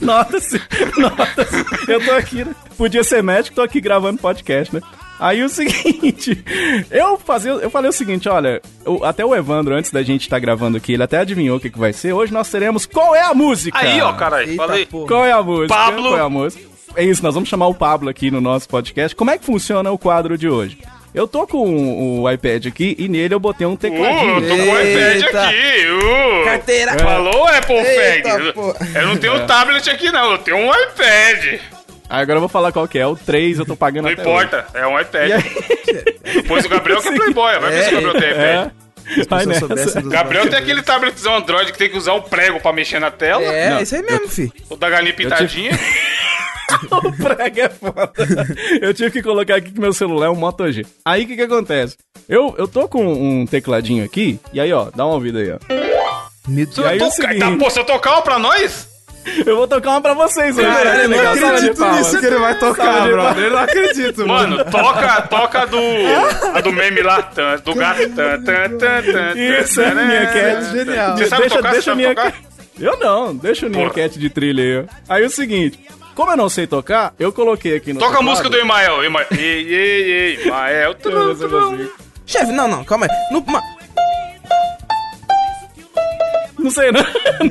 nota-se, 0.00 0.60
nota-se. 0.96 1.64
Eu 1.92 2.04
tô 2.04 2.12
aqui, 2.12 2.44
né? 2.44 2.54
Podia 2.76 3.04
ser 3.04 3.22
médico, 3.22 3.54
tô 3.56 3.62
aqui 3.62 3.80
gravando 3.80 4.18
podcast, 4.20 4.74
né? 4.74 4.80
Aí 5.20 5.42
o 5.42 5.48
seguinte, 5.48 6.44
eu 6.90 7.18
fazia, 7.18 7.50
eu 7.50 7.68
falei 7.70 7.88
o 7.90 7.92
seguinte, 7.92 8.28
olha, 8.28 8.62
o- 8.86 9.04
até 9.04 9.24
o 9.24 9.34
Evandro 9.34 9.74
antes 9.74 9.90
da 9.90 10.00
gente 10.02 10.22
estar 10.22 10.38
gravando 10.38 10.76
aqui, 10.76 10.92
ele 10.92 11.02
até 11.02 11.18
adivinhou 11.18 11.56
o 11.56 11.60
que, 11.60 11.70
que 11.70 11.78
vai 11.78 11.92
ser. 11.92 12.12
Hoje 12.12 12.32
nós 12.32 12.48
teremos 12.50 12.86
qual 12.86 13.14
é 13.16 13.22
a 13.22 13.34
música? 13.34 13.76
Aí, 13.78 14.00
ó, 14.00 14.12
caralho, 14.12 14.54
falei. 14.56 14.86
Qual 14.86 15.24
é 15.24 15.32
a 15.32 15.42
música? 15.42 15.74
Pablo. 15.74 16.02
Qual 16.04 16.18
é 16.18 16.20
a 16.20 16.28
música? 16.28 16.64
É 16.96 17.04
isso, 17.04 17.22
nós 17.22 17.34
vamos 17.34 17.48
chamar 17.48 17.68
o 17.68 17.74
Pablo 17.74 18.08
aqui 18.08 18.30
no 18.30 18.40
nosso 18.40 18.68
podcast. 18.68 19.14
Como 19.14 19.30
é 19.30 19.38
que 19.38 19.44
funciona 19.44 19.90
o 19.90 19.98
quadro 19.98 20.36
de 20.36 20.48
hoje? 20.48 20.78
Eu 21.14 21.26
tô 21.26 21.46
com 21.46 22.20
o 22.22 22.30
iPad 22.30 22.66
aqui 22.66 22.94
e 22.98 23.08
nele 23.08 23.32
eu 23.34 23.40
botei 23.40 23.66
um 23.66 23.72
Uh, 23.72 23.76
tecladinho. 23.76 24.40
tô 24.42 24.56
com 24.56 24.62
o 24.62 24.80
iPad 24.80 25.22
Eita. 25.22 25.42
aqui. 25.48 25.86
Uh. 25.90 26.44
Carteira. 26.44 26.98
Falou, 26.98 27.46
Apple 27.46 27.76
Eita, 27.76 28.30
Fag? 28.30 28.52
Eu 28.94 29.06
não 29.06 29.16
tenho 29.16 29.34
um 29.36 29.46
tablet 29.46 29.88
aqui, 29.88 30.10
não. 30.10 30.32
Eu 30.32 30.38
tenho 30.38 30.56
um 30.58 30.70
iPad. 30.70 31.60
Aí 32.10 32.22
agora 32.22 32.36
eu 32.36 32.40
vou 32.40 32.48
falar 32.48 32.72
qual 32.72 32.86
que 32.88 32.98
é. 32.98 33.06
O 33.06 33.16
3 33.16 33.58
eu 33.60 33.66
tô 33.66 33.76
pagando 33.76 34.04
Não 34.06 34.12
até 34.12 34.20
importa, 34.22 34.66
é 34.74 34.86
um 34.86 34.94
hoje. 34.94 35.04
iPad. 35.04 35.30
Aí, 35.32 36.04
Depois 36.42 36.64
o 36.64 36.68
Gabriel 36.68 37.00
que 37.00 37.08
é 37.08 37.12
Playboy. 37.12 37.58
Vai 37.58 37.70
ver 37.70 37.82
se 37.84 37.94
o 37.94 38.00
Gabriel 38.02 38.14
tem 38.20 38.28
é, 38.30 38.70
iPad. 39.22 39.28
vai 39.28 39.44
eu 39.46 39.54
soubesse 39.58 39.94
nessa. 39.96 40.00
Gabriel 40.02 40.48
tem 40.50 40.58
aquele 40.58 40.82
tabletzão 40.82 41.36
Android 41.36 41.72
que 41.72 41.78
tem 41.78 41.88
que 41.88 41.96
usar 41.96 42.14
um 42.14 42.20
prego 42.22 42.60
pra 42.60 42.72
mexer 42.72 42.98
na 42.98 43.10
tela. 43.10 43.42
É, 43.44 43.70
Não, 43.70 43.80
isso 43.80 43.94
aí 43.94 44.02
mesmo, 44.02 44.28
fi. 44.28 44.52
O 44.68 44.76
da 44.76 44.90
galinha 44.90 45.14
pintadinha. 45.14 45.70
o 46.92 47.12
prego 47.12 47.60
é 47.60 47.68
foda. 47.68 48.12
Eu 48.80 48.92
tive 48.94 49.10
que 49.10 49.22
colocar 49.22 49.56
aqui 49.56 49.70
que 49.72 49.80
meu 49.80 49.92
celular 49.92 50.26
é 50.26 50.30
um 50.30 50.34
Moto 50.36 50.70
G. 50.70 50.84
Aí 51.04 51.24
o 51.24 51.26
que 51.26 51.36
que 51.36 51.42
acontece? 51.42 51.96
Eu, 52.28 52.54
eu 52.58 52.68
tô 52.68 52.86
com 52.88 53.04
um 53.06 53.46
tecladinho 53.46 54.04
aqui, 54.04 54.38
e 54.52 54.60
aí 54.60 54.72
ó, 54.72 54.88
dá 54.94 55.04
uma 55.06 55.14
ouvida 55.14 55.38
aí 55.38 55.50
ó. 55.52 55.58
Me 56.46 56.62
E 56.64 56.84
aí 56.84 56.98
eu 56.98 57.06
é 57.06 57.10
seguinte- 57.10 57.38
tá, 57.40 57.56
pô, 57.58 57.70
se 57.70 57.78
eu 57.78 57.84
tocar 57.84 58.12
uma 58.12 58.22
pra 58.22 58.38
nós? 58.38 58.88
Eu 59.44 59.56
vou 59.56 59.68
tocar 59.68 59.90
uma 59.90 60.00
pra 60.00 60.14
vocês 60.14 60.56
Olha 60.56 60.70
que 60.72 60.86
eu 60.86 61.08
não 61.10 61.16
legal, 61.18 61.32
acredito 61.34 61.84
nisso 61.90 62.18
que 62.20 62.26
ele 62.26 62.38
vai 62.38 62.58
tocar, 62.58 63.06
brother. 63.08 63.44
Eu 63.44 63.50
não 63.50 63.58
acredito, 63.58 64.26
mano. 64.26 64.56
Mano, 64.56 64.70
toca, 64.70 65.22
toca 65.22 65.66
do. 65.66 65.76
A 66.56 66.60
do 66.62 66.72
meme 66.72 67.02
lá, 67.02 67.20
do 67.62 67.74
gato. 67.74 68.08
tan, 68.14 68.42
tan, 68.42 68.78
tan, 68.78 69.34
Isso, 69.60 69.82
é 69.82 69.94
minha 69.94 70.26
cat. 70.28 70.72
Genial. 70.72 71.16
Você 71.18 71.26
sabe 71.26 71.42
deixa, 71.42 71.56
tocar? 71.56 71.70
deixa 71.72 71.82
Você 71.82 71.90
sabe 71.90 71.96
minha 72.02 72.14
tocar? 72.14 72.32
cat. 72.32 72.44
Eu 72.80 72.96
não, 72.98 73.36
deixa 73.36 73.66
o 73.66 73.70
minha 73.70 73.90
cat 73.90 74.18
de 74.18 74.30
trilha 74.30 74.62
aí. 74.62 74.78
ó. 74.78 74.84
Aí 75.14 75.24
o 75.26 75.30
seguinte, 75.30 75.78
como 76.18 76.32
eu 76.32 76.36
não 76.36 76.48
sei 76.48 76.66
tocar, 76.66 77.14
eu 77.16 77.32
coloquei 77.32 77.76
aqui 77.76 77.92
no 77.92 78.00
Toca 78.00 78.10
a 78.10 78.16
teclado- 78.16 78.28
música 78.30 78.50
do 78.50 78.56
Emael. 78.58 79.04
Emael. 79.04 79.26
Ei, 79.30 79.38
ei, 79.72 80.12
ei, 80.12 80.42
Emael. 80.48 80.96
Chefe, 82.26 82.50
não, 82.50 82.66
não, 82.66 82.84
calma 82.84 83.06
aí. 83.06 83.32
No, 83.32 83.40
ma- 83.46 83.62
Não 86.58 86.70
sei 86.70 86.90
não. 86.90 87.02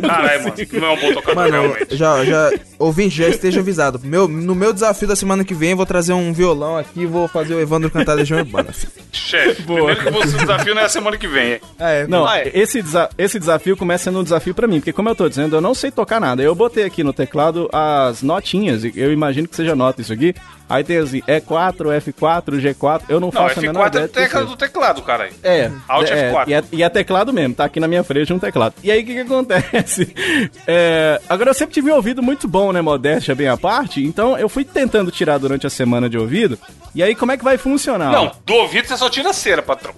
Caralho, 0.01 0.43
mano. 0.43 0.55
Não 0.73 0.87
é 0.87 0.91
um 0.91 0.99
bom 0.99 1.13
tocador, 1.13 1.35
Mano, 1.35 1.51
realmente. 1.61 1.95
já, 1.95 2.25
já, 2.25 2.51
ouvinte, 2.77 3.15
já 3.17 3.29
esteja 3.29 3.61
avisado. 3.61 3.99
Meu, 4.03 4.27
no 4.27 4.53
meu 4.53 4.73
desafio 4.73 5.07
da 5.07 5.15
semana 5.15 5.43
que 5.45 5.53
vem, 5.53 5.71
eu 5.71 5.77
vou 5.77 5.85
trazer 5.85 6.13
um 6.13 6.33
violão 6.33 6.77
aqui 6.77 7.01
e 7.01 7.05
vou 7.05 7.27
fazer 7.27 7.53
o 7.55 7.59
Evandro 7.61 7.89
cantar 7.89 8.13
Legião 8.15 8.39
Urbana. 8.39 8.69
Chefe, 9.11 9.61
Boa. 9.63 9.95
primeiro 9.95 10.03
que 10.03 10.11
você 10.11 10.35
o 10.35 10.39
desafio 10.39 10.75
não 10.75 10.81
é 10.81 10.85
a 10.85 10.89
semana 10.89 11.17
que 11.17 11.27
vem, 11.27 11.53
hein? 11.53 11.61
É, 11.79 12.05
Não, 12.07 12.25
Ah, 12.27 12.39
é. 12.39 12.51
esse, 12.53 12.81
desa- 12.81 13.09
esse 13.17 13.39
desafio 13.39 13.77
começa 13.77 14.05
sendo 14.05 14.19
um 14.19 14.23
desafio 14.23 14.53
pra 14.53 14.67
mim, 14.67 14.79
porque 14.79 14.93
como 14.93 15.09
eu 15.09 15.15
tô 15.15 15.27
dizendo, 15.29 15.55
eu 15.55 15.61
não 15.61 15.73
sei 15.73 15.89
tocar 15.91 16.19
nada. 16.19 16.41
Eu 16.43 16.53
botei 16.53 16.83
aqui 16.83 17.03
no 17.03 17.13
teclado 17.13 17.69
as 17.71 18.21
notinhas, 18.21 18.83
e 18.83 18.91
eu 18.95 19.11
imagino 19.13 19.47
que 19.47 19.55
seja 19.55 19.75
nota 19.75 20.01
isso 20.01 20.11
aqui. 20.13 20.35
Aí 20.69 20.83
tem 20.83 20.97
assim, 20.97 21.21
E4, 21.21 22.01
F4, 22.01 22.59
G4, 22.59 23.03
eu 23.07 23.19
não 23.19 23.27
Não, 23.27 23.31
faço 23.31 23.59
a 23.59 23.61
menor 23.61 23.81
F4 23.81 23.85
é 23.85 23.87
ideia 23.87 24.03
a 24.03 24.07
do 24.07 24.11
que 24.11 24.19
tecla 24.19 24.45
do 24.45 24.55
teclado, 24.55 25.01
caralho. 25.01 25.33
É, 25.41 25.71
Alt 25.87 26.09
é, 26.09 26.31
F4. 26.31 26.47
E 26.47 26.53
é, 26.53 26.63
e 26.73 26.83
é 26.83 26.89
teclado 26.89 27.31
mesmo, 27.33 27.55
tá 27.55 27.65
aqui 27.65 27.79
na 27.79 27.87
minha 27.87 28.03
frente 28.03 28.33
um 28.33 28.39
teclado. 28.39 28.75
E 28.83 28.91
aí 28.91 29.01
o 29.01 29.05
que 29.05 29.13
que 29.13 29.19
acontece? 29.21 30.13
É, 30.69 31.21
agora 31.29 31.51
eu 31.51 31.53
sempre 31.53 31.73
tive 31.73 31.91
um 31.91 31.95
ouvido 31.95 32.21
muito 32.21 32.47
bom, 32.47 32.71
né, 32.71 32.81
modéstia 32.81 33.33
bem 33.33 33.47
à 33.47 33.55
parte, 33.55 34.03
então 34.03 34.37
eu 34.37 34.49
fui 34.49 34.65
tentando 34.65 35.09
tirar 35.11 35.37
durante 35.37 35.65
a 35.65 35.69
semana 35.69 36.09
de 36.09 36.17
ouvido. 36.17 36.59
E 36.93 37.01
aí 37.01 37.15
como 37.15 37.31
é 37.31 37.37
que 37.37 37.43
vai 37.43 37.57
funcionar? 37.57 38.11
Não, 38.11 38.31
do 38.45 38.53
ouvido 38.53 38.87
você 38.87 38.97
só 38.97 39.09
tira 39.09 39.31
cera, 39.31 39.61
patrão. 39.61 39.93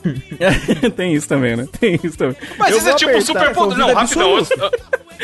Tem 0.95 1.13
isso 1.13 1.27
também, 1.27 1.55
né? 1.55 1.67
Tem 1.79 1.99
isso 2.03 2.17
também. 2.17 2.35
Mas 2.57 2.71
Eu 2.71 2.77
isso 2.77 2.89
é 2.89 2.93
tipo 2.93 3.21
super 3.21 3.53
poder. 3.53 3.77
Não, 3.77 3.89
ouvido 3.89 3.99
rapidão. 3.99 4.37
Antes, 4.37 4.51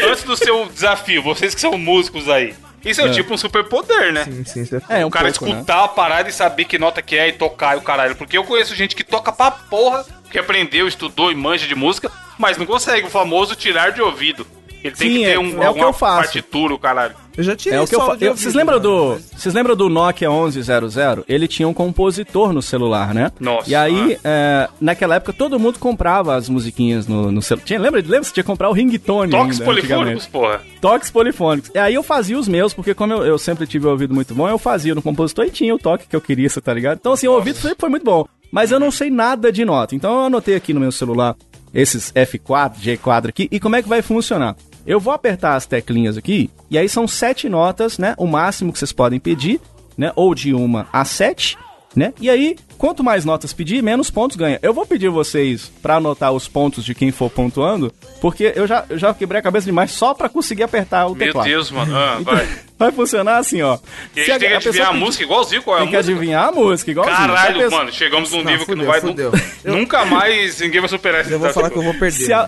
antes 0.03 0.23
do 0.23 0.35
seu 0.35 0.65
desafio, 0.67 1.21
vocês 1.21 1.53
que 1.53 1.61
são 1.61 1.77
músicos 1.77 2.29
aí. 2.29 2.55
Isso 2.85 3.01
é, 3.01 3.09
tipo 3.09 3.33
um 3.33 3.37
super 3.37 3.63
poder, 3.63 4.13
né? 4.13 4.23
Sim, 4.23 4.45
sim, 4.45 4.61
isso 4.61 4.81
É, 4.87 5.03
um 5.03 5.07
o 5.07 5.11
cara 5.11 5.29
pouco, 5.31 5.45
né? 5.45 5.51
escutar 5.51 5.83
a 5.83 5.87
parada 5.87 6.29
e 6.29 6.33
saber 6.33 6.65
que 6.65 6.77
nota 6.77 7.01
que 7.01 7.17
é 7.17 7.29
e 7.29 7.33
tocar 7.33 7.75
e 7.75 7.79
o 7.79 7.81
caralho. 7.81 8.15
Porque 8.15 8.37
eu 8.37 8.43
conheço 8.43 8.75
gente 8.75 8.95
que 8.95 9.03
toca 9.03 9.31
pra 9.31 9.51
porra, 9.51 10.05
que 10.29 10.37
aprendeu, 10.37 10.87
estudou 10.87 11.31
e 11.31 11.35
manja 11.35 11.67
de 11.67 11.75
música, 11.75 12.11
mas 12.37 12.57
não 12.57 12.65
consegue 12.65 13.07
o 13.07 13.09
famoso 13.09 13.55
tirar 13.55 13.91
de 13.91 14.01
ouvido. 14.01 14.45
Ele 14.87 14.95
tem 14.95 15.09
Sim, 15.09 15.17
que 15.17 15.23
ter 15.25 15.31
é- 15.31 15.39
um, 15.39 15.43
é 15.43 15.47
o 15.47 15.59
que 15.59 15.65
alguma 15.65 15.85
eu 15.87 15.93
faço. 15.93 16.21
partitura, 16.21 16.73
o 16.73 16.77
caralho. 16.79 17.15
Eu 17.35 17.43
já 17.43 17.55
tirei 17.55 17.79
É 17.79 17.81
o 17.81 17.87
que 17.87 17.95
eu 17.95 18.35
Vocês 18.35 18.53
lembram 18.53 18.79
do. 18.79 19.17
Vocês 19.35 19.53
lembram 19.53 19.75
do 19.75 19.89
Nokia 19.89 20.29
1100? 20.29 21.23
Ele 21.27 21.47
tinha 21.47 21.67
um 21.67 21.73
compositor 21.73 22.53
no 22.53 22.61
celular, 22.61 23.13
né? 23.13 23.31
Nossa. 23.39 23.69
E 23.69 23.75
aí, 23.75 24.17
é, 24.23 24.69
naquela 24.79 25.15
época, 25.15 25.33
todo 25.33 25.59
mundo 25.59 25.79
comprava 25.79 26.35
as 26.35 26.47
musiquinha 26.47 27.03
no, 27.07 27.31
no 27.31 27.41
celular. 27.41 27.65
Tinha, 27.65 27.79
lembra? 27.79 27.99
Lembra? 27.99 28.23
Você 28.23 28.31
tinha 28.33 28.43
que 28.43 28.47
comprar 28.47 28.69
o 28.69 28.73
ringtone. 28.73 29.31
Toques 29.31 29.59
ainda, 29.59 29.65
polifônicos, 29.65 30.27
porra. 30.27 30.61
Toques 30.79 31.09
polifônicos. 31.09 31.71
E 31.73 31.79
aí 31.79 31.95
eu 31.95 32.03
fazia 32.03 32.37
os 32.37 32.47
meus, 32.47 32.73
porque 32.73 32.93
como 32.93 33.11
eu, 33.11 33.25
eu 33.25 33.37
sempre 33.39 33.65
tive 33.65 33.87
um 33.87 33.91
ouvido 33.91 34.13
muito 34.13 34.33
bom, 34.35 34.47
eu 34.47 34.59
fazia 34.59 34.93
no 34.95 35.01
compositor 35.01 35.45
e 35.45 35.49
tinha 35.51 35.73
o 35.73 35.79
toque 35.79 36.07
que 36.07 36.15
eu 36.15 36.21
queria, 36.21 36.47
você 36.47 36.61
tá 36.61 36.73
ligado? 36.73 36.99
Então, 36.99 37.13
assim, 37.13 37.27
o 37.27 37.33
ouvido 37.33 37.57
sempre 37.57 37.77
foi 37.79 37.89
muito 37.89 38.03
bom. 38.05 38.25
Mas 38.51 38.71
eu 38.71 38.79
não 38.79 38.91
sei 38.91 39.09
nada 39.09 39.51
de 39.51 39.65
nota. 39.65 39.95
Então 39.95 40.13
eu 40.13 40.25
anotei 40.27 40.55
aqui 40.55 40.73
no 40.73 40.79
meu 40.79 40.91
celular 40.91 41.35
esses 41.73 42.13
F4, 42.13 42.75
G4 42.81 43.27
aqui. 43.27 43.49
E 43.51 43.59
como 43.59 43.75
é 43.75 43.81
que 43.83 43.89
vai 43.89 44.01
funcionar? 44.01 44.55
Eu 44.85 44.99
vou 44.99 45.13
apertar 45.13 45.55
as 45.55 45.65
teclinhas 45.65 46.17
aqui, 46.17 46.49
e 46.69 46.77
aí 46.77 46.87
são 46.89 47.07
sete 47.07 47.49
notas, 47.49 47.97
né? 47.97 48.13
O 48.17 48.27
máximo 48.27 48.71
que 48.71 48.79
vocês 48.79 48.91
podem 48.91 49.19
pedir, 49.19 49.59
né? 49.97 50.11
Ou 50.15 50.33
de 50.35 50.53
uma 50.53 50.87
a 50.93 51.03
sete. 51.05 51.57
né? 51.95 52.13
E 52.19 52.29
aí, 52.29 52.57
quanto 52.77 53.01
mais 53.01 53.23
notas 53.23 53.53
pedir, 53.53 53.81
menos 53.81 54.09
pontos 54.11 54.35
ganha. 54.35 54.59
Eu 54.61 54.73
vou 54.73 54.85
pedir 54.85 55.07
vocês 55.07 55.71
pra 55.81 55.95
anotar 55.95 56.33
os 56.33 56.45
pontos 56.45 56.83
de 56.83 56.93
quem 56.93 57.09
for 57.09 57.29
pontuando, 57.29 57.89
porque 58.19 58.51
eu 58.53 58.67
já, 58.67 58.83
eu 58.89 58.97
já 58.97 59.13
quebrei 59.13 59.39
a 59.39 59.41
cabeça 59.41 59.65
demais 59.65 59.91
só 59.91 60.13
pra 60.13 60.27
conseguir 60.27 60.63
apertar 60.63 61.05
o 61.07 61.15
Meu 61.15 61.27
teclado. 61.27 61.47
Deus, 61.47 61.71
mano. 61.71 61.95
Ah, 61.95 62.19
vai. 62.21 62.45
Vai 62.77 62.91
funcionar 62.91 63.37
assim, 63.37 63.61
ó. 63.61 63.77
E 64.13 64.19
a 64.19 64.23
Se 64.25 64.29
gente 64.31 64.39
tem 64.41 64.49
que 64.49 64.55
adivinhar 64.55 64.87
a 64.87 64.91
pedir- 64.91 65.05
música 65.05 65.23
igualzinho 65.23 65.63
qual 65.63 65.77
é 65.77 65.79
a 65.79 65.83
Tem 65.83 65.91
que 65.91 65.95
adivinhar 65.95 66.49
a 66.49 66.51
música, 66.51 66.91
igualzinho. 66.91 67.15
A 67.17 67.19
Caralho, 67.27 67.59
pessoa- 67.61 67.79
mano, 67.79 67.93
chegamos 67.93 68.31
num 68.33 68.37
Não, 68.39 68.51
nível 68.51 68.59
que 68.59 68.65
fudeu, 68.73 68.83
não 68.83 68.91
vai. 68.91 68.99
fudeu. 68.99 69.31
Nunca 69.63 70.03
mais 70.03 70.59
ninguém 70.59 70.81
vai 70.81 70.89
superar 70.89 71.21
esse 71.21 71.31
Eu 71.31 71.39
vou 71.39 71.49
falar 71.53 71.69
que 71.69 71.77
eu 71.77 71.81
vou 71.83 71.93
perder. 71.93 72.11
Se 72.11 72.33
a, 72.33 72.45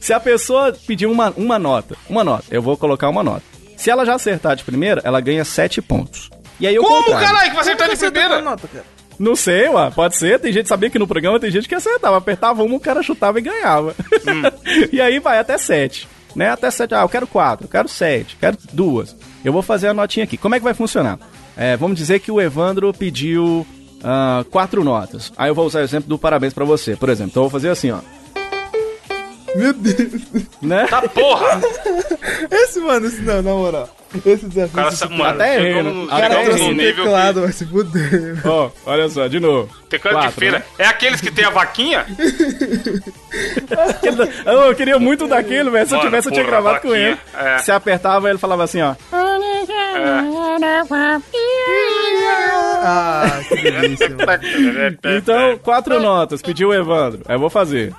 se 0.00 0.12
a 0.12 0.20
pessoa 0.20 0.76
pedir 0.86 1.06
uma, 1.06 1.32
uma 1.36 1.58
nota, 1.58 1.96
uma 2.08 2.22
nota, 2.24 2.44
eu 2.50 2.62
vou 2.62 2.76
colocar 2.76 3.08
uma 3.08 3.22
nota. 3.22 3.42
Se 3.76 3.90
ela 3.90 4.04
já 4.04 4.14
acertar 4.14 4.56
de 4.56 4.64
primeira, 4.64 5.00
ela 5.04 5.20
ganha 5.20 5.44
7 5.44 5.80
pontos. 5.80 6.30
E 6.60 6.66
aí 6.66 6.78
o 6.78 6.82
Como, 6.82 6.96
contrário. 7.04 7.26
caralho, 7.26 7.48
que 7.48 7.54
vai 7.54 7.60
acertar 7.60 7.88
de 7.88 7.96
primeira? 7.96 8.34
uma 8.36 8.50
nota, 8.50 8.68
cara? 8.68 8.84
Não 9.18 9.34
sei, 9.34 9.68
ué, 9.68 9.90
pode 9.90 10.16
ser. 10.16 10.38
Tem 10.38 10.52
gente, 10.52 10.68
sabia 10.68 10.88
que 10.90 10.98
no 10.98 11.06
programa 11.06 11.40
tem 11.40 11.50
gente 11.50 11.68
que 11.68 11.74
acertava. 11.74 12.16
Apertava 12.16 12.62
uma, 12.62 12.76
o 12.76 12.80
cara 12.80 13.02
chutava 13.02 13.38
e 13.38 13.42
ganhava. 13.42 13.94
e 14.92 15.00
aí 15.00 15.18
vai 15.18 15.38
até 15.38 15.58
7. 15.58 16.08
Né? 16.36 16.50
Até 16.50 16.70
7. 16.70 16.94
Ah, 16.94 17.02
eu 17.02 17.08
quero 17.08 17.26
4, 17.26 17.66
eu 17.66 17.70
quero 17.70 17.88
7, 17.88 18.36
quero 18.38 18.56
duas. 18.72 19.16
Eu 19.44 19.52
vou 19.52 19.62
fazer 19.62 19.88
a 19.88 19.94
notinha 19.94 20.24
aqui. 20.24 20.36
Como 20.36 20.54
é 20.54 20.58
que 20.58 20.64
vai 20.64 20.74
funcionar? 20.74 21.18
É, 21.56 21.76
vamos 21.76 21.96
dizer 21.96 22.20
que 22.20 22.30
o 22.30 22.40
Evandro 22.40 22.92
pediu 22.92 23.66
ah, 24.04 24.44
quatro 24.50 24.84
notas. 24.84 25.32
Aí 25.36 25.50
eu 25.50 25.54
vou 25.54 25.66
usar 25.66 25.80
o 25.80 25.82
exemplo 25.82 26.08
do 26.08 26.18
parabéns 26.18 26.54
pra 26.54 26.64
você, 26.64 26.94
por 26.94 27.08
exemplo. 27.08 27.30
Então 27.32 27.42
eu 27.42 27.48
vou 27.48 27.58
fazer 27.58 27.70
assim, 27.70 27.90
ó. 27.90 27.98
Meu 29.56 29.72
Deus. 29.72 30.22
Né? 30.62 30.86
Tá 30.88 31.02
porra! 31.02 31.60
Esse, 32.50 32.80
mano, 32.80 33.06
esse 33.06 33.22
não, 33.22 33.42
na 33.42 33.52
moral. 33.52 33.88
Esse 34.24 34.46
desafio. 34.46 34.74
Cara, 34.74 34.88
esse 34.88 34.96
sa- 34.98 35.04
super- 35.06 35.18
mano, 35.18 35.30
Até 35.30 35.56
errei, 35.56 35.74
né? 35.74 35.82
no- 35.82 36.10
Até 36.12 36.26
errei. 36.42 36.54
Esse 36.54 36.68
nível 36.74 37.04
teclado 37.04 37.40
vai 37.42 37.52
se 37.52 37.66
fuder. 37.66 38.40
Ó, 38.46 38.70
olha 38.86 39.08
só, 39.08 39.26
de 39.26 39.38
novo. 39.40 39.68
Teclado 39.88 40.14
de 40.16 40.20
Quatro, 40.22 40.40
feira. 40.40 40.58
né? 40.58 40.64
É 40.78 40.86
aqueles 40.86 41.20
que 41.20 41.30
tem 41.30 41.44
a 41.44 41.50
vaquinha? 41.50 42.06
Eu, 44.46 44.74
queria 44.74 44.98
muito 44.98 45.26
daquele, 45.26 45.70
velho. 45.70 45.86
Se 45.88 45.94
eu 45.94 46.00
tivesse, 46.00 46.28
eu 46.28 46.32
tinha 46.32 46.44
gravado 46.46 46.80
com 46.80 46.94
ele. 46.94 47.16
é. 47.38 47.58
Se 47.58 47.70
apertava, 47.70 48.28
ele 48.30 48.38
falava 48.38 48.64
assim, 48.64 48.80
ó. 48.82 48.94
Ah, 52.80 53.40
que 53.48 53.56
delícia. 53.56 54.08
Então, 55.18 55.58
quatro 55.58 56.00
notas, 56.00 56.40
pediu 56.42 56.68
o 56.68 56.74
Evandro. 56.74 57.20
Aí 57.28 57.34
eu 57.34 57.40
vou 57.40 57.50
fazer. 57.50 57.92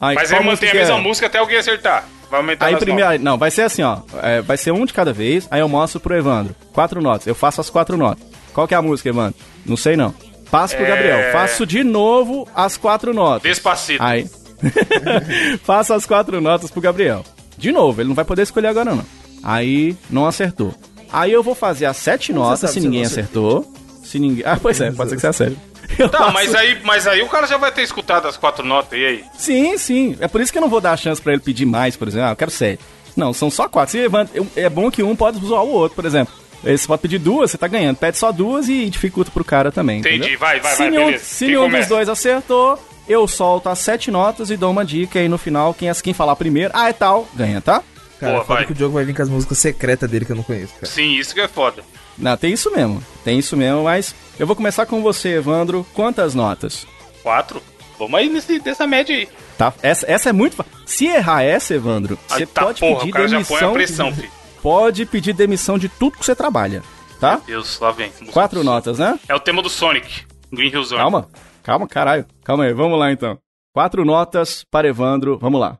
Aí, 0.00 0.14
Mas 0.14 0.30
ele 0.30 0.44
mantém 0.44 0.70
a 0.70 0.74
mesma 0.74 0.96
é? 0.96 1.00
música 1.00 1.26
até 1.26 1.38
alguém 1.38 1.58
acertar. 1.58 2.04
Vai 2.30 2.40
aumentar 2.40 2.66
Aí 2.66 2.74
as 2.74 2.80
primeiro, 2.80 3.08
notas. 3.10 3.22
não, 3.24 3.38
vai 3.38 3.50
ser 3.50 3.62
assim, 3.62 3.82
ó. 3.82 3.98
É, 4.22 4.42
vai 4.42 4.56
ser 4.56 4.70
um 4.72 4.84
de 4.84 4.92
cada 4.92 5.12
vez, 5.12 5.48
aí 5.50 5.60
eu 5.60 5.68
mostro 5.68 5.98
pro 5.98 6.14
Evandro. 6.14 6.54
Quatro 6.72 7.00
notas, 7.00 7.26
eu 7.26 7.34
faço 7.34 7.60
as 7.60 7.70
quatro 7.70 7.96
notas. 7.96 8.22
Qual 8.52 8.68
que 8.68 8.74
é 8.74 8.76
a 8.76 8.82
música, 8.82 9.08
Evandro? 9.08 9.34
Não 9.64 9.76
sei 9.76 9.96
não. 9.96 10.14
Passo 10.50 10.76
pro 10.76 10.84
É. 10.84 10.88
Gabriel, 10.88 11.32
faço 11.32 11.66
de 11.66 11.82
novo 11.82 12.46
as 12.54 12.76
quatro 12.76 13.12
notas. 13.14 13.42
Despacito. 13.42 14.02
Aí. 14.02 14.28
Faço 15.62 15.94
as 15.94 16.04
quatro 16.06 16.40
notas 16.40 16.70
pro 16.70 16.80
Gabriel. 16.80 17.24
De 17.56 17.70
novo, 17.72 18.00
ele 18.00 18.08
não 18.08 18.14
vai 18.16 18.24
poder 18.24 18.42
escolher 18.42 18.68
agora, 18.68 18.94
não. 18.94 19.04
Aí, 19.42 19.96
não 20.10 20.26
acertou. 20.26 20.74
Aí 21.12 21.32
eu 21.32 21.42
vou 21.42 21.54
fazer 21.54 21.86
as 21.86 21.96
sete 21.96 22.32
notas, 22.32 22.60
sabe 22.60 22.72
se 22.74 22.80
ninguém 22.80 23.04
acertou. 23.04 23.70
Se 24.02 24.18
ninguém. 24.18 24.42
Ah, 24.46 24.58
pois 24.60 24.80
é, 24.80 24.90
pode 24.90 25.10
ser 25.10 25.16
que 25.16 25.20
você 25.20 25.26
acerte. 25.28 25.56
Eu 25.98 26.08
Tá, 26.08 26.18
faço- 26.18 26.32
mas 26.32 26.54
aí, 26.54 26.78
mas 26.84 27.06
aí 27.06 27.22
o 27.22 27.28
cara 27.28 27.46
já 27.46 27.56
vai 27.56 27.70
ter 27.72 27.82
escutado 27.82 28.26
as 28.26 28.36
quatro 28.36 28.64
notas, 28.64 28.98
e 28.98 29.04
aí? 29.04 29.24
Sim, 29.36 29.78
sim. 29.78 30.16
É 30.20 30.28
por 30.28 30.40
isso 30.40 30.50
que 30.52 30.58
eu 30.58 30.62
não 30.62 30.68
vou 30.68 30.80
dar 30.80 30.96
chance 30.96 31.20
pra 31.22 31.32
ele 31.32 31.42
pedir 31.42 31.66
mais, 31.66 31.96
por 31.96 32.08
exemplo. 32.08 32.26
Ah, 32.28 32.32
eu 32.32 32.36
quero 32.36 32.50
sete. 32.50 32.82
Não, 33.16 33.32
são 33.32 33.50
só 33.50 33.68
quatro. 33.68 33.92
Se 33.92 33.98
eu- 33.98 34.46
é 34.56 34.68
bom 34.68 34.90
que 34.90 35.02
um 35.02 35.16
pode 35.16 35.38
zoar 35.44 35.62
o 35.64 35.70
outro, 35.70 35.96
por 35.96 36.04
exemplo. 36.04 36.32
Você 36.62 36.86
pode 36.88 37.02
pedir 37.02 37.18
duas, 37.18 37.50
você 37.50 37.58
tá 37.58 37.68
ganhando. 37.68 37.96
Pede 37.96 38.18
só 38.18 38.32
duas 38.32 38.68
e 38.68 38.90
dificulta 38.90 39.30
pro 39.30 39.44
cara 39.44 39.70
também. 39.70 40.00
Entendi. 40.00 40.16
entendeu? 40.18 40.38
Vai, 40.38 40.58
vai, 40.60 40.72
se 40.72 40.78
vai, 40.78 40.90
nenhum, 40.90 41.04
beleza. 41.06 41.24
Se 41.24 41.44
Quem 41.46 41.54
nenhum 41.54 41.70
dos 41.70 41.86
dois 41.86 42.08
acertou, 42.08 42.78
eu 43.08 43.26
solto 43.28 43.68
as 43.68 43.78
sete 43.78 44.10
notas 44.10 44.50
e 44.50 44.56
dou 44.56 44.70
uma 44.70 44.84
dica. 44.84 45.20
E 45.20 45.28
no 45.28 45.38
final, 45.38 45.72
quem, 45.72 45.92
quem 45.94 46.12
falar 46.12 46.34
primeiro, 46.36 46.72
ah, 46.74 46.88
é 46.88 46.92
tal, 46.92 47.28
ganha, 47.34 47.60
tá? 47.60 47.82
Cara, 48.20 48.32
Boa, 48.32 48.44
foda 48.44 48.58
vai. 48.58 48.66
que 48.66 48.72
o 48.72 48.74
Diogo 48.74 48.94
vai 48.94 49.04
vir 49.04 49.14
com 49.14 49.22
as 49.22 49.28
músicas 49.28 49.58
secretas 49.58 50.10
dele 50.10 50.24
que 50.24 50.32
eu 50.32 50.36
não 50.36 50.42
conheço, 50.42 50.74
cara. 50.74 50.86
Sim, 50.86 51.12
isso 51.16 51.32
que 51.32 51.40
é 51.40 51.46
foda. 51.46 51.82
Não, 52.18 52.36
tem 52.36 52.52
isso 52.52 52.68
mesmo. 52.74 53.00
Tem 53.24 53.38
isso 53.38 53.56
mesmo, 53.56 53.84
mas 53.84 54.12
eu 54.38 54.46
vou 54.46 54.56
começar 54.56 54.86
com 54.86 55.02
você, 55.02 55.30
Evandro. 55.36 55.86
Quantas 55.94 56.34
notas? 56.34 56.86
Quatro? 57.22 57.62
Vamos 57.98 58.14
aí 58.18 58.28
nesse, 58.28 58.60
nessa 58.64 58.86
média 58.86 59.14
aí. 59.16 59.28
Tá? 59.56 59.72
Essa, 59.82 60.10
essa 60.10 60.28
é 60.28 60.32
muito 60.32 60.56
fácil. 60.56 60.72
Se 60.86 61.06
errar 61.06 61.42
essa, 61.42 61.74
Evandro, 61.74 62.18
Aí 62.30 62.38
você 62.40 62.46
tá 62.46 62.64
pode 62.64 62.80
porra, 62.80 62.98
pedir 63.00 63.10
o 63.10 63.12
cara 63.12 63.28
já 63.28 63.44
põe 63.44 63.56
a 63.56 63.60
demissão. 63.72 63.72
pressão. 64.12 64.14
Pode 64.62 65.06
pedir 65.06 65.32
demissão 65.32 65.78
de 65.78 65.88
tudo 65.88 66.18
que 66.18 66.24
você 66.24 66.34
trabalha, 66.34 66.82
tá? 67.20 67.40
Deus, 67.46 67.78
lá 67.80 67.90
vem. 67.90 68.10
Quatro 68.32 68.62
notas, 68.64 68.98
né? 68.98 69.18
É 69.28 69.34
o 69.34 69.40
tema 69.40 69.60
do 69.62 69.68
Sonic. 69.68 70.24
Green 70.52 70.70
Hill 70.70 70.84
Zone. 70.84 71.00
Calma, 71.00 71.28
calma, 71.62 71.86
caralho. 71.88 72.26
Calma 72.44 72.64
aí, 72.64 72.72
vamos 72.72 72.98
lá 72.98 73.10
então. 73.12 73.38
Quatro 73.74 74.04
notas 74.04 74.64
para 74.70 74.88
Evandro, 74.88 75.36
vamos 75.38 75.60
lá. 75.60 75.76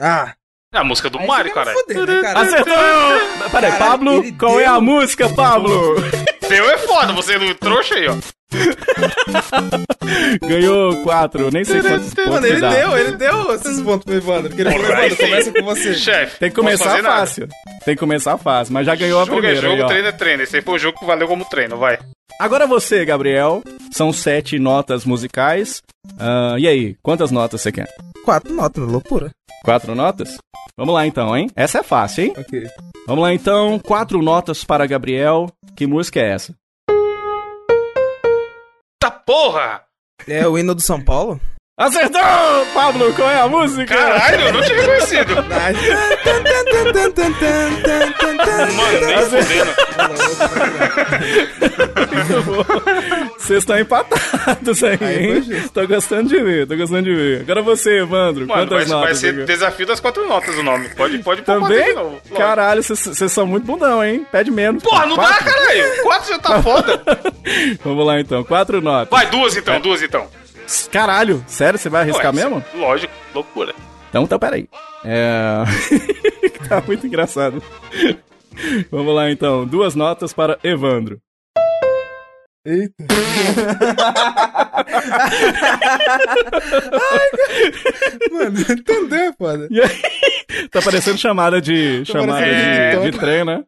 Ah! 0.00 0.34
É 0.72 0.78
a 0.78 0.84
música 0.84 1.08
do 1.08 1.18
aí 1.20 1.26
Mario, 1.26 1.52
quer 1.52 1.60
me 1.60 1.64
cara. 1.66 1.78
fuder, 1.78 2.22
né? 2.22 2.32
Acertou! 2.34 3.50
Peraí, 3.52 3.72
Pablo, 3.78 4.22
qual 4.38 4.58
é 4.58 4.64
deu- 4.64 4.74
a 4.74 4.80
música, 4.80 5.28
Pablo? 5.28 5.94
Seu 6.48 6.70
é 6.70 6.78
foda, 6.78 7.12
você 7.12 7.38
não 7.38 7.54
trouxa 7.54 7.94
aí, 7.94 8.06
ó. 8.08 8.16
Ganhou 10.46 11.02
quatro, 11.02 11.50
nem 11.50 11.64
sei 11.64 11.80
quantos 11.82 12.14
pontos 12.14 12.32
Mano, 12.32 12.46
ele 12.46 12.60
dá. 12.60 12.70
deu, 12.70 12.98
ele 12.98 13.12
deu 13.16 13.54
esses 13.54 13.80
pontos 13.80 14.04
pro 14.04 14.14
Evandro. 14.14 14.48
Porque 14.48 14.62
ele 14.62 14.70
falou, 14.70 14.86
Evandro, 14.90 15.16
começa 15.16 15.52
com 15.52 15.62
você. 15.64 15.94
Chefe. 15.94 16.38
Tem 16.38 16.50
que 16.50 16.56
começar 16.56 16.84
fazer 16.84 17.02
nada. 17.02 17.16
fácil. 17.16 17.48
Tem 17.84 17.94
que 17.94 18.00
começar 18.00 18.38
fácil, 18.38 18.74
mas 18.74 18.86
já 18.86 18.94
ganhou 18.94 19.20
a 19.20 19.24
Jogo 19.24 19.38
primeira. 19.40 19.58
é 19.58 19.62
jogo, 19.62 19.74
aí, 19.74 19.82
ó. 19.82 19.86
treino 19.86 20.08
é 20.08 20.12
treino. 20.12 20.42
Esse 20.42 20.56
aí 20.56 20.62
foi 20.62 20.74
o 20.74 20.78
jogo 20.78 20.98
que 20.98 21.04
valeu 21.06 21.26
como 21.28 21.44
treino, 21.44 21.76
vai. 21.76 21.98
Agora 22.38 22.66
você, 22.66 23.04
Gabriel. 23.04 23.62
São 23.92 24.12
sete 24.12 24.58
notas 24.58 25.04
musicais. 25.04 25.82
Ah, 26.18 26.56
e 26.58 26.66
aí, 26.66 26.96
quantas 27.02 27.30
notas 27.30 27.60
você 27.60 27.70
quer? 27.72 27.88
Quatro 28.24 28.52
notas, 28.52 28.84
loucura. 28.84 29.30
Quatro 29.64 29.94
notas? 29.94 30.36
Vamos 30.76 30.94
lá 30.94 31.06
então, 31.06 31.36
hein? 31.36 31.48
Essa 31.54 31.78
é 31.78 31.82
fácil, 31.82 32.24
hein? 32.24 32.32
Ok. 32.36 32.64
Vamos 33.06 33.22
lá 33.22 33.32
então, 33.32 33.78
quatro 33.78 34.20
notas 34.20 34.64
para 34.64 34.86
Gabriel. 34.86 35.48
Que 35.76 35.86
música 35.86 36.20
é 36.20 36.32
essa? 36.32 36.54
Tá 39.24 39.32
porra! 39.32 39.82
É 40.28 40.46
o 40.46 40.58
hino 40.58 40.74
do 40.74 40.82
São 40.82 41.00
Paulo? 41.00 41.40
Acertou! 41.78 42.20
Pablo, 42.74 43.12
qual 43.14 43.28
é 43.30 43.40
a 43.40 43.48
música? 43.48 43.96
Caralho, 43.96 44.40
eu 44.42 44.52
não 44.52 44.62
tinha 44.62 44.80
reconhecido. 44.80 45.34
Mano, 48.76 49.06
nem 49.06 49.18
fudendo. 49.30 49.74
Vocês 53.44 53.58
estão 53.58 53.78
empatados 53.78 54.82
aí, 54.82 54.98
Aí 55.00 55.36
hein? 55.36 55.68
Tô 55.72 55.86
gostando 55.86 56.28
de 56.30 56.40
ver, 56.42 56.66
tô 56.66 56.76
gostando 56.76 57.02
de 57.02 57.14
ver. 57.14 57.40
Agora 57.42 57.60
você, 57.62 57.98
Evandro, 57.98 58.46
Mano, 58.46 58.54
vai, 58.54 58.66
quantas 58.66 58.88
vai 58.88 58.98
notas? 58.98 59.18
ser 59.18 59.32
você 59.34 59.38
quer? 59.40 59.46
desafio 59.46 59.86
das 59.86 60.00
quatro 60.00 60.26
notas 60.26 60.56
o 60.56 60.62
nome. 60.62 60.88
Pode, 60.90 61.18
pode 61.18 61.42
Também? 61.42 61.84
de 61.88 61.92
novo. 61.94 62.20
Caralho, 62.36 62.82
vocês- 62.82 63.30
são 63.32 63.46
muito 63.46 63.64
bundão, 63.66 64.02
hein? 64.02 64.26
Pede 64.32 64.50
menos. 64.50 64.82
Porra, 64.82 65.04
não 65.06 65.16
dá, 65.16 65.24
Quatro? 65.24 65.44
caralho. 65.44 66.02
Quatro 66.02 66.28
já 66.30 66.38
tá 66.38 66.60
foda. 66.62 67.02
Vamos 67.84 68.06
lá 68.06 68.18
então, 68.20 68.42
quatro 68.44 68.80
notas. 68.80 69.10
Vai, 69.10 69.26
duas 69.30 69.56
então, 69.56 69.78
duas 69.80 70.00
então. 70.02 70.26
Caralho, 70.90 71.44
sério, 71.46 71.78
você 71.78 71.90
vai 71.90 72.00
arriscar 72.02 72.34
Ué, 72.34 72.42
mesmo? 72.42 72.64
Lógico, 72.74 73.12
loucura. 73.34 73.74
Então, 74.08 74.22
então, 74.22 74.38
peraí. 74.38 74.66
É... 75.04 75.64
tá 76.66 76.82
muito 76.86 77.06
engraçado. 77.06 77.62
Vamos 78.90 79.14
lá, 79.14 79.30
então. 79.30 79.66
Duas 79.66 79.94
notas 79.94 80.32
para 80.32 80.58
Evandro. 80.64 81.18
Eita. 82.66 83.04
Mano, 88.32 88.60
entendeu, 88.60 89.18
é 89.18 89.32
foda. 89.32 89.68
E 89.70 89.80
aí? 89.80 90.68
tá 90.70 90.80
parecendo 90.82 91.18
chamada 91.18 91.60
de... 91.60 92.04
chamada 92.04 92.32
parecendo 92.32 92.60
de, 92.60 92.90
TikTok. 92.90 93.10
de 93.10 93.18
trem, 93.18 93.44
né? 93.44 93.64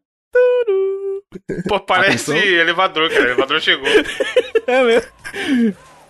Pô, 1.69 1.81
parece 1.81 2.31
Atenção. 2.33 2.37
elevador, 2.37 3.09
cara. 3.11 3.23
O 3.23 3.27
elevador 3.27 3.61
chegou. 3.61 3.89
É 4.69 4.83
mesmo. 4.83 5.09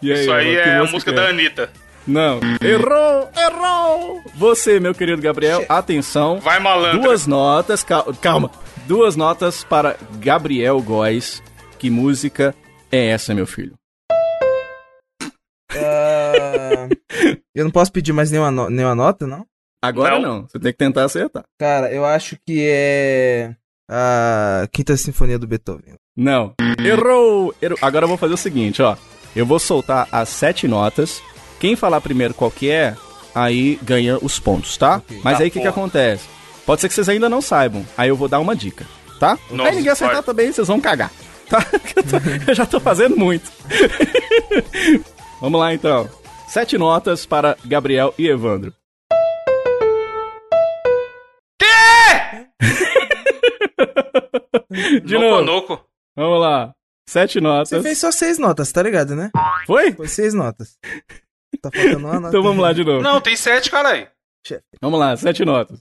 E 0.00 0.10
aí, 0.10 0.20
Isso 0.22 0.32
aí 0.32 0.56
é 0.56 0.76
a 0.78 0.84
música 0.84 1.10
é? 1.10 1.14
da 1.14 1.28
Anitta. 1.28 1.68
Não. 2.06 2.40
Errou! 2.62 3.30
Errou! 3.36 4.22
Você, 4.34 4.80
meu 4.80 4.94
querido 4.94 5.20
Gabriel, 5.20 5.62
atenção. 5.68 6.40
Vai 6.40 6.58
malandro. 6.58 7.02
Duas 7.02 7.26
notas, 7.26 7.84
cal- 7.84 8.14
calma. 8.22 8.50
Duas 8.86 9.14
notas 9.14 9.62
para 9.62 9.96
Gabriel 10.20 10.80
Góes. 10.80 11.42
Que 11.78 11.90
música 11.90 12.54
é 12.96 13.06
essa, 13.08 13.34
meu 13.34 13.46
filho? 13.46 13.74
Ah, 15.72 16.88
eu 17.54 17.64
não 17.64 17.70
posso 17.70 17.92
pedir 17.92 18.12
mais 18.12 18.30
nenhuma, 18.30 18.50
no- 18.50 18.70
nenhuma 18.70 18.94
nota, 18.94 19.26
não? 19.26 19.44
Agora 19.82 20.18
Não. 20.18 20.22
não. 20.40 20.42
Você 20.48 20.58
tem 20.58 20.72
que 20.72 20.78
tentar 20.78 21.04
acertar. 21.04 21.44
Cara, 21.58 21.92
eu 21.92 22.04
acho 22.04 22.36
que 22.46 22.66
é. 22.68 23.54
A 23.88 24.66
Quinta 24.72 24.96
Sinfonia 24.96 25.38
do 25.38 25.46
Beethoven. 25.46 25.94
Não. 26.16 26.54
Errou! 26.84 27.54
Errou. 27.62 27.78
Agora 27.80 28.04
eu 28.04 28.08
vou 28.08 28.16
fazer 28.16 28.34
o 28.34 28.38
seguinte, 28.38 28.82
ó. 28.82 28.96
Eu 29.34 29.46
vou 29.46 29.58
soltar 29.58 30.08
as 30.10 30.28
sete 30.28 30.66
notas. 30.66 31.22
Quem 31.60 31.76
falar 31.76 32.00
primeiro 32.00 32.34
qual 32.34 32.50
que 32.50 32.68
é, 32.70 32.96
aí 33.34 33.78
ganha 33.82 34.18
os 34.20 34.38
pontos, 34.40 34.76
tá? 34.76 35.00
Mas 35.22 35.36
Tá, 35.38 35.44
aí 35.44 35.48
o 35.48 35.52
que, 35.52 35.60
que 35.60 35.68
acontece? 35.68 36.24
Pode 36.64 36.80
ser 36.80 36.88
que 36.88 36.94
vocês 36.94 37.08
ainda 37.08 37.28
não 37.28 37.40
saibam. 37.40 37.86
Aí 37.96 38.08
eu 38.08 38.16
vou 38.16 38.28
dar 38.28 38.40
uma 38.40 38.56
dica. 38.56 38.84
tá? 39.20 39.38
Nossa, 39.50 39.70
Aí 39.70 39.76
ninguém 39.76 39.92
acertar 39.92 40.16
vai. 40.16 40.24
também, 40.24 40.50
vocês 40.52 40.66
vão 40.66 40.80
cagar. 40.80 41.12
Tá? 41.50 41.64
Eu, 41.96 42.02
tô- 42.02 42.50
eu 42.50 42.54
já 42.54 42.66
tô 42.66 42.80
fazendo 42.80 43.16
muito. 43.16 43.50
Vamos 45.40 45.60
lá 45.60 45.72
então. 45.72 46.08
Sete 46.48 46.76
notas 46.76 47.24
para 47.26 47.56
Gabriel 47.64 48.12
e 48.18 48.26
Evandro. 48.26 48.72
De 55.04 55.14
Noco, 55.14 55.24
novo. 55.30 55.42
noco. 55.44 55.84
Vamos 56.16 56.40
lá. 56.40 56.72
Sete 57.08 57.40
notas. 57.40 57.68
Você 57.68 57.82
fez 57.82 57.98
só 57.98 58.10
seis 58.10 58.38
notas, 58.38 58.72
tá 58.72 58.82
ligado, 58.82 59.14
né? 59.14 59.30
Foi? 59.66 59.92
Foi 59.92 60.08
seis 60.08 60.34
notas. 60.34 60.76
Tá 61.62 61.70
faltando 61.72 61.98
uma 61.98 62.14
nota. 62.14 62.28
Então 62.28 62.42
vamos 62.42 62.62
lá 62.62 62.72
de 62.72 62.84
novo. 62.84 63.02
Não, 63.02 63.20
tem 63.20 63.36
sete, 63.36 63.70
caralho. 63.70 64.08
Vamos 64.80 64.98
lá, 65.00 65.16
sete 65.16 65.44
notas. 65.44 65.78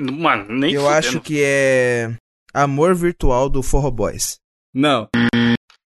Mano, 0.00 0.46
nem 0.48 0.72
Eu 0.72 0.82
fudendo. 0.82 0.98
acho 0.98 1.20
que 1.20 1.42
é 1.44 2.10
Amor 2.54 2.94
Virtual 2.94 3.48
do 3.48 3.62
Forro 3.62 3.90
Boys. 3.90 4.38
Não, 4.74 5.08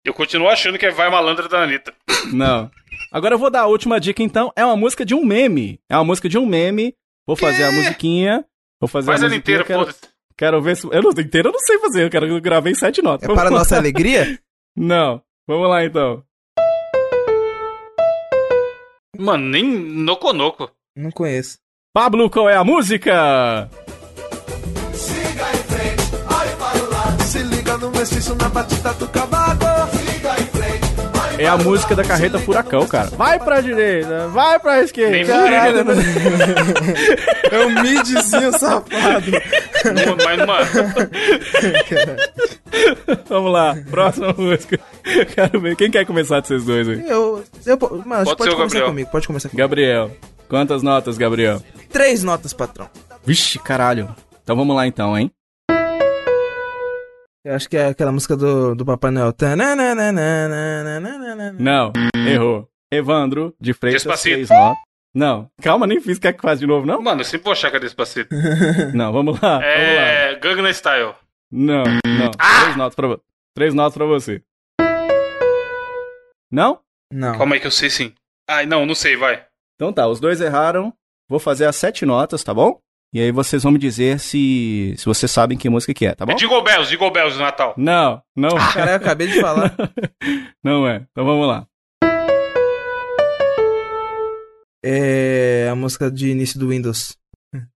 Eu 0.06 0.14
continuo 0.14 0.48
achando 0.50 0.78
que 0.78 0.86
é 0.86 0.92
Vai 0.92 1.10
Malandra 1.10 1.48
da 1.48 1.64
Anitta. 1.64 1.94
não. 2.34 2.70
Agora 3.12 3.36
eu 3.36 3.40
vou 3.40 3.50
dar 3.50 3.62
a 3.62 3.68
última 3.68 4.00
dica 4.00 4.24
então. 4.24 4.52
É 4.56 4.64
uma 4.64 4.78
música 4.78 5.06
de 5.06 5.14
um 5.14 5.26
meme. 5.26 5.80
É 5.90 5.96
uma 5.98 6.04
música 6.06 6.30
de 6.30 6.38
um 6.38 6.46
meme. 6.46 6.96
Vou 7.28 7.36
fazer 7.36 7.64
a 7.66 7.72
musiquinha. 7.72 8.46
Vou 8.80 8.88
fazer 8.88 9.08
Faz 9.08 9.22
a 9.24 9.26
ela 9.28 9.36
inteira, 9.36 9.64
quero, 9.64 9.80
foda-se. 9.82 10.00
quero 10.38 10.62
ver 10.62 10.78
se. 10.78 10.88
Eu 10.88 11.02
não 11.02 11.12
inteira 11.12 11.50
eu 11.50 11.52
não 11.52 11.60
sei 11.60 11.78
fazer. 11.80 12.06
Eu 12.06 12.10
quero 12.10 12.26
eu 12.28 12.40
gravei 12.42 12.74
sete 12.74 13.02
notas. 13.02 13.24
É 13.24 13.28
Vamos 13.28 13.42
para 13.42 13.52
lá. 13.52 13.58
nossa 13.60 13.76
alegria? 13.78 14.40
Não. 14.76 15.22
Vamos 15.48 15.68
lá 15.70 15.84
então. 15.84 16.24
Mano, 19.20 19.50
nem 19.50 19.64
Noco 19.64 20.32
Noco. 20.32 20.72
Não 20.96 21.12
conheço. 21.12 21.58
Pablo, 21.94 22.30
qual 22.30 22.50
é 22.50 22.56
a 22.56 22.64
música? 22.64 23.70
Na 28.36 28.50
batida 28.50 28.94
do 28.94 29.08
cavaco. 29.10 29.66
É 31.38 31.48
a 31.48 31.56
música 31.58 31.96
da 31.96 32.04
carreta 32.04 32.40
Furacão, 32.40 32.88
cara. 32.88 33.10
Vai 33.12 33.40
pra 33.40 33.62
direita, 33.62 34.28
vai 34.30 34.60
pra 34.60 34.82
esquerda. 34.82 35.12
Nem 35.12 35.26
Caralho. 35.26 35.86
É 37.52 37.60
um 37.66 37.82
midzinho 37.82 38.52
safado. 38.58 39.32
Não, 39.86 40.18
Mas, 40.24 40.38
mano, 40.48 41.10
Vamos 43.30 43.52
lá, 43.52 43.76
próxima 43.90 44.34
música. 44.36 44.80
Quero 45.36 45.60
ver. 45.62 45.76
Quem 45.76 45.92
quer 45.92 46.06
começar 46.06 46.40
de 46.42 46.48
vocês 46.48 46.64
dois 46.66 46.90
aí? 46.90 47.08
Eu, 47.08 47.44
eu, 47.68 47.78
mano, 48.06 48.24
Pode 48.26 48.38
pode, 48.38 48.50
começar 48.52 48.58
Gabriel. 48.64 48.86
comigo, 48.88 49.10
pode 49.12 49.28
começar 49.28 49.50
comigo. 49.50 49.64
Gabriel. 49.68 50.12
Quantas 50.50 50.82
notas, 50.84 51.18
Gabriel? 51.20 51.62
Três 51.92 52.24
notas, 52.24 52.52
patrão. 52.52 52.90
Vixe, 53.24 53.60
caralho. 53.60 54.10
Então 54.44 54.56
vamos 54.56 54.76
lá 54.76 54.86
então, 54.88 55.18
hein? 55.18 55.32
Eu 57.44 57.56
acho 57.56 57.68
que 57.68 57.76
é 57.76 57.88
aquela 57.88 58.12
música 58.12 58.38
do, 58.38 58.76
do 58.76 58.86
Papai 58.86 59.10
Noel. 59.10 59.34
Não, 61.58 61.92
errou. 62.28 62.70
Evandro, 62.92 63.56
de 63.60 63.74
Freitas, 63.74 64.04
Despacito. 64.04 64.36
três 64.36 64.50
notas. 64.50 64.78
Não, 65.14 65.50
calma, 65.62 65.88
nem 65.88 66.00
fiz. 66.00 66.20
Quer 66.20 66.34
que 66.34 66.42
faça 66.42 66.60
de 66.60 66.68
novo, 66.68 66.86
não? 66.86 67.02
mano, 67.02 67.22
eu 67.22 67.26
sempre 67.26 67.46
vou 67.46 67.54
achar 67.54 67.72
que 67.72 67.78
é 67.78 67.80
Despacito. 67.80 68.34
Não, 68.94 69.12
vamos 69.12 69.42
lá. 69.42 69.60
Vamos 69.60 69.66
lá. 69.66 69.66
É 69.66 70.36
Gangnam 70.40 70.72
Style. 70.72 71.14
Não, 71.52 71.84
não. 71.84 72.32
Ah! 72.40 72.62
Três 72.62 72.78
notas 72.78 72.96
pra 72.96 73.08
você. 73.08 73.22
Três 73.54 73.74
notas 73.74 73.94
pra 73.98 74.06
você. 74.06 74.42
Não? 76.50 76.80
Não. 77.12 77.38
Calma 77.38 77.56
aí 77.56 77.60
que 77.62 77.68
eu 77.68 77.72
sei 77.72 77.90
sim. 77.90 78.14
Ai, 78.48 78.66
não, 78.66 78.86
não 78.86 78.96
sei, 78.96 79.18
vai. 79.18 79.46
Então 79.76 79.92
tá, 79.92 80.08
os 80.08 80.20
dois 80.20 80.40
erraram. 80.40 80.94
Vou 81.28 81.40
fazer 81.40 81.66
as 81.66 81.76
sete 81.76 82.06
notas, 82.06 82.44
tá 82.44 82.54
bom? 82.54 82.80
E 83.14 83.20
aí 83.20 83.30
vocês 83.32 83.64
vão 83.64 83.74
me 83.74 83.78
dizer 83.80 84.20
se, 84.20 84.94
se 84.98 85.06
vocês 85.06 85.30
sabem 85.30 85.58
que 85.58 85.70
música 85.70 85.94
que 85.94 86.06
é, 86.06 86.16
tá 86.16 86.26
bom? 86.26 86.32
É 86.32 86.36
Jingle 86.36 86.64
Bells, 86.64 86.90
Jingle 86.90 87.12
Bells 87.12 87.38
do 87.38 87.44
Natal. 87.44 87.74
Não, 87.76 88.22
não, 88.34 88.52
Cara, 88.74 88.92
eu 88.92 88.96
acabei 88.96 89.28
de 89.28 89.42
falar. 89.42 89.76
não 90.64 90.88
é. 90.88 91.06
Então 91.12 91.26
vamos 91.26 91.46
lá. 91.46 91.66
É 94.84 95.68
a 95.70 95.76
música 95.76 96.10
de 96.10 96.30
início 96.30 96.58
do 96.58 96.70
Windows. 96.70 97.18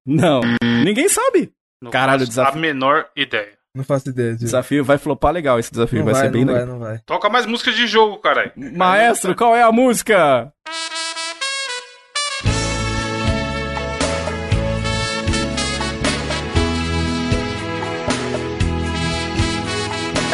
Não, 0.06 0.40
ninguém 0.64 1.10
sabe. 1.10 1.52
Não 1.84 1.92
Caralho, 1.92 2.26
desafio. 2.26 2.58
A 2.58 2.62
menor 2.62 3.08
ideia. 3.16 3.56
Não 3.76 3.84
faço 3.84 4.08
ideia. 4.10 4.36
Desafio 4.36 4.86
vai 4.86 4.98
flopar 4.98 5.34
legal 5.34 5.60
esse 5.60 5.70
desafio, 5.70 6.00
Não 6.00 6.06
vai, 6.06 6.14
vai, 6.14 6.24
ser 6.24 6.32
bem 6.32 6.46
não 6.46 6.54
vai, 6.54 6.62
legal. 6.62 6.80
não 6.80 6.86
vai. 6.86 7.00
Toca 7.06 7.30
mais 7.30 7.46
música 7.46 7.74
de 7.74 7.86
jogo, 7.88 8.20
caralho. 8.20 8.54
Maestro, 8.56 9.36
qual 9.36 9.54
é 9.54 9.62
a 9.62 9.72
música? 9.72 10.50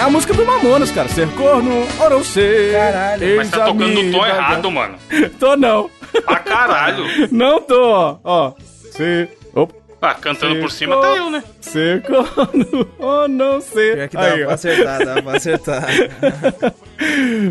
É 0.02 0.04
a 0.04 0.10
música 0.10 0.34
do 0.34 0.44
Mamonas, 0.44 0.90
cara. 0.90 1.08
Ser 1.10 1.30
corno 1.36 1.88
ou 2.00 2.10
não 2.10 2.24
ser. 2.24 2.74
Caralho. 2.74 3.38
Mas 3.38 3.52
tá 3.52 3.66
tocando 3.66 3.88
no 4.02 4.12
tom 4.12 4.26
errado, 4.26 4.72
mano. 4.72 4.98
Tô 5.40 5.56
não. 5.56 5.92
Pra 6.26 6.40
caralho. 6.40 7.06
Não 7.32 7.62
tô, 7.62 7.80
ó. 7.92 8.18
Ó. 8.24 8.54
Ser. 8.92 9.38
Opa. 9.54 9.76
Ah, 10.02 10.16
cantando 10.16 10.60
por 10.60 10.72
cima 10.72 11.00
tá 11.00 11.08
eu, 11.16 11.30
né? 11.30 11.44
Ser 11.62 12.02
corno 12.02 12.90
ou 12.98 13.28
não 13.28 13.62
ser. 13.62 13.96
Pior 13.96 14.10
que 14.10 14.18
dá 14.18 14.24
Aí, 14.24 14.40
pra 14.40 14.50
ó. 14.50 14.54
acertar, 14.54 15.06
dá 15.06 15.22
pra 15.22 15.38
acertar. 15.38 15.84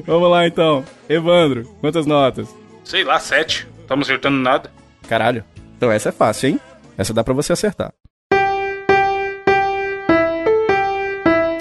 Vamos 0.05 0.30
lá 0.30 0.46
então. 0.48 0.84
Evandro, 1.09 1.62
quantas 1.80 2.05
notas? 2.05 2.48
Sei 2.84 3.05
lá, 3.05 3.20
sete. 3.20 3.68
Tamo 3.86 4.03
acertando 4.03 4.38
nada. 4.38 4.70
Caralho. 5.09 5.44
Então 5.76 5.92
essa 5.92 6.09
é 6.09 6.12
fácil, 6.12 6.51
hein? 6.51 6.61
Essa 6.98 7.14
dá 7.14 7.22
pra 7.22 7.32
você 7.32 7.53
acertar. 7.53 7.92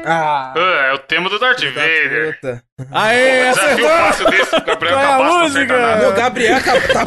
Ah, 0.05 0.53
Ah, 0.55 0.87
é 0.91 0.93
o 0.93 0.99
tema 0.99 1.29
do 1.29 1.37
Darth 1.39 1.61
Vader. 1.63 2.35
puta. 2.35 2.63
Aê, 2.91 3.49
Desafio 3.49 3.87
fácil 3.89 4.29
desse, 4.31 4.55
o 4.55 4.61
Gabriel 4.63 4.95
Qual 4.95 5.03
é 5.03 5.13
a 5.13 5.17
de 5.17 5.23
música? 5.23 5.97
Meu 5.97 6.13
Gabriel. 6.13 6.59
Tá... 6.63 7.03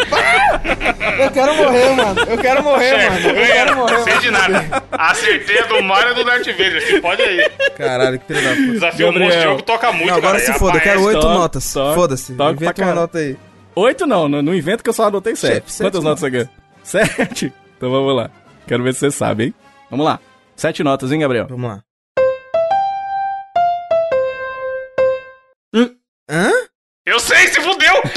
Eu 1.24 1.30
quero 1.30 1.54
morrer, 1.56 1.90
mano. 1.94 2.20
Eu 2.28 2.38
quero 2.38 2.62
morrer, 2.62 3.08
mano. 3.10 3.28
Eu 3.28 3.34
quero 3.34 3.46
ganha, 3.46 3.74
morrer. 3.74 3.92
não 3.96 4.04
sei 4.04 4.18
de 4.18 4.30
nada. 4.30 4.82
Acertei 4.92 5.58
a 5.60 5.66
do 5.66 5.82
Mario 5.82 6.12
e 6.12 6.14
do 6.14 6.24
Darth 6.24 6.46
Vader. 6.46 6.86
Se 6.86 7.00
pode 7.00 7.22
aí. 7.22 7.50
Caralho, 7.76 8.18
que 8.18 8.26
filho 8.26 8.42
da 8.42 8.50
puta. 8.56 8.72
Desafio 8.72 9.06
Gabriel. 9.06 9.24
Monstro 9.26 9.42
Diogo 9.48 9.62
toca 9.62 9.92
muito, 9.92 10.06
Não, 10.08 10.16
agora 10.16 10.38
cara. 10.40 10.52
se 10.52 10.58
foda, 10.58 10.76
eu 10.78 10.82
quero 10.82 11.02
oito 11.02 11.28
notas. 11.28 11.72
Foda-se. 11.72 12.32
Inventa 12.32 12.82
uma 12.84 12.94
nota 12.94 13.18
aí. 13.18 13.36
Oito 13.74 14.06
não, 14.06 14.28
no, 14.28 14.42
no 14.42 14.54
invento 14.54 14.82
que 14.84 14.90
eu 14.90 14.94
só 14.94 15.04
anotei 15.06 15.34
sete. 15.34 15.72
Sete, 15.72 15.82
Quantas 15.86 16.04
notas 16.04 16.20
você 16.20 16.30
quer? 16.30 16.48
Sete? 16.84 17.52
Então 17.76 17.90
vamos 17.90 18.14
lá. 18.14 18.28
Quero 18.66 18.82
ver 18.82 18.92
se 18.92 19.00
você 19.00 19.10
sabe, 19.10 19.44
hein? 19.44 19.54
Vamos 19.90 20.04
lá. 20.04 20.18
Sete 20.54 20.82
notas, 20.84 21.10
hein, 21.10 21.20
Gabriel? 21.20 21.46
Vamos 21.48 21.70
lá. 21.70 21.80
Hum. 25.74 25.90
Hã? 26.30 26.50
Eu 27.04 27.18
sei, 27.18 27.48
se 27.48 27.60
fudeu! 27.60 27.94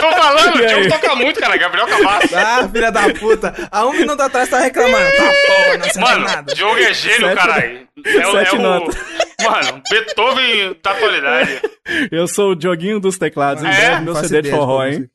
Tô 0.00 0.10
falando, 0.12 0.56
o 0.56 0.66
Diogo 0.66 0.88
toca 0.88 1.14
muito, 1.14 1.38
cara. 1.40 1.56
Gabriel 1.56 1.86
Cavassi. 1.86 2.34
Ah, 2.34 2.68
filha 2.72 2.90
da 2.90 3.12
puta. 3.14 3.54
Há 3.70 3.86
um 3.86 3.92
minuto 3.92 4.20
atrás 4.20 4.48
tá 4.48 4.58
reclamando. 4.60 5.04
Tá 5.16 5.32
porra, 5.46 5.78
não 5.78 6.00
Mano, 6.08 6.24
nada. 6.24 6.54
Diogo 6.54 6.78
é 6.78 6.92
gênio, 6.94 7.34
caralho. 7.34 7.88
É, 8.04 8.26
o- 8.26 8.38
é 8.38 8.52
o. 8.52 8.58
Mano, 9.40 9.82
Beethoven 9.90 10.76
da 10.82 10.90
atualidade. 10.90 11.60
Eu 12.10 12.26
sou 12.26 12.50
o 12.52 12.56
Dioguinho 12.56 12.98
dos 13.00 13.18
teclados. 13.18 13.62
Em 13.62 13.68
É? 13.68 13.70
breve, 13.70 13.94
Não 13.96 14.02
meu 14.02 14.14
faço 14.14 14.28
CD 14.28 14.42
de 14.42 14.50
forró, 14.50 14.84
hein? 14.84 15.08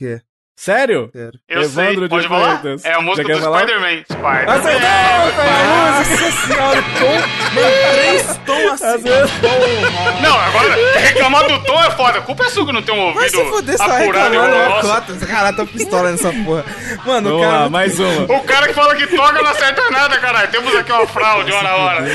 É. 0.56 0.62
Sério? 0.64 1.10
Sério. 1.12 1.39
Eu 1.49 1.62
Evandro 1.64 1.93
sei, 1.93 2.01
de 2.04 2.10
pode 2.10 2.28
falar? 2.28 2.60
Freitas. 2.60 2.86
É 2.86 2.93
a 2.93 3.01
música 3.01 3.34
Já 3.34 3.39
do? 3.39 3.58
Spider-Man. 3.58 4.04
Spider-Man. 4.04 4.54
Acertou! 4.54 5.32
Foi 5.34 5.45
a 5.45 5.64
música! 5.64 6.24
Nossa 6.24 6.32
senhora, 6.47 6.84
tom. 6.99 7.14
Mano, 7.54 7.74
três 7.93 8.39
tons 8.45 8.82
assim. 8.82 10.22
Não, 10.22 10.39
agora, 10.39 10.99
reclamar 10.99 11.47
do 11.47 11.64
tom 11.64 11.84
é 11.84 11.91
foda. 11.91 12.20
A 12.20 12.22
culpa 12.22 12.43
é 12.45 12.49
sua 12.49 12.66
que 12.66 12.72
não 12.72 12.82
tem 12.82 12.95
um 12.95 13.14
Vai 13.14 13.30
se 13.30 13.38
ouvido 13.38 13.56
fuder, 13.56 13.78
só 13.78 13.84
apurado 13.84 14.34
igual 14.36 14.49
o 14.49 14.70
nosso. 14.70 15.28
Caralho, 15.28 15.56
tô 15.58 15.66
pistola 15.66 16.12
nessa 16.12 16.32
porra. 16.32 16.66
Mano, 17.06 17.30
o 17.30 17.32
Vamos 17.34 17.45
cara... 17.45 17.60
lá, 17.64 17.70
mais 17.70 17.99
uma. 17.99 18.24
O 18.38 18.43
cara 18.43 18.68
que 18.68 18.74
fala 18.74 18.95
que 18.95 19.08
toca 19.08 19.41
não 19.41 19.49
acerta 19.49 19.89
nada, 19.91 20.18
caralho. 20.20 20.51
Temos 20.51 20.76
aqui 20.76 20.91
uma 20.91 21.08
fraude, 21.08 21.51
hora 21.51 21.70
a 21.70 21.76
hora. 21.76 22.06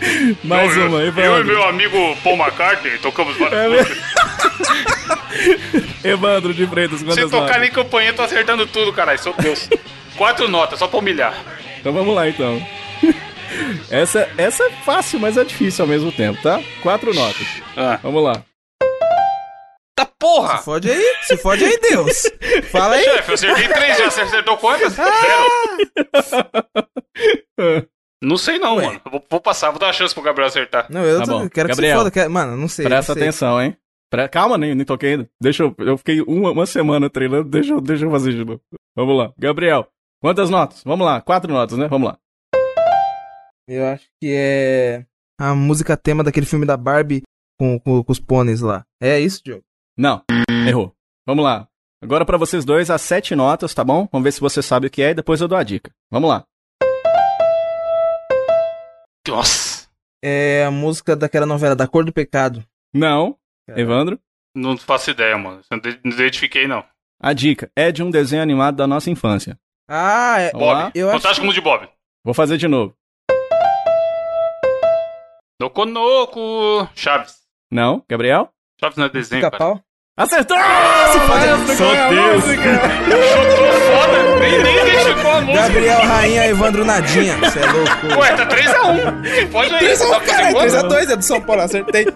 Mais 0.44 0.76
eu, 0.76 0.86
uma, 0.88 0.98
eu, 0.98 1.06
Evandro. 1.08 1.32
eu 1.32 1.40
e 1.40 1.44
meu 1.44 1.64
amigo 1.64 2.16
Paul 2.22 2.36
McCartney 2.36 2.98
tocamos 2.98 3.36
várias 3.36 3.60
É 3.60 3.68
músicas. 3.68 3.98
Evandro 6.04 6.54
de 6.54 6.66
Freitas, 6.66 7.00
quantas 7.00 7.14
Sem 7.16 7.24
tocar 7.28 7.40
notas? 7.46 7.60
nem 7.60 7.70
campanha, 7.70 8.12
tô 8.12 8.22
acertando 8.22 8.66
tudo, 8.66 8.92
caralho. 8.92 9.18
Sou 9.18 9.34
Deus. 9.34 9.68
Quatro 10.16 10.48
notas, 10.48 10.78
só 10.78 10.86
pra 10.88 10.98
humilhar. 10.98 11.34
Então 11.78 11.92
vamos 11.92 12.14
lá, 12.14 12.28
então. 12.28 12.60
Essa, 13.90 14.28
essa 14.36 14.64
é 14.64 14.70
fácil, 14.84 15.20
mas 15.20 15.36
é 15.38 15.44
difícil 15.44 15.84
ao 15.84 15.88
mesmo 15.88 16.10
tempo, 16.10 16.40
tá? 16.42 16.60
Quatro 16.82 17.14
notas. 17.14 17.46
Ah. 17.76 17.98
Vamos 18.02 18.22
lá. 18.22 18.42
Tá 19.94 20.04
porra! 20.18 20.58
Se 20.58 20.64
fode 20.64 20.90
aí, 20.90 21.14
se 21.22 21.36
fode 21.38 21.64
aí, 21.64 21.78
Deus. 21.80 22.22
Fala 22.70 22.96
aí. 22.96 23.04
Chefe, 23.04 23.28
eu 23.30 23.34
acertei 23.34 23.68
três 23.68 23.96
já. 23.98 24.10
Você 24.10 24.20
acertou 24.22 24.56
quantas? 24.58 24.92
Zero. 27.58 27.88
Não 28.22 28.36
sei 28.36 28.58
não, 28.58 28.76
mano. 28.76 29.00
Eu 29.04 29.10
Vou, 29.10 29.24
vou 29.30 29.40
passar, 29.40 29.70
vou 29.70 29.78
dar 29.78 29.86
uma 29.86 29.92
chance 29.92 30.14
pro 30.14 30.22
Gabriel 30.22 30.48
acertar. 30.48 30.86
Não, 30.90 31.04
eu 31.04 31.18
Tá 31.20 31.24
tô- 31.26 31.38
bom. 31.40 31.48
quero 31.48 31.68
que 31.68 31.74
Gabriel, 31.74 31.92
se 31.92 31.98
foda. 31.98 32.10
Quero... 32.10 32.30
Mano, 32.30 32.56
não 32.56 32.68
sei. 32.68 32.84
Presta 32.86 33.12
não 33.12 33.18
sei. 33.18 33.22
atenção, 33.28 33.60
hein? 33.62 33.76
Pre- 34.10 34.28
Calma, 34.28 34.56
nem, 34.56 34.74
nem 34.74 34.84
toquei 34.86 35.12
ainda. 35.12 35.28
Deixa 35.40 35.62
eu. 35.64 35.74
Eu 35.78 35.98
fiquei 35.98 36.20
uma, 36.22 36.50
uma 36.52 36.66
semana 36.66 37.10
treinando, 37.10 37.48
deixa, 37.48 37.72
eu- 37.72 37.80
deixa 37.80 38.04
eu 38.04 38.10
fazer 38.10 38.32
de 38.32 38.44
novo. 38.44 38.60
Vamos 38.96 39.18
lá. 39.18 39.32
Gabriel, 39.38 39.86
quantas 40.22 40.48
notas? 40.48 40.82
Vamos 40.84 41.04
lá, 41.04 41.20
quatro 41.20 41.52
notas, 41.52 41.76
né? 41.76 41.88
Vamos 41.88 42.08
lá. 42.08 42.18
Eu 43.68 43.84
acho 43.86 44.06
que 44.22 44.32
é 44.32 45.04
a 45.38 45.54
música 45.54 45.96
tema 45.96 46.22
daquele 46.22 46.46
filme 46.46 46.64
da 46.64 46.76
Barbie 46.76 47.22
com, 47.58 47.78
com, 47.80 48.02
com 48.02 48.12
os 48.12 48.20
pôneis 48.20 48.60
lá. 48.60 48.84
É 49.02 49.18
isso, 49.18 49.42
Diogo? 49.44 49.62
Não, 49.98 50.22
errou. 50.66 50.92
Vamos 51.26 51.44
lá. 51.44 51.66
Agora 52.02 52.24
pra 52.24 52.36
vocês 52.38 52.64
dois, 52.64 52.90
as 52.90 53.02
sete 53.02 53.34
notas, 53.34 53.74
tá 53.74 53.82
bom? 53.82 54.08
Vamos 54.12 54.24
ver 54.24 54.32
se 54.32 54.40
você 54.40 54.62
sabe 54.62 54.86
o 54.86 54.90
que 54.90 55.02
é 55.02 55.10
e 55.10 55.14
depois 55.14 55.40
eu 55.40 55.48
dou 55.48 55.58
a 55.58 55.62
dica. 55.64 55.90
Vamos 56.10 56.28
lá. 56.30 56.44
Nossa, 59.28 59.88
É 60.22 60.64
a 60.64 60.70
música 60.70 61.14
daquela 61.16 61.46
novela 61.46 61.74
Da 61.76 61.86
Cor 61.86 62.04
do 62.04 62.12
Pecado. 62.12 62.64
Não, 62.94 63.36
Evandro. 63.68 64.18
não 64.54 64.76
faço 64.76 65.10
ideia, 65.10 65.36
mano. 65.36 65.60
Não 65.70 65.78
de- 65.78 66.00
não 66.04 66.12
identifiquei, 66.12 66.66
não. 66.66 66.84
A 67.20 67.32
dica 67.32 67.70
é 67.76 67.90
de 67.92 68.02
um 68.02 68.10
desenho 68.10 68.42
animado 68.42 68.76
da 68.76 68.86
nossa 68.86 69.10
infância. 69.10 69.58
Ah, 69.88 70.38
é. 70.40 70.52
Lá. 70.52 70.84
Bob. 70.86 70.92
Eu 70.94 71.08
acho 71.10 71.18
Fantástico 71.18 71.46
Mundo 71.46 71.54
de 71.54 71.60
Bob. 71.60 71.88
Vou 72.24 72.34
fazer 72.34 72.56
de 72.56 72.66
novo. 72.68 72.94
Noconoco. 75.60 76.88
Chaves. 76.94 77.36
Não, 77.70 78.04
Gabriel? 78.08 78.50
Chaves 78.80 78.96
não 78.98 79.06
é 79.06 79.08
desenho, 79.08 79.42
cara. 79.50 79.82
Acertou! 80.18 80.56
fode- 80.56 81.76
Sou 81.76 81.90
Deus! 82.08 82.44
Chutou 82.44 83.72
foda. 83.82 84.38
Nem, 84.40 84.62
nem 84.62 84.76
identificou 84.78 85.30
a 85.30 85.40
música. 85.42 85.62
Gabriel 85.62 86.00
Rainha 86.00 86.46
Evandro 86.46 86.84
Nadinha. 86.86 87.36
Você 87.36 87.58
é 87.58 87.66
louco. 87.70 88.20
Ué, 88.20 88.32
tá 88.34 88.46
3x1. 88.46 89.50
Pode 89.52 89.74
aí. 89.74 89.78
3 89.80 89.98
Você 89.98 90.04
a 90.04 90.08
tá 90.08 90.16
1, 90.16 90.20
cara. 90.26 90.42
fazendo 90.52 90.52
3 90.58 90.74
a 90.74 90.80
quanto? 90.80 90.88
2 90.88 91.10
é 91.10 91.16
do 91.16 91.22
São 91.22 91.40
Paulo, 91.42 91.60
acertei. 91.62 92.06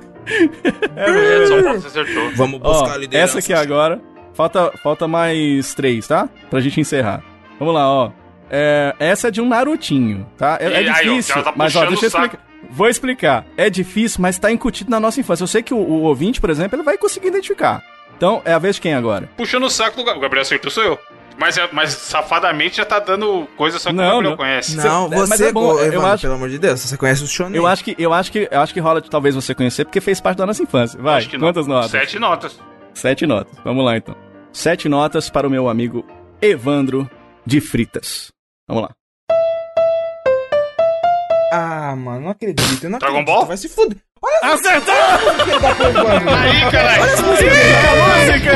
É, 0.96 1.46
São 1.46 1.62
Paulo, 1.62 1.80
você 1.82 1.88
acertou. 2.00 2.30
Vamos 2.36 2.60
Ó, 2.64 2.72
buscar 2.72 2.94
a 2.94 2.98
liderança. 2.98 3.38
essa 3.38 3.38
aqui 3.38 3.52
agora. 3.52 4.00
Falta, 4.32 4.72
falta 4.82 5.06
mais 5.06 5.74
três, 5.74 6.06
tá? 6.08 6.26
Pra 6.48 6.60
gente 6.60 6.80
encerrar. 6.80 7.22
Vamos 7.58 7.74
lá, 7.74 7.86
ó. 7.86 8.12
É, 8.48 8.94
essa 8.98 9.28
é 9.28 9.30
de 9.30 9.42
um 9.42 9.46
Narutinho, 9.48 10.26
tá? 10.38 10.56
É, 10.58 10.66
é 10.68 10.70
E 10.70 10.76
aí, 10.76 10.88
ó, 10.88 10.92
difícil, 11.12 11.42
tá 11.42 11.52
mas 11.54 11.76
ó, 11.76 11.84
deixa 11.84 12.06
eu 12.06 12.08
explicar. 12.08 12.38
Vou 12.70 12.88
explicar. 12.88 13.44
É 13.56 13.68
difícil, 13.68 14.20
mas 14.22 14.38
tá 14.38 14.50
incutido 14.50 14.90
na 14.90 14.98
nossa 15.00 15.20
infância. 15.20 15.42
Eu 15.42 15.48
sei 15.48 15.62
que 15.62 15.74
o, 15.74 15.78
o 15.78 16.02
ouvinte, 16.02 16.40
por 16.40 16.48
exemplo, 16.48 16.76
ele 16.76 16.82
vai 16.84 16.96
conseguir 16.96 17.28
identificar. 17.28 17.82
Então, 18.20 18.42
é 18.44 18.52
a 18.52 18.58
vez 18.58 18.74
de 18.76 18.82
quem 18.82 18.92
agora? 18.92 19.30
Puxando 19.34 19.64
o 19.64 19.70
saco 19.70 19.96
do 19.96 20.04
Gabriel. 20.04 20.18
O 20.18 20.20
Gabriel 20.20 20.42
acertou, 20.42 20.70
sou 20.70 20.82
eu. 20.84 20.98
Mas, 21.38 21.56
é- 21.56 21.70
mas 21.72 21.92
safadamente 21.92 22.76
já 22.76 22.84
tá 22.84 22.98
dando 22.98 23.48
coisa 23.56 23.78
só 23.78 23.88
que 23.88 23.96
Não, 23.96 24.04
o 24.04 24.08
Gabriel 24.10 24.30
não. 24.32 24.36
conhece. 24.36 24.76
Não, 24.76 25.08
Mas 25.08 25.26
você, 25.30 25.46
é 25.46 25.52
bom, 25.52 25.78
eu 25.80 26.04
acho- 26.04 26.20
pelo 26.20 26.34
amor 26.34 26.50
de 26.50 26.58
Deus. 26.58 26.80
Você 26.80 26.98
conhece 26.98 27.24
o 27.24 27.26
Shonen. 27.26 27.56
Eu 27.56 27.66
acho 27.66 27.82
que, 27.82 27.96
eu 27.98 28.12
acho 28.12 28.30
que, 28.30 28.46
eu 28.50 28.60
acho 28.60 28.74
que 28.74 28.80
rola 28.80 29.00
de 29.00 29.08
talvez 29.08 29.34
você 29.34 29.54
conhecer, 29.54 29.86
porque 29.86 30.02
fez 30.02 30.20
parte 30.20 30.36
da 30.36 30.44
nossa 30.44 30.62
infância. 30.62 31.00
Vai, 31.00 31.16
Acho 31.16 31.30
que 31.30 31.38
não. 31.38 31.46
quantas 31.48 31.66
notas? 31.66 31.90
Sete 31.92 32.18
notas. 32.18 32.60
Sete 32.92 33.24
notas. 33.26 33.56
Vamos 33.64 33.82
lá, 33.82 33.96
então. 33.96 34.14
Sete 34.52 34.86
notas 34.86 35.30
para 35.30 35.46
o 35.46 35.50
meu 35.50 35.66
amigo 35.66 36.04
Evandro 36.42 37.08
de 37.46 37.58
Fritas. 37.58 38.30
Vamos 38.68 38.82
lá. 38.82 38.90
Ah, 41.52 41.94
mano, 41.96 42.20
não 42.20 42.30
acredito. 42.30 42.84
Eu 42.84 42.90
não 42.90 42.98
Dragon 42.98 43.18
acredito. 43.20 43.34
Ball? 43.36 43.46
Vai 43.46 43.56
se 43.56 43.68
fuder. 43.68 43.96
Acertou! 44.42 44.94
que 45.44 45.50
ele 45.50 45.60
dá 45.60 45.74
pro 45.74 45.86
Evandro. 45.86 46.34
Aí, 46.34 46.70
caralho. 46.70 47.02
música! 47.26 48.52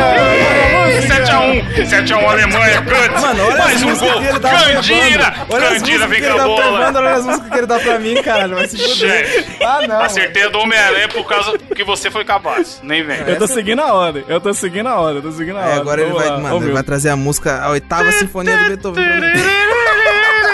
7x1. 1.08 1.86
7x1 1.86 2.24
Alemanha. 2.28 2.80
Good. 2.82 3.20
Mano, 3.20 3.44
olha 3.46 3.56
Mais 3.58 3.76
as 3.76 3.82
um 3.82 3.88
músicas 3.88 4.12
gol. 4.12 4.20
que 4.20 4.26
ele 4.28 4.38
dá 4.40 4.48
pro 4.50 4.58
Candira. 4.74 5.34
Olha 5.48 5.68
as 5.68 5.78
Candira 5.78 6.06
músicas 6.06 6.08
vem 6.10 6.20
que 6.20 6.26
com 6.26 6.32
ele 6.32 6.40
a 6.40 6.44
bola. 6.44 6.80
Evandro, 6.82 7.00
olha 7.02 7.14
as 7.14 7.24
músicas 7.24 7.48
que 7.50 7.56
ele 7.58 7.66
dá 7.66 7.78
pra 7.80 7.98
mim, 7.98 8.22
caralho. 8.22 8.54
Vai 8.56 8.68
se 8.68 8.76
fuder. 8.78 9.44
Ah, 9.62 9.86
não. 9.88 10.00
Acertei 10.02 10.42
a 10.44 10.48
do 10.48 10.58
Homem-Aranha 10.58 11.08
por 11.08 11.26
causa 11.26 11.58
que 11.58 11.82
você 11.84 12.10
foi 12.10 12.24
capaz. 12.26 12.80
Nem 12.82 13.02
vem. 13.02 13.20
Eu 13.26 13.38
tô 13.38 13.46
seguindo 13.46 13.80
a 13.80 13.92
ordem, 13.92 14.24
eu 14.28 14.40
tô 14.40 14.52
seguindo 14.52 14.86
a 14.88 15.00
ordem, 15.00 15.16
eu 15.16 15.22
tô 15.22 15.32
seguindo 15.32 15.56
a 15.56 15.62
É, 15.62 15.64
ordem. 15.64 15.80
agora 15.80 16.02
ele 16.02 16.12
vai, 16.12 16.28
mano, 16.40 16.62
ele 16.62 16.72
vai 16.72 16.82
trazer 16.82 17.08
a 17.08 17.16
música, 17.16 17.58
a 17.62 17.70
oitava 17.70 18.12
sinfonia 18.12 18.54
do 18.56 18.64
Beethoven. 18.68 19.04
Essa 19.04 20.53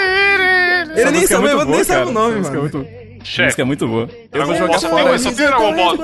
Ele 0.95 1.11
nem 1.11 1.23
é 1.23 1.27
sabe, 1.27 1.65
nem 1.65 1.83
sabe 1.83 2.09
o 2.09 2.11
nome, 2.13 2.39
Essa 2.39 2.51
música 2.51 2.57
é 2.57 2.59
mano. 2.61 2.61
muito- 2.61 3.01
essa 3.21 3.43
música 3.43 3.61
é 3.61 3.65
muito 3.65 3.87
boa. 3.87 4.09
Eu 4.31 4.45
vou 4.47 4.55
jogar 4.55 4.79
só 4.79 4.89
fora. 4.89 5.03
Ball. 5.03 5.97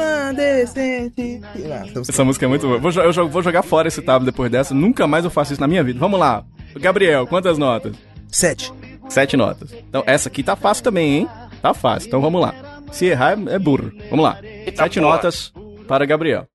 Essa 2.07 2.23
música 2.23 2.45
é 2.45 2.49
muito 2.49 2.67
boa. 2.67 2.79
Vou, 2.79 2.91
eu 2.91 3.29
vou 3.29 3.41
jogar 3.41 3.63
fora 3.63 3.87
esse 3.87 4.01
tablet 4.01 4.31
depois 4.31 4.51
dessa. 4.51 4.73
Nunca 4.73 5.07
mais 5.07 5.25
eu 5.25 5.31
faço 5.31 5.53
isso 5.53 5.61
na 5.61 5.67
minha 5.67 5.83
vida. 5.83 5.99
Vamos 5.99 6.19
lá. 6.19 6.43
Gabriel, 6.79 7.25
quantas 7.25 7.57
notas? 7.57 7.95
Sete. 8.29 8.71
Sete 9.09 9.35
notas. 9.37 9.73
Então, 9.73 10.03
essa 10.05 10.29
aqui 10.29 10.43
tá 10.43 10.55
fácil 10.55 10.83
também, 10.83 11.15
hein? 11.19 11.29
Tá 11.61 11.73
fácil. 11.73 12.07
Então, 12.07 12.21
vamos 12.21 12.39
lá. 12.41 12.53
Se 12.91 13.05
errar, 13.05 13.37
é 13.49 13.55
é 13.55 13.59
burro. 13.59 13.91
Vamos 14.09 14.23
lá. 14.23 14.37
Sete 14.75 14.99
porra. 14.99 15.11
notas 15.13 15.51
para 15.87 16.05
Gabriel. 16.05 16.45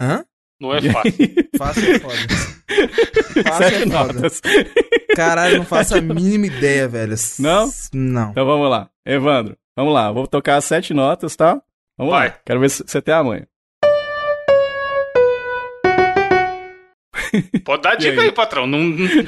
Hã? 0.00 0.24
Não 0.60 0.74
é 0.74 0.80
fácil. 0.82 1.12
Fácil 1.58 1.94
é 1.94 1.98
foda. 1.98 2.55
Sete 2.68 3.82
é 3.82 3.86
notas. 3.86 4.40
Caralho, 5.14 5.58
não 5.58 5.64
faço 5.64 5.96
a 5.96 6.00
mínima 6.02 6.46
ideia, 6.46 6.88
velho. 6.88 7.14
Não? 7.38 7.70
Não. 7.92 8.30
Então, 8.30 8.44
vamos 8.46 8.68
lá. 8.70 8.88
Evandro, 9.04 9.56
vamos 9.76 9.94
lá. 9.94 10.10
Vou 10.10 10.26
tocar 10.26 10.56
as 10.56 10.64
sete 10.64 10.92
notas, 10.92 11.36
tá? 11.36 11.60
Vamos 11.96 12.12
lá. 12.12 12.20
Vai. 12.20 12.34
Quero 12.44 12.60
ver 12.60 12.70
se 12.70 12.82
você 12.86 13.00
tem 13.00 13.14
a 13.14 13.22
manha. 13.24 13.46
Pode 17.64 17.82
dar 17.82 17.94
dica 17.96 18.20
aí? 18.20 18.26
aí, 18.28 18.32
patrão. 18.32 18.66
Não, 18.66 18.78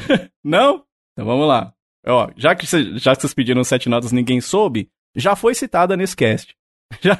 não-? 0.44 0.82
Então 1.12 1.24
vamos 1.26 1.46
lá. 1.48 1.72
Ó, 2.06 2.30
já 2.36 2.54
que, 2.54 2.66
cê- 2.66 2.96
já 2.98 3.14
que 3.14 3.20
vocês 3.22 3.34
pediram 3.34 3.62
sete 3.64 3.88
notas 3.88 4.12
ninguém 4.12 4.40
soube, 4.40 4.88
já 5.14 5.34
foi 5.36 5.54
citada 5.54 5.96
nesse 5.96 6.16
cast. 6.16 6.54
Já, 7.00 7.16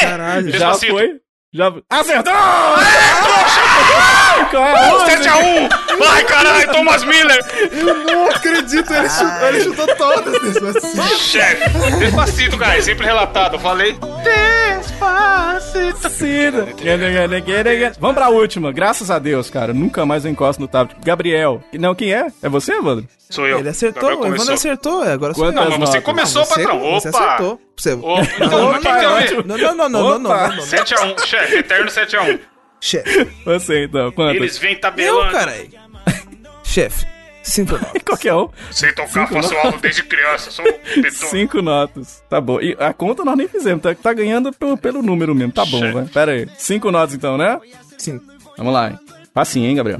Caralho. 0.00 0.50
já 0.50 0.58
Despacito. 0.72 0.92
foi. 0.92 1.20
Já... 1.54 1.72
Acertou! 1.88 2.32
Qual 2.34 3.27
a 4.46 4.92
música? 4.92 5.16
7x1! 5.32 5.98
Vai, 5.98 6.24
caralho, 6.24 6.72
Thomas 6.72 7.04
Miller! 7.04 7.44
Eu 7.72 7.94
não 8.04 8.26
acredito, 8.30 8.92
ele 8.92 9.08
chutou, 9.08 9.48
ele 9.48 9.64
chutou 9.64 9.86
todas 9.96 10.42
despacito. 10.42 11.16
Chefe, 11.18 11.78
despacito, 11.98 12.56
cara, 12.58 12.80
sempre 12.82 13.06
relatado. 13.06 13.54
Eu 13.56 13.60
falei. 13.60 13.96
Despacito. 14.78 15.98
Vamos 18.00 18.14
pra 18.16 18.28
última. 18.28 18.72
Graças 18.72 19.10
a 19.10 19.18
Deus, 19.18 19.50
cara. 19.50 19.72
Nunca 19.72 20.04
mais 20.06 20.24
eu 20.24 20.30
encosto 20.30 20.60
no 20.62 20.68
tablet. 20.68 20.96
Gabriel. 21.04 21.62
Não, 21.74 21.94
quem 21.94 22.12
é? 22.12 22.26
É 22.42 22.48
você, 22.48 22.72
Evandro? 22.74 23.06
Sou 23.30 23.46
eu. 23.46 23.58
Ele 23.58 23.68
acertou, 23.68 24.08
o 24.08 24.26
Evandro 24.26 24.54
acertou, 24.54 25.04
é, 25.04 25.12
agora 25.12 25.34
sou 25.34 25.46
eu. 25.46 25.52
Não, 25.52 25.64
mas 25.68 25.78
você 25.78 25.98
notas? 25.98 26.04
começou, 26.04 26.44
Você- 26.44 26.62
patrão. 26.62 26.80
Você 26.92 27.08
Opa! 27.08 27.18
acertou. 27.26 27.60
Você... 27.76 27.92
Ô, 27.92 28.18
então, 28.20 28.72
mas 28.72 28.82
quem 28.82 28.92
tem 28.94 29.04
a 29.04 29.14
ver? 29.14 29.46
Não, 29.46 29.56
não, 29.58 29.74
não, 29.74 29.88
não, 29.88 29.88
não, 29.88 30.18
não, 30.18 30.30
Opa. 30.30 30.48
não, 30.48 30.56
não. 30.56 30.62
7x1, 30.64 31.26
chefe, 31.26 31.56
eterno 31.56 31.90
7x1. 31.90 32.40
Chefe. 32.80 33.24
Você, 33.44 33.84
então. 33.84 34.10
Quantas? 34.12 34.36
Eles 34.36 34.58
vêm 34.58 34.74
Eu, 34.74 34.80
tabelando. 34.80 35.32
caralho. 35.32 35.68
Chefe. 36.64 37.06
Cinco 37.42 37.72
notas. 37.78 38.02
Qualquer 38.02 38.34
um. 38.34 38.48
Sem 38.70 38.94
tocar, 38.94 39.26
faço 39.28 39.54
aula 39.56 39.78
desde 39.78 40.02
criança, 40.04 40.50
sou 40.50 40.64
um. 40.64 41.10
Cinco 41.10 41.62
notas. 41.62 42.22
Tá 42.28 42.40
bom. 42.40 42.60
E 42.60 42.76
a 42.78 42.92
conta 42.92 43.24
nós 43.24 43.36
nem 43.36 43.48
fizemos. 43.48 43.82
Tá, 43.82 43.94
tá 43.94 44.12
ganhando 44.12 44.52
pelo, 44.52 44.76
pelo 44.76 45.02
número 45.02 45.34
mesmo. 45.34 45.52
Tá 45.52 45.64
bom, 45.64 45.78
Chefe. 45.78 45.92
vai. 45.92 46.04
Pera 46.06 46.32
aí. 46.32 46.48
Cinco 46.56 46.90
notas 46.90 47.14
então, 47.14 47.36
né? 47.38 47.58
Cinco. 47.96 48.24
Vamos 48.56 48.72
lá, 48.72 48.90
hein? 48.90 48.98
Facinho, 49.34 49.66
hein, 49.68 49.76
Gabriel? 49.76 49.98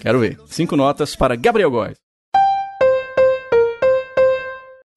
Quero 0.00 0.18
ver. 0.20 0.38
Cinco 0.46 0.76
notas 0.76 1.14
para 1.16 1.34
Gabriel 1.36 1.70
Góes. 1.70 1.96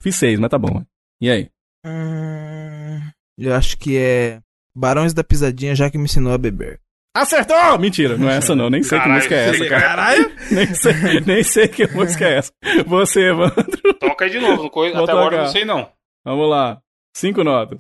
Fiz 0.01 0.15
seis, 0.15 0.39
mas 0.39 0.49
tá 0.49 0.57
bom. 0.57 0.83
E 1.19 1.29
aí? 1.29 1.49
Hum, 1.85 2.99
eu 3.37 3.53
acho 3.53 3.77
que 3.77 3.97
é 3.97 4.39
Barões 4.75 5.13
da 5.13 5.23
Pisadinha, 5.23 5.75
já 5.75 5.89
que 5.89 5.97
me 5.97 6.05
ensinou 6.05 6.33
a 6.33 6.37
beber. 6.37 6.79
Acertou! 7.13 7.77
Mentira, 7.77 8.17
não 8.17 8.29
é 8.29 8.37
essa 8.37 8.55
não. 8.55 8.69
Nem 8.69 8.81
sei 8.81 8.97
que 8.97 9.03
Caralho, 9.03 9.15
música 9.15 9.35
é 9.35 9.49
essa, 9.49 9.65
cara. 9.67 9.81
Caralho! 9.81 10.31
Nem 10.51 10.73
sei, 10.73 10.93
nem 11.25 11.43
sei 11.43 11.67
que 11.67 11.87
música 11.87 12.25
é 12.27 12.37
essa. 12.37 12.51
Você, 12.85 13.29
Evandro. 13.29 13.93
Toca 13.99 14.25
aí 14.25 14.31
de 14.31 14.39
novo, 14.39 14.69
Vou 14.69 14.85
até 14.85 15.11
agora 15.11 15.35
eu 15.35 15.41
não 15.43 15.47
sei 15.47 15.65
não. 15.65 15.89
Vamos 16.25 16.49
lá. 16.49 16.79
Cinco 17.15 17.43
notas. 17.43 17.79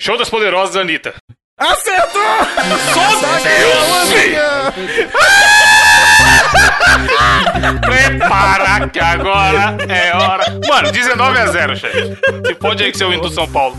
Show 0.00 0.18
das 0.18 0.28
Poderosas, 0.28 0.76
Anitta. 0.76 1.14
Acertou! 1.58 2.22
Eu 2.22 4.06
sei! 4.06 4.36
Prepara 7.80 8.88
que 8.88 8.98
agora 8.98 9.76
é 9.88 10.14
hora. 10.16 10.44
Mano, 10.68 10.92
19 10.92 11.38
a 11.38 11.46
0, 11.46 11.76
chefe. 11.76 12.16
Se 12.46 12.54
pode 12.54 12.82
aí 12.84 12.92
que 12.92 12.98
seu 12.98 13.12
hino 13.12 13.22
do 13.22 13.30
São 13.30 13.46
Paulo. 13.48 13.76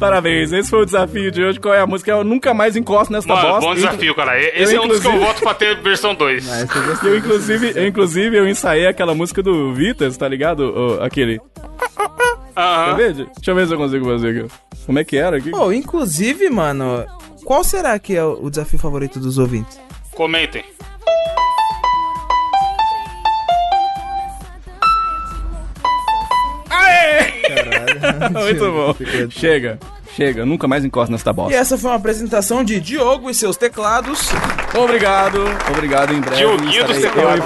Parabéns, 0.00 0.52
esse 0.52 0.68
foi 0.70 0.82
o 0.82 0.84
desafio 0.84 1.30
de 1.30 1.42
hoje. 1.42 1.60
Qual 1.60 1.74
é 1.74 1.80
a 1.80 1.86
música? 1.86 2.10
Eu 2.10 2.24
nunca 2.24 2.52
mais 2.54 2.76
encosto 2.76 3.12
nessa 3.12 3.28
Mano, 3.28 3.48
bosta. 3.48 3.60
bom 3.68 3.74
desafio, 3.74 4.14
cara. 4.14 4.40
Esse 4.40 4.74
eu, 4.74 4.82
é 4.82 4.84
um 4.84 4.88
dos 4.88 5.00
que 5.00 5.06
eu 5.06 5.10
inclusive- 5.12 5.26
voto 5.32 5.42
pra 5.42 5.54
ter 5.54 5.80
versão 5.80 6.14
2. 6.14 6.48
Ah, 6.50 6.62
esse 6.62 7.06
eu 7.06 7.16
inclusive, 7.16 7.72
eu, 7.76 7.86
inclusive, 7.86 8.36
eu 8.36 8.48
ensaiei 8.48 8.86
aquela 8.86 9.14
música 9.14 9.42
do 9.42 9.72
Vitas, 9.74 10.16
tá 10.16 10.26
ligado? 10.28 10.60
O- 10.60 11.02
aquele. 11.02 11.38
Quer 11.38 12.62
Aham. 12.62 12.94
ver? 12.96 13.12
Deixa 13.14 13.30
eu 13.46 13.54
ver 13.54 13.66
se 13.68 13.74
eu 13.74 13.78
consigo 13.78 14.04
fazer 14.06 14.28
aqui. 14.40 14.52
Como 14.86 14.98
é 14.98 15.04
que 15.04 15.16
era 15.16 15.36
aqui? 15.36 15.50
Pô, 15.50 15.70
inclusive, 15.72 16.50
mano, 16.50 17.04
qual 17.44 17.62
será 17.62 17.96
que 17.98 18.16
é 18.16 18.24
o 18.24 18.50
desafio 18.50 18.78
favorito 18.78 19.20
dos 19.20 19.38
ouvintes? 19.38 19.78
Comentem. 20.18 20.64
Aê! 26.70 27.22
Caralho. 27.48 28.32
Muito 28.44 28.72
bom. 28.72 28.94
Chega. 29.30 29.78
chega, 30.14 30.44
nunca 30.44 30.68
mais 30.68 30.84
encosto 30.84 31.10
nessa 31.12 31.30
E 31.30 31.32
bosta. 31.32 31.56
essa 31.56 31.78
foi 31.78 31.90
uma 31.90 31.96
apresentação 31.96 32.62
de 32.64 32.80
Diogo 32.80 33.30
e 33.30 33.34
seus 33.34 33.56
teclados. 33.56 34.28
Obrigado, 34.76 35.40
obrigado 35.70 36.12
em 36.12 36.20
breve. 36.20 36.36
Dioguinho 36.36 36.84
dos 36.86 36.96
eu, 36.96 37.02
teclados. 37.02 37.44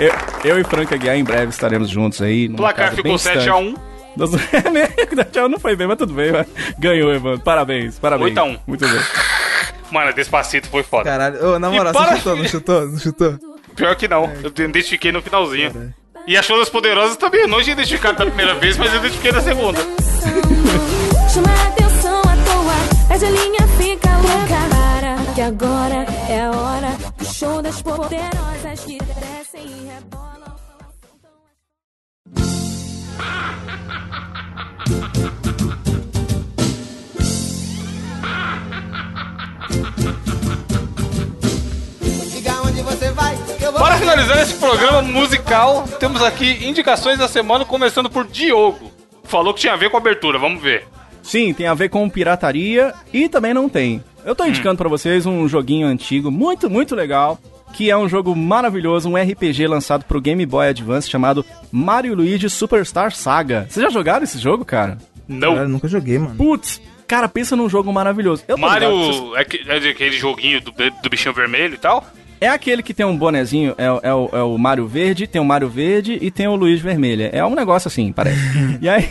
e- 0.00 0.04
eu, 0.04 0.12
eu 0.56 0.60
e 0.60 0.64
Frank 0.64 0.92
Aguiar 0.94 1.16
em 1.16 1.24
breve 1.24 1.50
estaremos 1.50 1.88
juntos 1.88 2.20
aí. 2.20 2.48
O 2.48 2.54
placar 2.56 2.90
ficou 2.90 3.04
bem 3.04 3.14
7x1. 3.16 3.74
distante. 3.74 3.78
Tchau, 5.32 5.48
não 5.48 5.58
foi 5.60 5.76
bem, 5.76 5.86
mas 5.86 5.96
tudo 5.96 6.12
bem. 6.12 6.32
vai. 6.32 6.46
Ganhou, 6.78 7.12
Evandro. 7.12 7.40
Parabéns, 7.40 7.98
parabéns. 7.98 8.30
8 8.30 8.38
a 8.38 8.44
1. 8.44 8.58
Muito 8.66 8.86
bem. 8.86 9.00
Mano, 9.90 10.12
Despacito 10.12 10.68
foi 10.68 10.82
foda. 10.82 11.04
Caralho, 11.04 11.54
ô, 11.54 11.58
na 11.58 11.68
E 11.68 11.76
moral, 11.76 11.92
para- 11.92 12.10
você 12.10 12.16
chutou, 12.18 12.36
não 12.36 12.46
chutou? 12.48 12.86
Não 12.88 12.98
chutou? 12.98 13.38
Pior 13.74 13.94
que 13.96 14.08
não. 14.08 14.24
Eu 14.42 14.50
identifiquei 14.64 15.12
no 15.12 15.22
finalzinho. 15.22 15.94
E 16.26 16.36
a 16.36 16.42
Show 16.42 16.58
das 16.58 16.68
Poderosas 16.68 17.16
também. 17.16 17.42
Eu 17.42 17.48
não 17.48 17.62
tinha 17.62 17.72
identificado 17.72 18.18
da 18.18 18.26
primeira 18.26 18.54
vez, 18.54 18.76
mas 18.76 18.92
eu 18.92 18.98
identifiquei 18.98 19.32
da 19.32 19.40
segunda. 19.40 19.78
Chama 21.32 21.48
a 21.50 21.68
atenção 21.68 22.18
à 22.20 22.36
toa, 22.44 23.08
perde 23.08 23.24
a 23.24 23.30
linha, 23.30 23.68
fica 23.78 24.10
louca. 24.18 24.58
Para, 24.68 25.34
que 25.34 25.40
agora 25.40 26.06
é 26.28 26.40
a 26.42 26.50
hora 26.50 26.88
do 27.16 27.24
show 27.24 27.62
das 27.62 27.80
poderosas 27.80 28.80
que 28.84 28.98
descem 28.98 29.66
e 29.66 29.86
rebolam. 29.88 30.58
Para 43.78 43.96
finalizar 43.96 44.42
esse 44.42 44.54
programa 44.54 45.02
musical, 45.02 45.84
temos 46.00 46.22
aqui 46.22 46.66
indicações 46.66 47.18
da 47.18 47.28
semana, 47.28 47.64
começando 47.64 48.10
por 48.10 48.26
Diogo. 48.26 48.90
Falou 49.24 49.54
que 49.54 49.60
tinha 49.60 49.74
a 49.74 49.76
ver 49.76 49.90
com 49.90 49.96
a 49.96 50.00
abertura, 50.00 50.38
vamos 50.38 50.62
ver. 50.62 50.86
Sim, 51.22 51.52
tem 51.52 51.66
a 51.66 51.74
ver 51.74 51.88
com 51.90 52.08
pirataria 52.08 52.94
e 53.12 53.28
também 53.28 53.52
não 53.52 53.68
tem. 53.68 54.02
Eu 54.24 54.34
tô 54.34 54.44
indicando 54.44 54.78
pra 54.78 54.88
vocês 54.88 55.26
um 55.26 55.46
joguinho 55.46 55.86
antigo, 55.86 56.30
muito, 56.30 56.68
muito 56.68 56.94
legal, 56.94 57.38
que 57.72 57.90
é 57.90 57.96
um 57.96 58.08
jogo 58.08 58.34
maravilhoso, 58.34 59.08
um 59.08 59.16
RPG 59.16 59.66
lançado 59.66 60.04
pro 60.04 60.20
Game 60.20 60.44
Boy 60.44 60.68
Advance 60.68 61.08
chamado 61.08 61.44
Mario 61.70 62.14
Luigi 62.14 62.48
Superstar 62.50 63.14
Saga. 63.14 63.66
Vocês 63.68 63.84
já 63.84 63.90
jogaram 63.90 64.24
esse 64.24 64.38
jogo, 64.38 64.64
cara? 64.64 64.98
Não. 65.26 65.54
Caralho, 65.54 65.68
nunca 65.68 65.86
joguei, 65.86 66.18
mano. 66.18 66.34
Putz, 66.34 66.80
cara, 67.08 67.28
pensa 67.28 67.56
num 67.56 67.68
jogo 67.68 67.92
maravilhoso. 67.92 68.44
Eu 68.46 68.56
Mario 68.58 69.34
é, 69.36 69.44
que- 69.44 69.64
é 69.66 69.76
aquele 69.90 70.16
joguinho 70.16 70.60
do, 70.60 70.70
do 70.70 71.10
bichinho 71.10 71.34
vermelho 71.34 71.74
e 71.74 71.78
tal? 71.78 72.06
É 72.40 72.48
aquele 72.48 72.84
que 72.84 72.94
tem 72.94 73.04
um 73.04 73.16
bonezinho, 73.16 73.74
é, 73.76 73.90
o- 73.90 74.00
é 74.02 74.14
o, 74.14 74.28
é 74.32 74.42
o 74.44 74.56
Mario 74.56 74.86
Verde, 74.86 75.26
tem 75.26 75.40
o 75.40 75.44
Mario 75.44 75.68
Verde 75.68 76.16
e 76.20 76.30
tem 76.30 76.46
o 76.46 76.54
Luiz 76.54 76.80
Vermelha. 76.80 77.30
É 77.32 77.44
um 77.44 77.54
negócio 77.56 77.88
assim, 77.88 78.12
parece. 78.12 78.38
e 78.80 78.88
aí. 78.88 79.08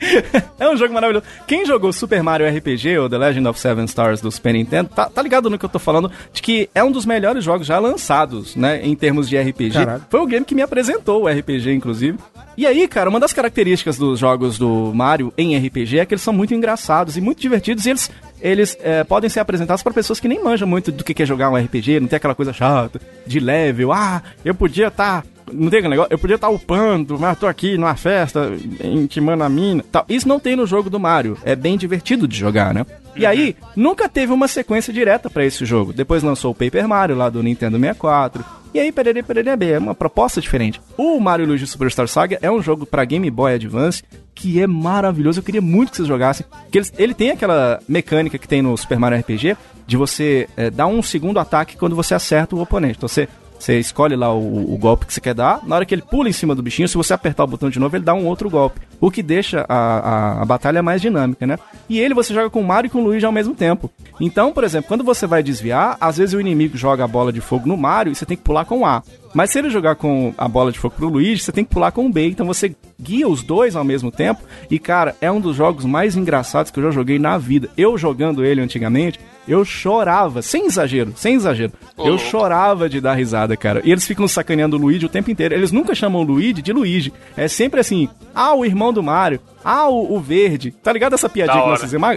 é 0.58 0.68
um 0.68 0.76
jogo 0.76 0.94
maravilhoso. 0.94 1.24
Quem 1.46 1.66
jogou 1.66 1.92
Super 1.92 2.22
Mario 2.22 2.48
RPG 2.48 2.98
ou 2.98 3.08
The 3.08 3.18
Legend 3.18 3.48
of 3.48 3.58
Seven 3.58 3.84
Stars 3.86 4.20
do 4.20 4.30
Super 4.30 4.54
Nintendo, 4.54 4.90
tá, 4.94 5.06
tá 5.06 5.22
ligado 5.22 5.50
no 5.50 5.58
que 5.58 5.64
eu 5.64 5.68
tô 5.68 5.78
falando? 5.78 6.10
De 6.32 6.40
que 6.40 6.70
é 6.74 6.82
um 6.82 6.90
dos 6.90 7.04
melhores 7.04 7.44
jogos 7.44 7.66
já 7.66 7.78
lançados, 7.78 8.56
né? 8.56 8.80
Em 8.84 8.94
termos 8.94 9.28
de 9.28 9.38
RPG. 9.38 9.78
Foi 10.08 10.20
o 10.20 10.26
game 10.26 10.44
que 10.44 10.54
me 10.54 10.62
apresentou 10.62 11.24
o 11.24 11.28
RPG, 11.28 11.72
inclusive. 11.72 12.18
E 12.56 12.66
aí, 12.66 12.88
cara, 12.88 13.08
uma 13.08 13.20
das 13.20 13.32
características 13.32 13.96
dos 13.96 14.18
jogos 14.18 14.58
do 14.58 14.92
Mario 14.92 15.32
em 15.38 15.56
RPG 15.56 15.98
é 16.00 16.06
que 16.06 16.14
eles 16.14 16.22
são 16.22 16.34
muito 16.34 16.54
engraçados 16.54 17.16
e 17.16 17.20
muito 17.20 17.40
divertidos 17.40 17.86
e 17.86 17.90
eles, 17.90 18.10
eles 18.40 18.76
é, 18.82 19.04
podem 19.04 19.30
ser 19.30 19.40
apresentados 19.40 19.82
para 19.82 19.92
pessoas 19.92 20.18
que 20.18 20.26
nem 20.26 20.42
manjam 20.42 20.66
muito 20.66 20.90
do 20.90 21.04
que 21.04 21.22
é 21.22 21.26
jogar 21.26 21.50
um 21.50 21.56
RPG, 21.56 22.00
não 22.00 22.08
tem 22.08 22.16
aquela 22.16 22.34
coisa 22.34 22.52
chata 22.52 23.00
de 23.26 23.38
level. 23.38 23.92
Ah, 23.92 24.22
eu 24.44 24.54
podia 24.54 24.88
estar. 24.88 25.24
Não 25.52 25.70
tem 25.70 25.78
aquele 25.78 25.90
negócio? 25.90 26.12
Eu 26.12 26.18
podia 26.18 26.36
estar 26.36 26.48
upando, 26.48 27.18
mas 27.18 27.38
tô 27.38 27.46
aqui 27.46 27.76
numa 27.76 27.94
festa, 27.94 28.52
intimando 28.82 29.44
a 29.44 29.48
mina. 29.48 29.84
Tal. 29.90 30.04
Isso 30.08 30.28
não 30.28 30.40
tem 30.40 30.56
no 30.56 30.66
jogo 30.66 30.90
do 30.90 31.00
Mario. 31.00 31.36
É 31.44 31.54
bem 31.56 31.76
divertido 31.76 32.26
de 32.26 32.36
jogar, 32.36 32.72
né? 32.74 32.84
E 33.16 33.26
aí, 33.26 33.56
nunca 33.74 34.08
teve 34.08 34.32
uma 34.32 34.46
sequência 34.46 34.92
direta 34.92 35.28
pra 35.28 35.44
esse 35.44 35.64
jogo. 35.64 35.92
Depois 35.92 36.22
lançou 36.22 36.52
o 36.52 36.54
Paper 36.54 36.86
Mario 36.86 37.16
lá 37.16 37.28
do 37.28 37.42
Nintendo 37.42 37.78
64. 37.78 38.44
E 38.72 38.78
aí, 38.78 38.92
perere, 38.92 39.22
perere, 39.22 39.56
bem, 39.56 39.70
é 39.70 39.78
uma 39.78 39.94
proposta 39.94 40.40
diferente. 40.40 40.80
O 40.96 41.18
Mario 41.18 41.46
Luigi 41.46 41.66
Superstar 41.66 42.06
Saga 42.06 42.38
é 42.40 42.50
um 42.50 42.62
jogo 42.62 42.86
pra 42.86 43.04
Game 43.04 43.28
Boy 43.30 43.54
Advance 43.54 44.04
que 44.34 44.60
é 44.62 44.66
maravilhoso. 44.68 45.40
Eu 45.40 45.42
queria 45.42 45.60
muito 45.60 45.90
que 45.90 45.96
vocês 45.96 46.06
jogassem. 46.06 46.46
Que 46.70 46.78
ele, 46.78 46.86
ele 46.96 47.14
tem 47.14 47.30
aquela 47.30 47.80
mecânica 47.88 48.38
que 48.38 48.46
tem 48.46 48.62
no 48.62 48.76
Super 48.76 48.98
Mario 48.98 49.18
RPG 49.18 49.56
de 49.84 49.96
você 49.96 50.48
é, 50.56 50.70
dar 50.70 50.86
um 50.86 51.02
segundo 51.02 51.40
ataque 51.40 51.76
quando 51.76 51.96
você 51.96 52.14
acerta 52.14 52.54
o 52.54 52.60
oponente. 52.60 52.98
Então 52.98 53.08
você 53.08 53.28
você 53.58 53.78
escolhe 53.78 54.16
lá 54.16 54.32
o, 54.32 54.74
o 54.74 54.78
golpe 54.78 55.06
que 55.06 55.12
você 55.12 55.20
quer 55.20 55.34
dar. 55.34 55.60
Na 55.66 55.76
hora 55.76 55.84
que 55.84 55.94
ele 55.94 56.02
pula 56.02 56.28
em 56.28 56.32
cima 56.32 56.54
do 56.54 56.62
bichinho, 56.62 56.88
se 56.88 56.96
você 56.96 57.12
apertar 57.12 57.44
o 57.44 57.48
botão 57.48 57.68
de 57.68 57.78
novo, 57.78 57.96
ele 57.96 58.04
dá 58.04 58.14
um 58.14 58.26
outro 58.26 58.48
golpe. 58.48 58.80
O 59.00 59.10
que 59.10 59.22
deixa 59.22 59.64
a, 59.68 59.74
a, 59.76 60.42
a 60.42 60.44
batalha 60.44 60.82
mais 60.82 61.00
dinâmica, 61.00 61.46
né? 61.46 61.58
E 61.88 61.98
ele 62.00 62.14
você 62.14 62.34
joga 62.34 62.50
com 62.50 62.60
o 62.60 62.66
Mario 62.66 62.88
e 62.88 62.90
com 62.90 63.00
o 63.00 63.04
Luigi 63.04 63.24
ao 63.24 63.32
mesmo 63.32 63.54
tempo. 63.54 63.90
Então, 64.20 64.52
por 64.52 64.64
exemplo, 64.64 64.88
quando 64.88 65.04
você 65.04 65.26
vai 65.26 65.42
desviar, 65.42 65.96
às 66.00 66.16
vezes 66.16 66.34
o 66.34 66.40
inimigo 66.40 66.76
joga 66.76 67.04
a 67.04 67.08
bola 67.08 67.32
de 67.32 67.40
fogo 67.40 67.68
no 67.68 67.76
Mario 67.76 68.12
e 68.12 68.14
você 68.14 68.26
tem 68.26 68.36
que 68.36 68.42
pular 68.42 68.64
com 68.64 68.80
o 68.80 68.86
A. 68.86 69.02
Mas 69.34 69.50
se 69.50 69.58
ele 69.58 69.70
jogar 69.70 69.94
com 69.94 70.32
a 70.36 70.48
bola 70.48 70.72
de 70.72 70.78
fogo 70.78 70.94
pro 70.96 71.08
Luigi, 71.08 71.42
você 71.42 71.52
tem 71.52 71.64
que 71.64 71.70
pular 71.70 71.92
com 71.92 72.06
o 72.06 72.12
B. 72.12 72.26
Então 72.26 72.46
você 72.46 72.74
guia 73.00 73.28
os 73.28 73.42
dois 73.42 73.76
ao 73.76 73.84
mesmo 73.84 74.10
tempo. 74.10 74.42
E, 74.70 74.78
cara, 74.78 75.14
é 75.20 75.30
um 75.30 75.40
dos 75.40 75.54
jogos 75.54 75.84
mais 75.84 76.16
engraçados 76.16 76.70
que 76.70 76.78
eu 76.78 76.84
já 76.84 76.90
joguei 76.90 77.18
na 77.18 77.36
vida. 77.38 77.68
Eu 77.76 77.96
jogando 77.98 78.44
ele 78.44 78.60
antigamente, 78.60 79.20
eu 79.46 79.64
chorava, 79.64 80.42
sem 80.42 80.66
exagero, 80.66 81.12
sem 81.16 81.34
exagero. 81.34 81.72
Eu 81.96 82.18
chorava 82.18 82.88
de 82.88 83.00
dar 83.00 83.14
risada, 83.14 83.56
cara. 83.56 83.80
E 83.84 83.90
eles 83.90 84.06
ficam 84.06 84.26
sacaneando 84.26 84.76
o 84.76 84.80
Luigi 84.80 85.06
o 85.06 85.10
tempo 85.10 85.30
inteiro. 85.30 85.54
Eles 85.54 85.72
nunca 85.72 85.94
chamam 85.94 86.22
o 86.22 86.24
Luigi 86.24 86.62
de 86.62 86.72
Luigi. 86.72 87.12
É 87.36 87.48
sempre 87.48 87.80
assim: 87.80 88.08
ah, 88.34 88.54
o 88.54 88.64
irmão 88.88 88.92
do 88.92 89.02
Mario. 89.02 89.40
Ah, 89.64 89.88
o, 89.88 90.14
o 90.14 90.20
verde. 90.20 90.70
Tá 90.70 90.92
ligado 90.92 91.14
essa 91.14 91.28
piadinha 91.28 91.62
que 91.62 91.68
nós 91.68 91.80
fizemos, 91.80 92.08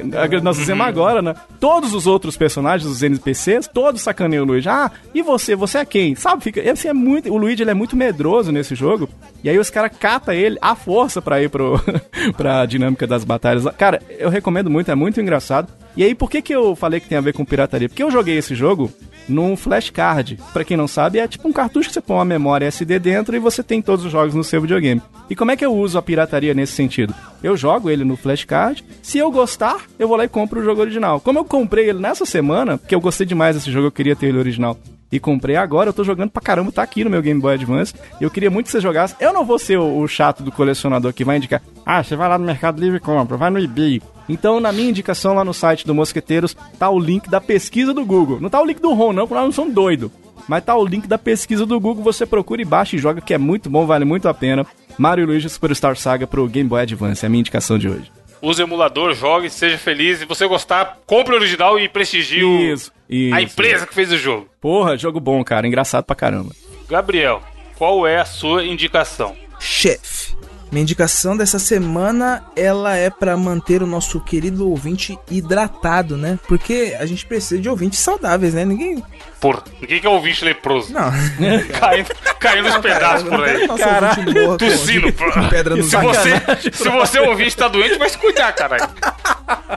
nós 0.42 0.58
fizemos 0.58 0.86
agora, 0.86 1.22
né? 1.22 1.36
Todos 1.60 1.94
os 1.94 2.08
outros 2.08 2.38
personagens, 2.38 2.90
os 2.90 3.04
NPCs, 3.04 3.68
todos 3.68 4.02
sacaneiam 4.02 4.44
o 4.44 4.48
Luigi. 4.48 4.70
Ah, 4.70 4.92
e 5.14 5.22
você? 5.22 5.56
Você 5.56 5.80
é 5.80 5.86
quem? 5.86 6.16
Sabe? 6.16 6.44
Fica, 6.44 6.72
assim, 6.72 6.88
é 6.88 6.94
muito, 6.94 7.32
o 7.32 7.38
Luigi 7.38 7.64
ele 7.64 7.72
é 7.72 7.76
muito 7.76 7.96
medroso 7.96 8.52
nesse 8.52 8.76
jogo. 8.76 9.10
E 9.44 9.50
aí 9.50 9.58
os 9.58 9.70
caras 9.70 9.92
catam 10.00 10.34
ele 10.34 10.58
à 10.62 10.76
força 10.76 11.22
pra 11.22 11.42
ir 11.42 11.50
pro, 11.50 11.80
pra 12.38 12.66
dinâmica 12.66 13.06
das 13.06 13.24
batalhas. 13.24 13.66
Cara, 13.78 14.02
eu 14.18 14.30
recomendo 14.30 14.70
muito, 14.70 14.90
é 14.92 14.96
muito 14.96 15.20
engraçado. 15.20 15.72
E 15.96 16.04
aí, 16.04 16.16
por 16.16 16.30
que, 16.30 16.42
que 16.42 16.56
eu 16.56 16.74
falei 16.74 17.02
que 17.02 17.10
tem 17.10 17.18
a 17.18 17.22
ver 17.22 17.34
com 17.34 17.44
pirataria? 17.44 17.90
Porque 17.90 18.02
eu 18.02 18.10
joguei 18.10 18.38
esse 18.38 18.56
jogo 18.56 18.90
num 19.32 19.56
flashcard. 19.56 20.38
Pra 20.54 20.64
quem 20.64 20.78
não 20.78 20.88
sabe, 20.88 21.20
é 21.20 21.28
tipo 21.28 21.48
um 21.48 21.54
cartucho 21.54 21.90
que 21.90 21.94
você 21.94 22.02
põe 22.02 22.18
uma 22.18 22.26
memória 22.26 22.66
SD 22.66 23.00
dentro 23.00 23.36
e 23.36 23.40
você 23.40 23.64
tem 23.64 23.82
todos 23.82 24.06
os 24.06 24.12
jogos 24.12 24.36
no 24.36 24.44
seu 24.44 24.62
videogame. 24.62 25.02
E 25.30 25.36
como 25.36 25.52
é 25.52 25.56
que 25.56 25.66
eu 25.66 25.74
uso 25.74 25.98
a 25.98 26.02
pirataria 26.02 26.54
nesse 26.54 26.74
sentido? 26.74 27.16
Eu 27.42 27.56
jogo 27.56 27.90
ele 27.90 28.04
no 28.04 28.16
flashcard. 28.18 28.84
Se 29.02 29.18
eu 29.18 29.32
gostar, 29.32 29.86
eu 29.98 30.08
vou 30.08 30.18
lá 30.18 30.26
e 30.26 30.30
compro 30.30 30.60
o 30.60 30.64
jogo 30.64 30.82
original. 30.82 31.20
Como 31.20 31.40
eu 31.40 31.46
comprei 31.46 31.90
ele 31.90 32.00
nessa 32.00 32.26
semana, 32.26 32.78
porque 32.78 32.94
eu 32.94 33.02
gostei 33.02 33.26
demais 33.26 33.56
desse 33.56 33.72
jogo, 33.72 33.88
eu 33.88 33.92
queria 33.92 34.16
ter 34.16 34.28
ele 34.28 34.38
original. 34.38 34.78
E 35.12 35.20
comprei 35.20 35.58
agora, 35.58 35.90
eu 35.90 35.94
tô 35.94 36.04
jogando 36.04 36.32
pra 36.32 36.42
caramba, 36.42 36.72
tá 36.72 36.82
aqui 36.82 37.04
no 37.04 37.10
meu 37.10 37.22
Game 37.22 37.40
Boy 37.40 37.56
Advance. 37.56 37.94
Eu 38.20 38.32
queria 38.32 38.50
muito 38.50 38.68
que 38.68 38.72
você 38.72 38.80
jogasse. 38.80 39.16
Eu 39.20 39.34
não 39.34 39.44
vou 39.44 39.60
ser 39.60 39.78
o, 39.78 40.00
o 40.00 40.08
chato 40.08 40.42
do 40.42 40.52
colecionador 40.52 41.12
que 41.14 41.26
vai 41.26 41.38
indicar. 41.38 41.62
Ah, 41.86 42.04
você 42.04 42.16
vai 42.16 42.30
lá 42.30 42.38
no 42.38 42.46
Mercado 42.46 42.80
Livre 42.80 42.98
e 42.98 43.02
compra, 43.02 43.36
vai 43.36 43.50
no 43.50 43.60
eBay. 43.60 44.02
Então, 44.30 44.60
na 44.60 44.72
minha 44.72 44.90
indicação 44.90 45.34
lá 45.34 45.44
no 45.44 45.54
site 45.54 45.86
do 45.86 45.94
Mosqueteiros, 45.94 46.56
tá 46.80 46.90
o 46.90 47.00
link 47.00 47.30
da 47.30 47.42
pesquisa 47.42 47.94
do 47.94 48.06
Google. 48.06 48.40
Não 48.40 48.50
tá 48.50 48.62
o 48.62 48.66
link 48.66 48.80
do 48.80 48.94
ROM, 48.94 49.12
não, 49.12 49.28
porque 49.28 49.34
nós 49.34 49.46
não 49.46 49.52
somos 49.52 49.74
doidos. 49.74 50.10
Mas 50.48 50.64
tá 50.64 50.76
o 50.76 50.86
link 50.86 51.08
da 51.08 51.18
pesquisa 51.18 51.66
do 51.66 51.80
Google, 51.80 52.04
você 52.04 52.26
procura 52.26 52.62
e 52.62 52.66
baixa 52.66 52.96
e 52.96 53.00
joga, 53.00 53.22
que 53.22 53.34
é 53.34 53.38
muito 53.38 53.70
bom, 53.70 53.86
vale 53.86 54.06
muito 54.06 54.28
a 54.28 54.34
pena. 54.34 54.66
Mario 54.98 55.26
Luigi 55.26 55.50
Superstar 55.50 55.96
Saga 55.98 56.26
pro 56.26 56.48
Game 56.48 56.70
Boy 56.70 56.82
Advance, 56.82 57.26
é 57.26 57.28
a 57.28 57.30
minha 57.30 57.42
indicação 57.42 57.78
de 57.78 57.90
hoje. 57.90 58.12
Use 58.42 58.62
o 58.62 58.66
emulador, 58.66 59.14
jogue, 59.14 59.50
seja 59.50 59.78
feliz. 59.78 60.20
Se 60.20 60.26
você 60.26 60.48
gostar, 60.48 61.00
compre 61.06 61.34
o 61.34 61.38
original 61.38 61.80
e 61.80 61.88
prestigie 61.88 62.44
o- 62.44 62.60
Isso, 62.74 62.92
isso. 63.10 63.36
a 63.36 63.42
empresa 63.42 63.86
que 63.86 63.94
fez 63.94 64.12
o 64.12 64.18
jogo. 64.18 64.48
Porra, 64.60 64.98
jogo 64.98 65.20
bom, 65.20 65.44
cara, 65.44 65.68
engraçado 65.68 66.04
pra 66.06 66.16
caramba. 66.16 66.52
Gabriel, 66.90 67.42
qual 67.78 68.08
é 68.08 68.18
a 68.20 68.26
sua 68.26 68.66
indicação? 68.66 69.36
Chefe. 69.60 70.36
Minha 70.72 70.84
indicação 70.84 71.36
dessa 71.36 71.60
semana, 71.60 72.44
ela 72.56 72.96
é 72.96 73.10
pra 73.10 73.36
manter 73.36 73.84
o 73.84 73.86
nosso 73.88 74.22
querido 74.22 74.70
ouvinte 74.70 75.20
hidratado, 75.30 76.16
né? 76.16 76.40
Porque 76.48 76.96
a 76.98 77.06
gente 77.06 77.26
precisa 77.26 77.60
de 77.62 77.68
ouvintes 77.68 78.00
saudáveis, 78.00 78.54
né? 78.54 78.64
Ninguém... 78.64 79.04
Porra, 79.42 79.64
ninguém 79.82 80.00
quer 80.00 80.08
ouvir 80.08 80.38
leproso. 80.46 80.94
Não. 80.94 81.12
Caindo, 81.80 82.10
caindo 82.40 82.70
nos 82.70 82.78
pedaços 82.78 83.28
por 83.28 83.44
aí. 83.44 83.68
Ouvinte 83.68 84.34
com- 84.46 84.58
Tossindo. 84.58 85.14
pedra 85.50 85.76
no 85.76 85.84
se 85.84 85.98
você, 85.98 86.72
se 86.72 86.90
você 86.90 87.20
ouvir 87.20 87.48
está 87.48 87.68
doente, 87.68 87.98
vai 87.98 88.08
se 88.10 88.18
cuidar, 88.18 88.54
caralho. 88.54 88.88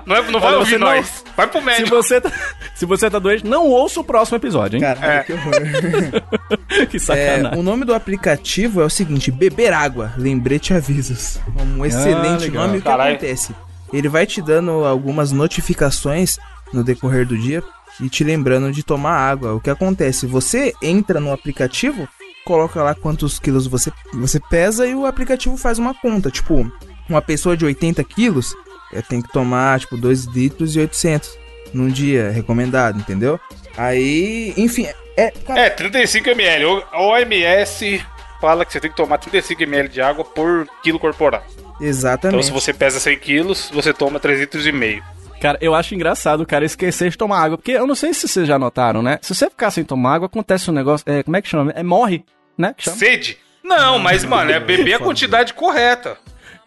Não, 0.07 0.17
é- 0.17 0.31
não 0.31 0.41
vai 0.41 0.51
Olha, 0.51 0.59
ouvir 0.59 0.79
não- 0.79 0.87
nós. 0.89 1.25
Vai 1.37 1.47
pro 1.47 1.59
Se 1.61 1.65
médico. 1.67 1.91
você, 1.91 2.21
tá, 2.21 2.31
se 2.75 2.87
você 2.87 3.11
tá 3.11 3.19
doente, 3.19 3.45
não 3.47 3.67
ouça 3.69 4.01
o 4.01 4.05
próximo 4.05 4.37
episódio, 4.37 4.77
hein? 4.77 4.83
Caralho, 4.83 5.13
É. 5.13 5.23
que 5.25 5.33
horror. 5.33 5.53
que 6.91 6.97
É, 6.97 7.01
sacanagem. 7.01 7.59
o 7.59 7.63
nome 7.63 7.85
do 7.85 7.95
aplicativo 7.95 8.81
é 8.81 8.85
o 8.85 8.91
seguinte: 8.91 9.31
Beber 9.31 9.73
Água, 9.73 10.13
lembrete 10.17 10.73
avisos. 10.75 11.39
Um 11.77 11.85
excelente 11.85 12.45
legal. 12.45 12.67
nome. 12.67 12.79
O 12.79 12.83
que 12.83 12.89
acontece? 12.89 13.55
Ele 13.93 14.09
vai 14.09 14.27
te 14.27 14.43
dando 14.43 14.85
algumas 14.85 15.31
notificações 15.33 16.39
no 16.73 16.83
decorrer 16.83 17.27
do 17.27 17.37
dia 17.39 17.63
e 18.01 18.09
te 18.09 18.25
lembrando 18.25 18.73
de 18.73 18.83
tomar 18.83 19.13
água. 19.17 19.55
O 19.55 19.61
que 19.61 19.71
acontece? 19.71 20.27
Você 20.27 20.73
entra 20.83 21.21
no 21.21 21.33
aplicativo, 21.33 22.09
coloca 22.45 22.83
lá 22.83 22.95
quantos 22.95 23.39
quilos 23.39 23.67
você, 23.67 23.93
você 24.15 24.41
pesa 24.51 24.87
e 24.87 24.95
o 24.95 25.07
aplicativo 25.07 25.57
faz 25.57 25.79
uma 25.79 25.95
conta. 25.95 26.31
Tipo, 26.31 26.71
uma 27.09 27.23
pessoa 27.23 27.57
de 27.57 27.65
80 27.65 28.03
quilos, 28.03 28.53
é, 28.53 28.64
tem 29.03 29.21
que 29.23 29.33
tomar, 29.33 29.81
tipo, 29.81 29.97
2 29.97 30.25
litros 30.27 30.77
e 30.77 30.81
800 30.81 31.39
num 31.73 31.89
dia, 31.89 32.31
recomendado, 32.31 32.99
entendeu? 32.99 33.39
Aí, 33.77 34.55
enfim, 34.57 34.87
é, 35.17 35.31
cara, 35.31 35.61
É, 35.61 35.71
35 35.71 36.31
ml. 36.31 36.65
O 36.67 36.85
a 36.93 37.03
OMS 37.03 38.05
fala 38.41 38.65
que 38.65 38.73
você 38.73 38.81
tem 38.81 38.91
que 38.91 38.97
tomar 38.97 39.19
35 39.19 39.63
ml 39.63 39.89
de 39.89 40.01
água 40.01 40.25
por 40.25 40.69
quilo 40.83 40.99
corporal. 40.99 41.43
Então, 41.59 41.87
exatamente. 41.87 42.47
se 42.47 42.53
você 42.53 42.73
pesa 42.73 43.01
100 43.01 43.19
quilos, 43.19 43.71
você 43.73 43.93
toma 43.93 44.21
3 44.21 44.41
litros 44.41 44.67
e 44.67 44.73
meio. 44.73 45.03
Cara, 45.41 45.59
eu 45.61 45.75
acho 45.75 45.95
engraçado 45.95 46.43
o 46.43 46.47
cara 46.47 46.65
esquecer 46.65 47.11
de 47.11 47.19
tomar 47.19 47.43
água. 47.43 47.59
Porque 47.59 47.73
eu 47.73 47.87
não 47.87 47.95
sei 47.95 48.15
se 48.15 48.27
vocês 48.27 48.47
já 48.47 48.59
notaram, 48.59 49.03
né? 49.03 49.19
Se 49.21 49.35
você 49.35 49.51
ficar 49.51 49.71
sem 49.71 49.85
tomar 49.85 50.15
água, 50.15 50.27
acontece 50.27 50.71
um 50.71 50.75
negócio. 50.75 51.05
É, 51.07 51.23
como 51.23 51.37
é 51.37 51.43
que 51.43 51.49
chama? 51.49 51.73
É 51.77 51.83
morre, 51.83 52.25
né? 52.57 52.75
Sede? 52.79 53.39
Não, 53.63 53.99
mas, 53.99 54.25
mano, 54.25 54.51
é 54.51 54.61
beber 54.61 54.95
a 54.95 54.99
quantidade 54.99 55.53
correta. 55.55 56.17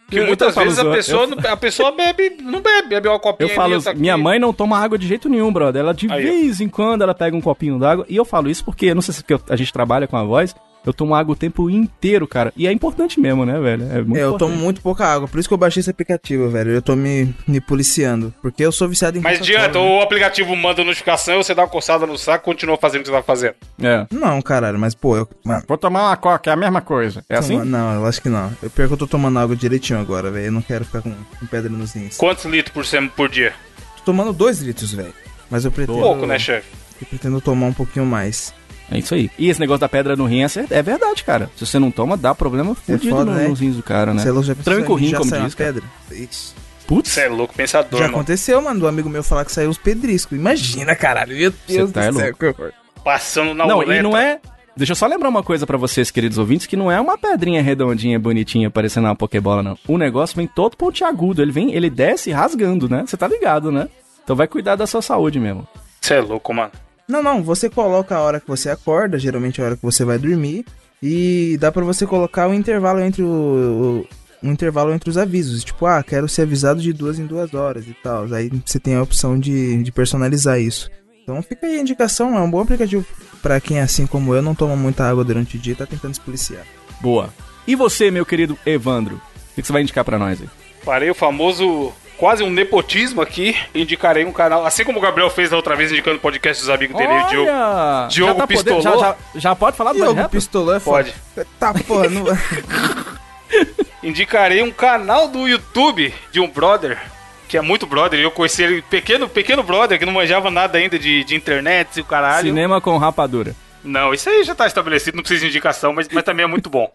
Que 0.09 0.17
Eu- 0.17 0.21
eu 0.21 0.27
muitas 0.27 0.53
falo, 0.55 0.65
vezes 0.67 0.79
a 0.79 0.83
eu- 0.83 0.91
pessoa, 0.93 1.27
não- 1.27 1.37
a 1.51 1.57
pessoa 1.57 1.91
bebe, 1.91 2.37
não 2.41 2.61
bebe, 2.61 2.87
bebe 2.87 3.09
uma 3.09 3.19
copinha 3.19 3.49
Eu 3.51 3.55
falo, 3.55 3.65
ali, 3.67 3.75
outra 3.75 3.91
aqui. 3.91 3.99
minha 3.99 4.17
mãe 4.17 4.39
não 4.39 4.53
toma 4.53 4.77
água 4.79 4.97
de 4.97 5.05
jeito 5.05 5.27
nenhum, 5.27 5.51
brother. 5.51 5.81
Ela 5.81 5.93
de 5.93 6.09
Aí, 6.09 6.23
vez 6.23 6.61
em 6.61 6.69
quando 6.69 7.01
ela 7.01 7.13
pega 7.13 7.35
um 7.35 7.41
copinho 7.41 7.77
d'água. 7.77 8.05
E 8.07 8.15
eu 8.15 8.23
falo 8.23 8.49
isso 8.49 8.63
porque, 8.63 8.85
eu 8.85 8.95
não 8.95 9.01
sei 9.01 9.13
se 9.13 9.19
é 9.19 9.23
porque 9.23 9.33
eu- 9.33 9.41
a 9.53 9.55
gente 9.57 9.73
trabalha 9.73 10.07
com 10.07 10.15
a 10.15 10.23
voz, 10.23 10.55
eu 10.87 10.93
tomo 10.93 11.13
água 11.13 11.33
o 11.33 11.35
tempo 11.35 11.69
inteiro, 11.69 12.27
cara. 12.27 12.51
E 12.55 12.65
é 12.67 12.71
importante 12.71 13.19
mesmo, 13.19 13.45
né, 13.45 13.59
velho? 13.59 13.83
É 13.91 14.01
muito 14.01 14.17
É, 14.17 14.23
eu 14.23 14.37
tomo 14.37 14.55
muito 14.55 14.81
pouca 14.81 15.05
água, 15.05 15.27
por 15.27 15.39
isso 15.39 15.47
que 15.47 15.53
eu 15.53 15.57
baixei 15.57 15.81
esse 15.81 15.89
aplicativo, 15.89 16.49
velho. 16.49 16.71
Eu 16.71 16.81
tô 16.81 16.95
me, 16.95 17.33
me 17.47 17.59
policiando. 17.61 18.33
Porque 18.41 18.63
eu 18.63 18.71
sou 18.71 18.87
viciado 18.89 19.17
em 19.17 19.21
Mas 19.21 19.39
adianta, 19.39 19.79
né? 19.79 19.85
o 19.85 20.01
aplicativo 20.01 20.55
manda 20.55 20.83
notificação, 20.83 21.43
você 21.43 21.53
dá 21.53 21.61
uma 21.63 21.67
coçada 21.67 22.05
no 22.07 22.17
saco 22.17 22.43
e 22.43 22.45
continua 22.53 22.77
fazendo 22.77 23.01
o 23.01 23.03
que 23.03 23.09
você 23.09 23.15
tá 23.17 23.23
fazendo. 23.23 23.55
É. 23.81 24.07
Não, 24.11 24.41
caralho, 24.41 24.79
mas 24.79 24.95
pô, 24.95 25.17
eu. 25.17 25.27
Mano, 25.43 25.63
Vou 25.67 25.77
tomar 25.77 26.03
uma 26.07 26.17
coca, 26.17 26.49
é 26.49 26.53
a 26.53 26.57
mesma 26.57 26.81
coisa. 26.81 27.23
É 27.29 27.37
assim? 27.37 27.53
toma- 27.59 27.65
Não, 27.65 27.95
eu 27.95 28.05
acho 28.05 28.21
que 28.21 28.29
não. 28.29 28.51
Eu 28.63 28.69
pior 28.69 28.87
que 28.87 28.93
eu 28.93 28.97
tô 28.97 29.07
tomando 29.07 29.37
água 29.39 29.55
direitinho 29.55 29.99
agora, 29.99 30.31
velho. 30.31 30.45
Eu 30.47 30.51
não 30.51 30.61
quero 30.61 30.85
ficar 30.85 31.01
com, 31.01 31.13
com 31.39 31.45
pedra 31.45 31.69
nos 31.69 31.93
rins. 31.93 32.17
Quantos 32.17 32.45
litros 32.45 32.73
por, 32.73 32.85
sem- 32.85 33.07
por 33.09 33.27
dia? 33.29 33.53
Tô 33.97 34.03
tomando 34.13 34.31
2 34.31 34.59
litros, 34.61 34.93
velho. 34.93 35.13
Mas 35.49 35.65
eu 35.65 35.71
pretendo. 35.71 35.99
Pouco, 35.99 36.25
né, 36.25 36.39
chefe? 36.39 36.67
Eu 37.01 37.07
pretendo 37.07 37.39
tomar 37.41 37.67
um 37.67 37.73
pouquinho 37.73 38.05
mais. 38.05 38.53
É 38.91 38.97
isso 38.97 39.13
aí. 39.13 39.29
E 39.37 39.49
esse 39.49 39.59
negócio 39.59 39.81
da 39.81 39.89
pedra 39.89 40.15
no 40.15 40.25
rim 40.25 40.43
é, 40.43 40.47
é 40.69 40.81
verdade, 40.81 41.23
cara. 41.23 41.49
Se 41.57 41.65
você 41.65 41.77
não 41.77 41.91
toma, 41.91 42.15
dá 42.15 42.33
problema 42.33 42.73
fudido 42.73 43.09
foda, 43.09 43.25
no- 43.31 43.37
né? 43.37 43.47
nos 43.47 43.59
rins 43.59 43.75
do 43.75 43.83
cara, 43.83 44.13
né? 44.13 44.21
Você 44.21 44.29
é 44.29 44.31
louco, 44.31 44.47
já 44.47 44.55
pensou 44.55 44.73
Tranca 44.73 44.91
o 44.91 44.95
rim, 44.95 45.11
como 45.13 45.31
diz, 45.41 45.55
pedra? 45.55 45.83
Ixi. 46.11 46.53
Putz, 46.87 47.09
Você 47.11 47.21
é 47.21 47.27
louco, 47.27 47.53
pensador, 47.53 47.99
Já 47.99 48.05
mano. 48.05 48.15
aconteceu, 48.15 48.61
mano, 48.61 48.79
do 48.79 48.87
amigo 48.87 49.09
meu 49.09 49.21
falar 49.21 49.43
que 49.43 49.51
saiu 49.51 49.69
os 49.69 49.77
pedriscos. 49.77 50.37
Imagina, 50.37 50.95
caralho. 50.95 51.35
Meu 51.35 51.53
Deus 51.67 51.91
tá 51.91 52.03
é 52.05 52.11
do 52.11 52.17
céu, 52.17 52.33
louco. 52.41 52.73
Passando 53.03 53.53
na 53.53 53.65
Não, 53.67 53.79
uleta. 53.79 53.99
e 53.99 54.01
não 54.03 54.15
é. 54.17 54.39
Deixa 54.75 54.91
eu 54.93 54.95
só 54.95 55.05
lembrar 55.05 55.27
uma 55.27 55.43
coisa 55.43 55.65
pra 55.67 55.75
vocês, 55.77 56.09
queridos 56.11 56.37
ouvintes, 56.37 56.65
que 56.65 56.77
não 56.77 56.89
é 56.89 57.01
uma 57.01 57.17
pedrinha 57.17 57.61
redondinha, 57.61 58.17
bonitinha, 58.17 58.69
parecendo 58.69 59.07
uma 59.07 59.15
Pokébola, 59.15 59.61
não. 59.63 59.77
O 59.87 59.97
negócio 59.97 60.35
vem 60.37 60.47
todo 60.47 60.77
pontiagudo, 60.77 61.41
ele 61.41 61.51
vem, 61.51 61.73
ele 61.73 61.89
desce 61.89 62.31
rasgando, 62.31 62.87
né? 62.87 63.03
Você 63.05 63.17
tá 63.17 63.27
ligado, 63.27 63.69
né? 63.69 63.89
Então 64.23 64.35
vai 64.35 64.47
cuidar 64.47 64.75
da 64.75 64.87
sua 64.87 65.01
saúde 65.01 65.39
mesmo. 65.41 65.67
Você 65.99 66.13
é 66.13 66.21
louco, 66.21 66.53
mano. 66.53 66.71
Não, 67.07 67.23
não, 67.23 67.41
você 67.43 67.69
coloca 67.69 68.15
a 68.15 68.21
hora 68.21 68.39
que 68.39 68.47
você 68.47 68.69
acorda, 68.69 69.17
geralmente 69.17 69.61
a 69.61 69.65
hora 69.65 69.75
que 69.77 69.83
você 69.83 70.03
vai 70.03 70.17
dormir, 70.17 70.65
e 71.01 71.57
dá 71.59 71.71
pra 71.71 71.83
você 71.85 72.05
colocar 72.05 72.49
o 72.49 72.53
intervalo 72.53 72.99
entre 72.99 73.21
o, 73.23 73.27
o- 73.27 74.07
um 74.43 74.51
intervalo 74.51 74.93
entre 74.93 75.09
os 75.09 75.17
avisos, 75.17 75.63
tipo, 75.63 75.85
ah, 75.85 76.03
quero 76.03 76.27
ser 76.27 76.43
avisado 76.43 76.79
de 76.81 76.93
duas 76.93 77.17
em 77.17 77.25
duas 77.25 77.53
horas 77.53 77.87
e 77.87 77.95
tal. 78.03 78.31
Aí 78.33 78.51
você 78.65 78.79
tem 78.79 78.95
a 78.95 79.01
opção 79.01 79.39
de, 79.39 79.81
de 79.81 79.91
personalizar 79.91 80.59
isso. 80.59 80.89
Então 81.23 81.41
fica 81.41 81.65
aí 81.65 81.77
a 81.77 81.81
indicação, 81.81 82.37
é 82.37 82.41
um 82.41 82.49
bom 82.49 82.61
aplicativo 82.61 83.05
pra 83.41 83.59
quem, 83.59 83.79
assim 83.79 84.05
como 84.05 84.33
eu, 84.35 84.41
não 84.41 84.53
toma 84.55 84.75
muita 84.75 85.03
água 85.09 85.23
durante 85.23 85.57
o 85.57 85.59
dia 85.59 85.73
e 85.73 85.75
tá 85.75 85.85
tentando 85.85 86.13
se 86.13 86.21
policiar. 86.21 86.63
Boa. 87.01 87.33
E 87.65 87.75
você, 87.75 88.09
meu 88.11 88.25
querido 88.25 88.57
Evandro? 88.65 89.15
O 89.15 89.55
que 89.55 89.63
você 89.65 89.73
vai 89.73 89.81
indicar 89.81 90.05
pra 90.05 90.19
nós 90.19 90.39
aí? 90.41 90.47
Farei 90.83 91.09
o 91.09 91.15
famoso, 91.15 91.91
quase 92.17 92.43
um 92.43 92.49
nepotismo 92.49 93.21
aqui. 93.21 93.55
Indicarei 93.73 94.25
um 94.25 94.31
canal, 94.31 94.65
assim 94.65 94.83
como 94.83 94.97
o 94.97 95.01
Gabriel 95.01 95.29
fez 95.29 95.49
da 95.49 95.55
outra 95.55 95.75
vez, 95.75 95.91
indicando 95.91 96.17
o 96.17 96.19
podcast 96.19 96.63
dos 96.63 96.69
amigos 96.69 96.97
dele, 96.97 97.13
o 97.13 97.27
Diogo. 97.27 97.49
Olha! 97.49 98.07
Diogo 98.09 98.33
já, 98.33 98.39
tá 98.39 98.47
podendo- 98.47 98.75
pistolou? 98.75 98.99
já, 98.99 99.07
já, 99.07 99.39
já 99.39 99.55
pode 99.55 99.77
falar 99.77 99.93
do 99.93 99.99
Diogo? 99.99 100.29
Pistolou 100.29 100.75
é 100.75 100.79
foda. 100.79 101.13
Pode. 101.35 101.47
Tá, 101.59 101.73
porra, 101.73 102.09
não... 102.09 102.25
Indicarei 104.03 104.61
um 104.61 104.71
canal 104.71 105.27
do 105.27 105.47
YouTube 105.47 106.13
de 106.31 106.39
um 106.39 106.49
brother, 106.49 106.99
que 107.47 107.57
é 107.57 107.61
muito 107.61 107.85
brother, 107.85 108.19
e 108.19 108.23
eu 108.23 108.31
conheci 108.31 108.63
ele, 108.63 108.81
pequeno, 108.81 109.27
pequeno 109.27 109.63
brother, 109.63 109.97
que 109.97 110.05
não 110.05 110.13
manjava 110.13 110.51
nada 110.51 110.77
ainda 110.77 110.99
de, 110.99 111.23
de 111.23 111.35
internet 111.35 111.97
e 111.97 112.01
o 112.01 112.05
caralho. 112.05 112.47
Cinema 112.47 112.79
com 112.79 112.97
rapadura. 112.97 113.55
Não, 113.83 114.13
isso 114.13 114.29
aí 114.29 114.43
já 114.43 114.53
tá 114.53 114.67
estabelecido, 114.67 115.15
não 115.15 115.23
precisa 115.23 115.41
de 115.41 115.47
indicação, 115.47 115.93
mas, 115.93 116.07
mas 116.11 116.23
também 116.23 116.43
é 116.43 116.47
muito 116.47 116.69
bom. 116.69 116.91